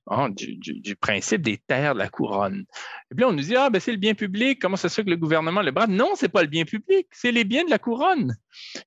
[0.07, 2.65] hein, du, principe des terres de la couronne.
[3.11, 5.05] Et puis on nous dit, ah, ben c'est le bien public, comment ça se fait
[5.05, 5.91] que le gouvernement le brave?
[5.91, 8.37] Non, c'est pas le bien public, c'est les biens de la couronne.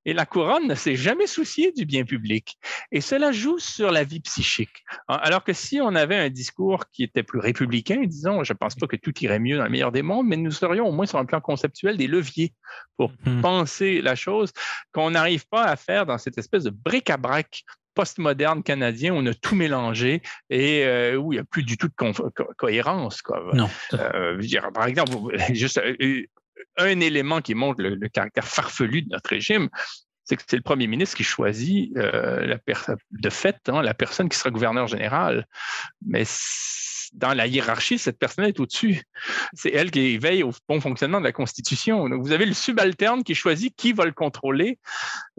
[0.06, 2.58] Et la couronne ne s'est jamais souciée du bien public.
[2.92, 4.84] Et cela joue sur la vie psychique.
[5.08, 8.58] Hein, alors que si on avait un discours qui était plus républicain, disons, je ne
[8.58, 10.92] pense pas que tout irait mieux dans le meilleur des mondes, mais nous serions au
[10.92, 12.54] moins sur un plan conceptuel des leviers
[12.98, 13.42] pour mhm.
[13.42, 14.52] penser la chose
[14.92, 19.56] qu'on n'arrive pas à faire dans cette espèce de bric-à-brac postmoderne canadien, on a tout
[19.56, 21.94] mélangé et euh, où il n'y a plus du tout de
[22.58, 23.22] cohérence.
[23.54, 23.70] Non.
[23.94, 24.42] Euh,
[24.74, 26.24] par exemple, juste euh,
[26.78, 29.70] un élément qui montre le, caractère farfelu de notre régime,
[30.32, 32.58] c'est que c'est le premier ministre qui choisit la
[33.12, 35.46] de fait hein, la personne qui sera gouverneur général.
[36.06, 36.24] Mais
[37.14, 39.04] dans la hiérarchie, cette personne est au-dessus.
[39.54, 42.08] C'est elle qui veille au bon fonctionnement de la Constitution.
[42.08, 44.80] Donc, vous avez le subalterne qui choisit qui va le contrôler.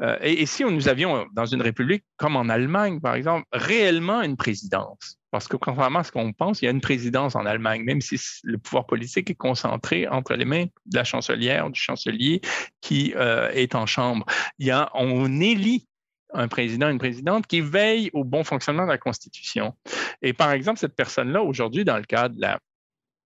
[0.00, 4.36] Euh, et, si nous avions, dans une république comme en Allemagne, par exemple, réellement une
[4.36, 7.82] présidence, parce que contrairement à ce qu'on pense, il y a une présidence en Allemagne,
[7.82, 12.42] même si le pouvoir politique est concentré entre les mains de la chancelière, du chancelier
[12.82, 14.26] qui euh, est en chambre.
[14.58, 15.88] Il y a, on élit
[16.34, 19.74] un président, une présidente qui veille au bon fonctionnement de la Constitution.
[20.20, 22.58] Et par exemple, cette personne-là, aujourd'hui, dans le cadre de la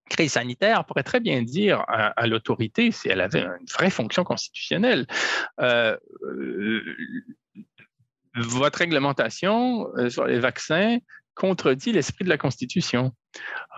[0.09, 5.09] crise sanitaire, pourrait très bien dire à, l'autorité, si elle avait une vraie fonction constitutionnelle,
[5.61, 6.83] euh, euh,
[8.37, 10.99] votre réglementation sur les vaccins
[11.37, 13.13] contredit l'esprit de la Constitution.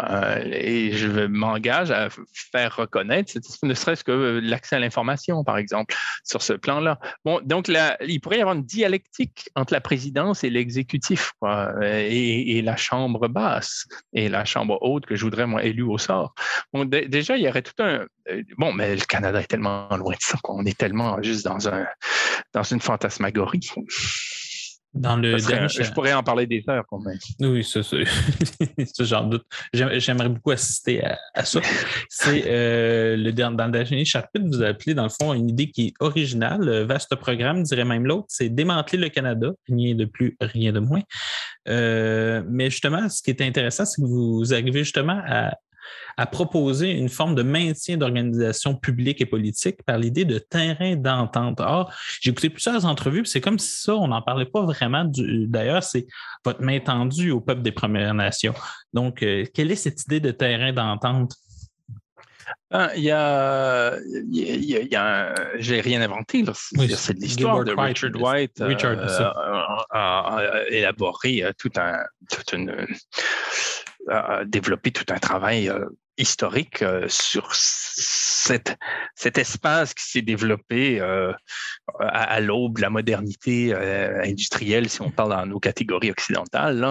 [0.01, 2.09] Euh, et je m'engage à
[2.53, 3.33] faire reconnaître,
[3.65, 7.01] ne serait-ce que l'accès à l'information, par exemple, sur ce plan-là.
[7.25, 11.33] Bon, donc là, il pourrait y avoir une dialectique entre la présidence et l'exécutif,
[11.83, 15.99] et, et, la chambre basse et la chambre haute que je voudrais, moi, élue au
[15.99, 16.35] sort.
[16.73, 18.07] Bon, déjà, il y aurait tout un.
[18.31, 21.69] Euh, bon, mais le Canada est tellement loin de ça qu'on est tellement juste dans,
[21.69, 21.87] un,
[22.53, 23.69] dans une fantasmagorie.
[24.95, 27.19] Dans le Je pourrais en parler des heures quand même.
[27.41, 27.97] Oui, ça, ça,
[29.01, 29.45] j'en doute.
[29.73, 31.61] J'aimerais beaucoup assister à, ça.
[32.09, 35.89] C'est euh, le, dans le dernier chapitre, vous appelez dans le fond une idée qui
[35.89, 40.73] est originale, vaste programme, dirait même l'autre, c'est démanteler le Canada, rien de plus, rien
[40.73, 41.03] de moins.
[41.69, 45.53] Euh, mais justement, ce qui est intéressant, c'est que vous arrivez justement à
[46.17, 51.61] à proposer une forme de maintien d'organisation publique et politique par l'idée de terrain d'entente.
[51.61, 55.05] Or, j'ai écouté plusieurs entrevues, c'est comme si ça, on n'en parlait pas vraiment.
[55.07, 56.07] D'ailleurs, c'est
[56.45, 58.55] votre main tendue au peuple des Premières Nations.
[58.93, 61.35] Donc, euh, quelle est cette idée de terrain d'entente?
[62.71, 63.97] Ben, il y a,
[64.31, 66.45] il y a, j'ai rien inventé.
[66.55, 68.57] c'est l'histoire de Richard White.
[68.61, 69.31] Richard, euh,
[69.91, 71.99] a, élaboré euh, tout un,
[72.31, 72.87] toute une,
[74.11, 75.71] a développé tout un travail
[76.19, 78.77] historique euh, sur cette,
[79.15, 81.33] cet espace qui s'est développé euh,
[82.01, 86.85] à, l'aube de la modernité euh, industrielle, si on parle dans nos catégories occidentales,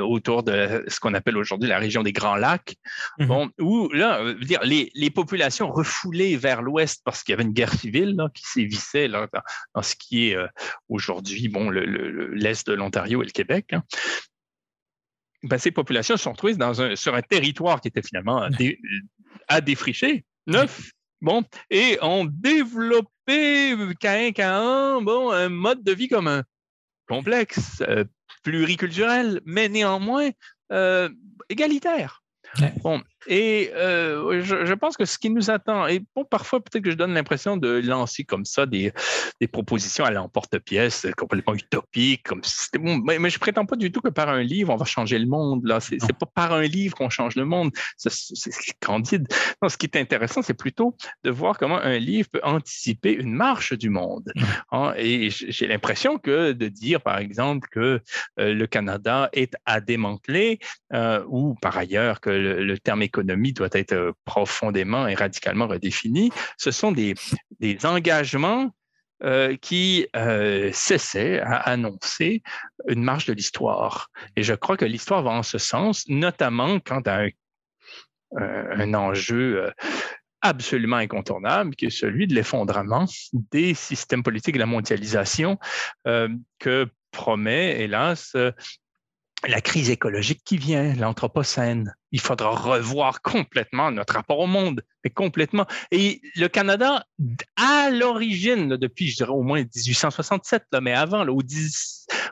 [0.00, 2.74] autour de ce qu'on appelle aujourd'hui la région des Grands Lacs,
[3.18, 7.44] mmh bon, où là, dire, les, les, populations refoulées vers l'ouest parce qu'il y avait
[7.44, 9.28] une guerre civile qui sévissait là,
[9.74, 10.36] dans, ce qui est
[10.88, 13.66] aujourd'hui bon, l'est le, de l'Ontario et le Québec.
[13.72, 13.82] Hein.
[15.44, 18.48] Ben, ces populations se sont retrouvées dans un, sur un territoire qui était finalement
[19.48, 20.90] à défricher, neuf.
[21.20, 26.44] Bon, et ont développé qu'un bon, un mode de vie commun,
[27.08, 28.04] complexe, euh,
[28.42, 30.30] pluriculturel, mais néanmoins
[30.72, 31.08] euh,
[31.48, 32.22] égalitaire.
[32.82, 36.90] Bon, et euh, je, pense que ce qui nous attend, et bon, parfois peut-être que
[36.90, 38.92] je donne l'impression de lancer comme ça des,
[39.40, 42.42] des propositions à l'emporte-pièce complètement utopiques, comme
[42.78, 45.18] bon, mais, mais, je prétends pas du tout que par un livre on va changer
[45.18, 45.64] le monde.
[45.64, 47.70] Là, c'est pas par un livre qu'on change le monde.
[47.96, 48.10] C'est
[48.80, 49.26] candide.
[49.62, 53.32] Non, ce qui est intéressant, c'est plutôt de voir comment un livre peut anticiper une
[53.32, 54.32] marche du monde.
[54.72, 58.00] Hein, et j'ai l'impression que de dire, par exemple, que
[58.40, 60.58] euh, le Canada est à démanteler,
[60.92, 65.66] euh, ou par ailleurs que le, le terme l'économie doit être euh, profondément et radicalement
[65.66, 67.14] redéfinie, ce sont des,
[67.84, 68.70] engagements
[69.22, 72.42] euh, qui euh, cessaient à annoncer
[72.88, 74.10] une marche de l'histoire.
[74.36, 77.28] Et je crois que l'histoire va en ce sens, notamment quand un,
[78.36, 79.72] un enjeu
[80.42, 85.58] absolument incontournable, qui est celui de l'effondrement des systèmes politiques de la mondialisation
[86.04, 88.36] que promet, hélas,
[89.48, 91.94] la crise écologique qui vient, l'Anthropocène.
[92.12, 95.66] Il faudra revoir complètement notre rapport au monde, mais complètement.
[95.90, 97.04] Et le Canada,
[97.56, 101.42] à l'origine, depuis, je dirais, au moins 1867, là, mais avant, là, au,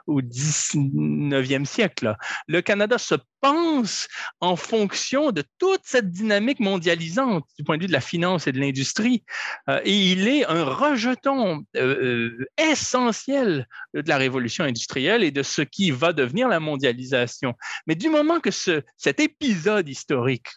[0.07, 2.17] au 19e siècle.
[2.49, 4.09] Le Canada se pense
[4.41, 8.53] en fonction de toute cette dynamique mondialisante du point de vue de la finance et
[8.53, 9.25] de l'industrie.
[9.69, 15.43] Euh, et il est un rejeton euh, euh, essentiel de la révolution industrielle et de
[15.43, 17.55] ce qui va devenir la mondialisation.
[17.87, 20.49] Mais du moment que ce, cet épisode historique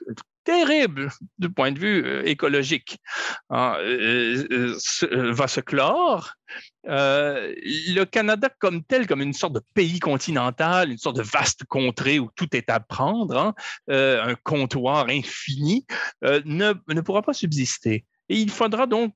[0.46, 3.00] terrible du point de vue euh, écologique
[3.50, 6.34] hein, euh, euh, va se clore.
[6.86, 12.20] le Canada comme tel, comme une sorte de pays continental, une sorte de vaste contrée
[12.20, 13.54] où tout est à prendre, hein,
[13.90, 15.86] un comptoir infini,
[16.22, 18.06] ne, ne pourra pas subsister.
[18.30, 19.14] Et il faudra donc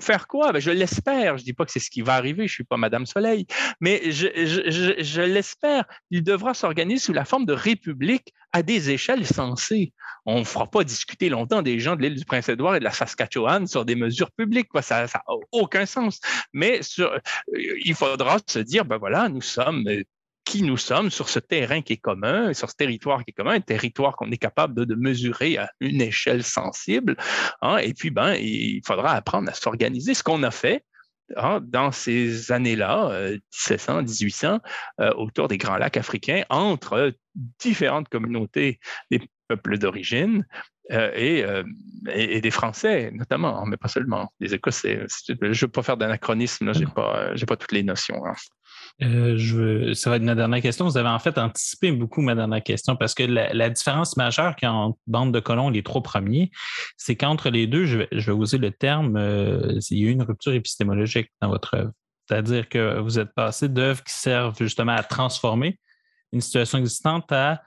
[0.00, 0.52] faire quoi?
[0.52, 1.38] Ben, je l'espère.
[1.38, 2.46] Je ne dis pas que c'est ce qui va arriver.
[2.46, 3.46] Je ne suis pas Madame Soleil,
[3.80, 5.84] mais je, je, je, l'espère.
[6.10, 9.92] Il devra s'organiser sous la forme de république à des échelles sensées.
[10.26, 12.90] On ne fera pas discuter longtemps des gens de l'île du Prince-Édouard et de la
[12.90, 14.68] Saskatchewan sur des mesures publiques.
[14.68, 14.82] Quoi.
[14.82, 15.22] Ça n'a
[15.52, 16.20] aucun sens.
[16.52, 17.18] Mais sur, euh,
[17.84, 19.84] il faudra se dire, ben voilà, nous sommes
[20.44, 23.52] qui nous sommes sur ce terrain qui est commun, sur ce territoire qui est commun,
[23.52, 27.16] un territoire qu'on est capable de, mesurer à une échelle sensible.
[27.60, 30.84] Hein, et puis, ben, il faudra apprendre à s'organiser, ce qu'on a fait.
[31.36, 34.58] Hein, dans ces années-là, 1700, euh, 1800,
[35.00, 37.14] euh, autour des Grands Lacs africains, entre
[37.58, 40.46] différentes communautés des peuples d'origine,
[40.90, 41.44] euh, et,
[42.12, 45.06] et, des Français, notamment, mais pas seulement, des Écossais.
[45.28, 48.20] Je ne veux pas faire d'anachronisme, je n'ai pas, pas toutes les notions.
[49.02, 50.84] Euh, je veux, ça va être ma dernière question.
[50.84, 54.98] Vous avez en fait anticipé beaucoup ma dernière question parce que la, différence majeure entre
[55.06, 56.50] bande de colons les trois premiers,
[56.96, 60.08] c'est qu'entre les deux, je vais, je vais user le terme, euh, il y a
[60.08, 61.92] eu une rupture épistémologique dans votre œuvre.
[62.28, 65.78] C'est-à-dire que vous êtes passé d'œuvres qui servent justement à transformer
[66.32, 67.62] une situation existante à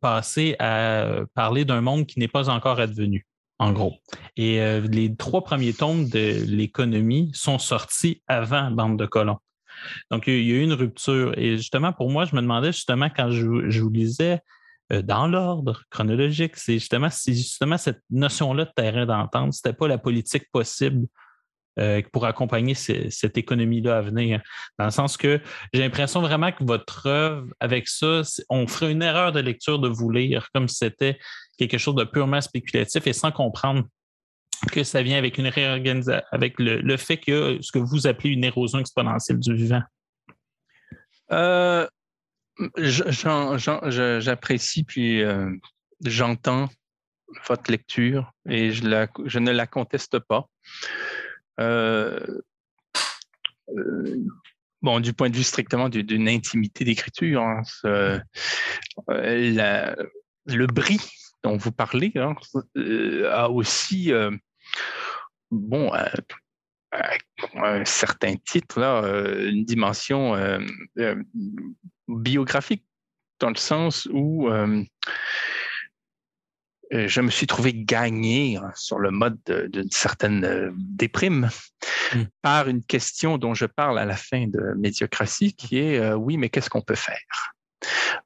[0.00, 3.26] passer à parler d'un monde qui n'est pas encore advenu
[3.62, 3.94] en gros.
[4.36, 9.38] Et euh, les trois premiers tomes de l'économie sont sortis avant Bande de colons.
[10.10, 11.36] Donc, il y a eu une rupture.
[11.38, 14.40] Et justement, pour moi, je me demandais justement quand je, vous lisais
[14.92, 19.52] euh, dans l'ordre chronologique, c'est justement, justement cette notion-là de terrain d'entente.
[19.52, 21.06] Ce n'était pas la politique possible
[21.78, 24.42] euh, pour accompagner cette économie-là à venir.
[24.78, 25.40] Dans le sens que
[25.72, 29.88] j'ai l'impression vraiment que votre œuvre, avec ça, on ferait une erreur de lecture de
[29.88, 31.18] vous lire comme si c'était
[31.56, 33.84] quelque chose de purement spéculatif et sans comprendre
[34.70, 38.44] que ça vient avec une réorganisation, avec le, fait que ce que vous appelez une
[38.44, 39.82] érosion exponentielle du vivant?
[41.32, 41.86] Euh,
[42.76, 45.50] j'apprécie puis euh,
[46.04, 46.68] j'entends
[47.48, 50.46] votre lecture et je, ne la conteste pas.
[51.60, 52.20] Euh,
[54.82, 57.62] bon, du point de vue strictement d'une intimité d'écriture, hein,
[60.46, 61.00] le bris
[61.42, 62.34] dont vous parlez hein,
[63.30, 64.12] a aussi
[65.52, 66.98] bon, euh,
[67.54, 70.58] un certain titre, là, euh, une dimension euh,
[72.08, 72.84] biographique,
[73.40, 74.48] dans le sens où
[76.92, 81.48] je me suis trouvé gagné hein, sur le mode d'une certaine déprime
[82.14, 82.22] mmh.
[82.42, 86.50] par une question dont je parle à la fin de Médiocratie, qui est oui, mais
[86.50, 87.18] qu'est-ce qu'on peut faire?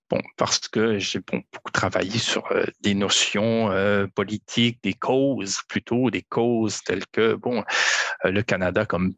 [0.09, 6.11] Bon, parce que j'ai beaucoup travaillé sur euh, des notions euh, politiques, des causes plutôt,
[6.11, 7.65] des causes telles que bon,
[8.25, 9.15] euh, le Canada comme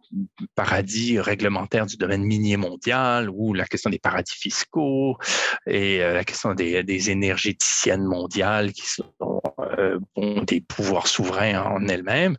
[0.55, 5.19] paradis réglementaire du domaine minier mondial, ou la question des paradis fiscaux
[5.67, 9.13] et la question des, des, énergéticiennes mondiales qui sont
[10.15, 12.37] bon, des pouvoirs souverains en elles-mêmes.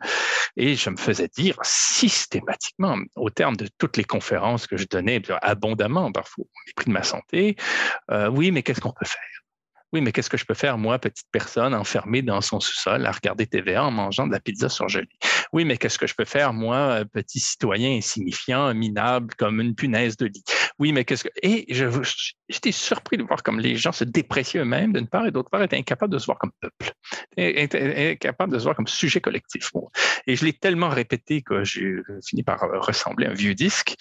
[0.57, 5.21] Et je me faisais dire systématiquement, au terme de toutes les conférences que je donnais
[5.41, 7.55] abondamment parfois au mépris de ma santé,
[8.31, 9.38] oui, mais qu'est-ce qu'on peut faire?
[9.91, 13.11] Oui, mais qu'est-ce que je peux faire, moi, petite personne, enfermée dans son sous-sol, à
[13.11, 15.09] regarder TVA en mangeant de la pizza surgelée?
[15.51, 20.15] Oui, mais qu'est-ce que je peux faire, moi, petit citoyen insignifiant, minable, comme une punaise
[20.17, 20.43] de lit?
[20.77, 21.29] Oui, mais qu'est-ce que.
[21.41, 21.65] Et
[22.47, 25.63] j'étais surpris de voir comme les gens se dépréciaient eux-mêmes, d'une part, et d'autre part,
[25.63, 26.93] étaient incapables de se voir comme peuple,
[27.37, 29.71] incapables de se voir comme sujet collectif.
[30.27, 31.95] Et je l'ai tellement répété que j'ai
[32.25, 33.95] fini par ressembler à un vieux disque.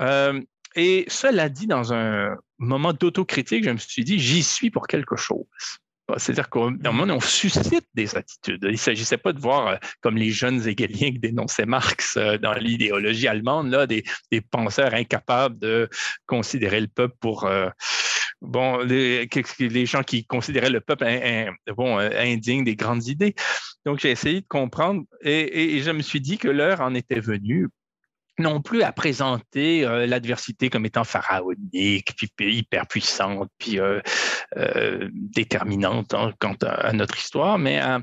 [0.00, 0.40] Euh,
[0.74, 5.16] et cela dit, dans un moment d'autocritique, je me suis dit, j'y suis pour quelque
[5.16, 5.46] chose.
[6.18, 6.48] C'est-à-dire
[6.92, 8.60] moment, on suscite des attitudes.
[8.64, 12.36] Il ne s'agissait pas de voir, euh, comme les jeunes hegeliens que dénonçait Marx euh,
[12.36, 14.04] dans l'idéologie allemande, là, des,
[14.50, 15.88] penseurs incapables de
[16.26, 17.44] considérer le peuple pour...
[17.44, 17.70] Euh,
[18.42, 19.26] bon, les,
[19.86, 21.06] gens qui considéraient le peuple
[21.74, 23.34] bon, indigne des grandes idées.
[23.86, 27.68] Donc, j'ai essayé de comprendre et je me suis dit que l'heure en était venue
[28.38, 34.00] non plus à présenter euh, l'adversité comme étant pharaonique, puis hyper puissante, puis euh,
[34.56, 38.00] euh, déterminante hein, quant à, notre histoire, mais à,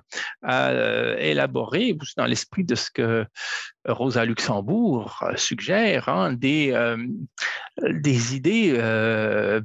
[1.19, 3.25] élaborer, dans l'esprit de ce que
[3.87, 6.95] Rosa Luxembourg suggère, hein, des,
[7.81, 9.61] des idées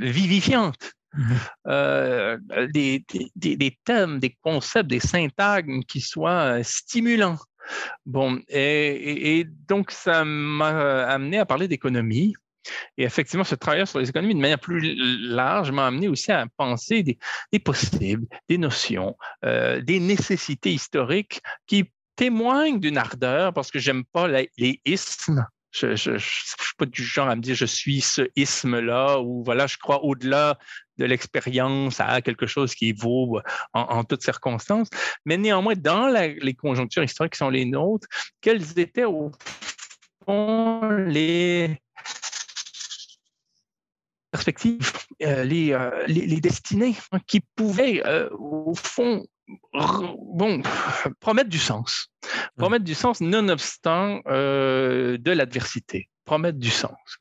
[0.00, 0.92] vivifiantes.
[1.12, 2.66] Mmh.
[2.72, 3.04] des,
[3.34, 7.36] des, des, thèmes, des concepts, des syntagmes qui soient stimulants
[8.06, 12.34] Bon, et, donc ça m'a amené à parler d'économie.
[12.98, 16.46] Et effectivement, ce travail sur les économies de manière plus large m'a amené aussi à
[16.56, 23.78] penser des, possibles, des notions, euh, des nécessités historiques qui témoignent d'une ardeur, parce que
[23.78, 28.00] j'aime pas les ismes, je ne suis pas du genre à me dire je suis
[28.00, 30.58] ce isme-là ou voilà, je crois au-delà
[31.00, 33.40] de l'expérience à quelque chose qui vaut
[33.72, 34.88] en, toutes circonstances.
[35.24, 38.06] Mais néanmoins, dans les conjonctures historiques qui sont les nôtres,
[38.40, 39.32] quelles étaient au
[40.24, 41.80] fond les
[44.30, 49.26] perspectives, euh, euh, les, les, destinées hein, qui pouvaient, euh, au fond,
[49.72, 50.62] bon,
[51.18, 52.08] promettre du sens.
[52.56, 56.08] Promettre du sens nonobstant euh, de l'adversité.
[56.24, 57.18] Promettre du sens.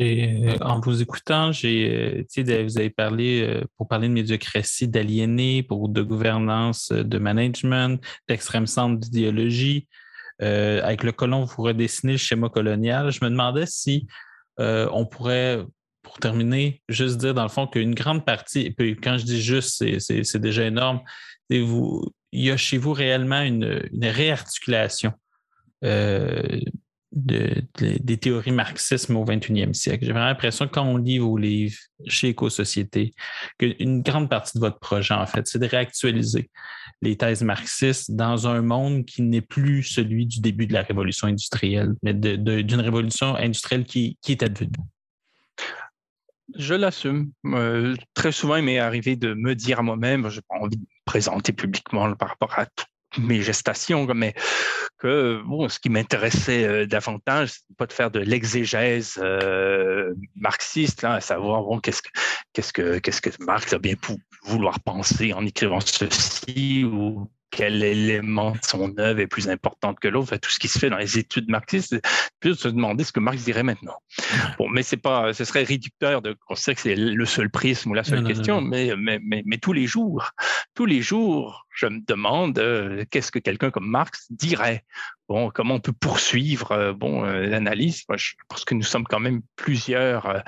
[0.00, 6.02] Euh, en vous écoutant, j'ai, euh, vous avez parlé, pour parler de médiocratie, d'aliénés, de
[6.02, 9.86] gouvernance, de management, d'extrême centre d'idéologie.
[10.40, 13.12] avec le colon, vous redessinez le schéma colonial.
[13.12, 14.06] Je me demandais si
[14.58, 15.64] on pourrait
[16.02, 19.40] pour terminer, juste dire dans le fond qu'une grande partie, et puis quand je dis
[19.40, 21.00] juste, c'est déjà énorme,
[21.50, 25.12] vous, il y a chez vous réellement une, réarticulation
[25.84, 26.60] euh,
[27.12, 30.04] des théories marxisme au 21e siècle.
[30.04, 31.76] J'ai vraiment l'impression que quand on lit vos livres
[32.06, 33.14] chez Éco-Société,
[33.58, 36.50] qu'une grande partie de votre projet, en fait, c'est de réactualiser
[37.02, 41.26] les thèses marxistes dans un monde qui n'est plus celui du début de la révolution
[41.26, 44.70] industrielle, mais d'une révolution industrielle qui, qui est advenue.
[46.54, 47.32] Je l'assume.
[47.46, 50.76] Euh, très souvent, il m'est arrivé de me dire à moi-même, je n'ai pas envie
[50.76, 52.86] de me présenter publiquement par rapport à toutes
[53.18, 54.34] mes gestations, mais
[54.98, 61.04] que bon, ce qui m'intéressait euh, davantage, c'est pas de faire de l'exégèse euh, marxiste,
[61.04, 62.10] à savoir bon, qu'est-ce que
[62.52, 64.12] qu'est-ce que qu'est-ce que Marx a bien pu
[64.44, 70.08] vouloir penser en écrivant ceci ou quel élément de son œuvre est plus important que
[70.08, 72.00] l'autre, tout ce qui se fait dans les études marxistes,
[72.40, 73.98] plus se demander ce que Marx dirait maintenant.
[74.58, 77.94] Bon, mais c'est pas, ce serait réducteur de considérer que c'est le seul prisme ou
[77.94, 80.30] la seule question, mais, mais, mais, mais, tous les jours,
[80.74, 84.84] tous les jours, je me demande euh, qu'est-ce que quelqu'un comme Marx dirait?
[85.28, 88.04] Bon, comment on peut poursuivre euh, bon euh, l'analyse?
[88.16, 90.42] Je pense que nous sommes quand même plusieurs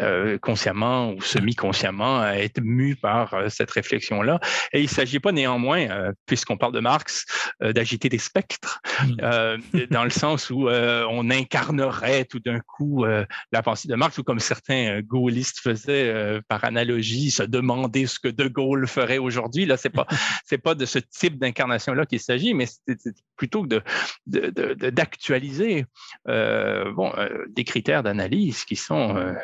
[0.00, 4.40] euh, consciemment ou semi-consciemment à être mus par euh, cette réflexion-là.
[4.72, 7.26] Et il ne s'agit pas néanmoins, euh, puisqu'on parle de Marx,
[7.60, 9.86] d'agiter des spectres, mmh.
[9.90, 14.38] dans le sens où on incarnerait tout d'un coup la pensée de Marx, ou comme
[14.38, 19.66] certains gaullistes faisaient par analogie, se demander ce que De Gaulle ferait aujourd'hui.
[19.66, 20.06] Là, c'est pas
[20.44, 23.82] c'est pas de ce type d'incarnation-là qu'il s'agit, mais c'est plutôt de
[24.26, 25.84] d'actualiser
[26.26, 27.12] de, bon,
[27.48, 29.34] des critères d'analyse qui sont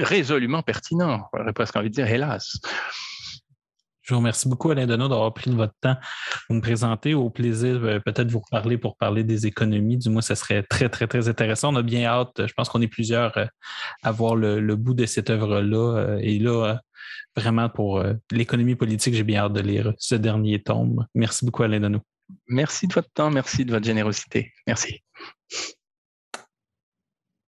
[0.00, 1.28] résolument pertinent.
[1.36, 2.58] J'aurais presque envie de dire hélas.
[4.08, 5.96] Je vous remercie beaucoup, Alain Deneau, d'avoir pris votre temps
[6.46, 7.12] pour me présenter.
[7.12, 9.98] Au plaisir, euh, peut-être vous reparler pour parler des économies.
[9.98, 11.74] Du moins, ça serait très, très, très intéressant.
[11.74, 12.46] On a bien hâte.
[12.46, 13.44] Je pense qu'on est plusieurs euh,
[14.02, 15.98] à voir le, bout de cette œuvre-là.
[15.98, 16.80] Euh, et là,
[17.36, 21.06] vraiment, pour l'économie politique, j'ai bien hâte de lire ce dernier tome.
[21.14, 22.00] Merci beaucoup, Alain Deneau.
[22.46, 23.30] Merci de votre temps.
[23.30, 24.54] Merci de votre générosité.
[24.66, 25.02] Merci.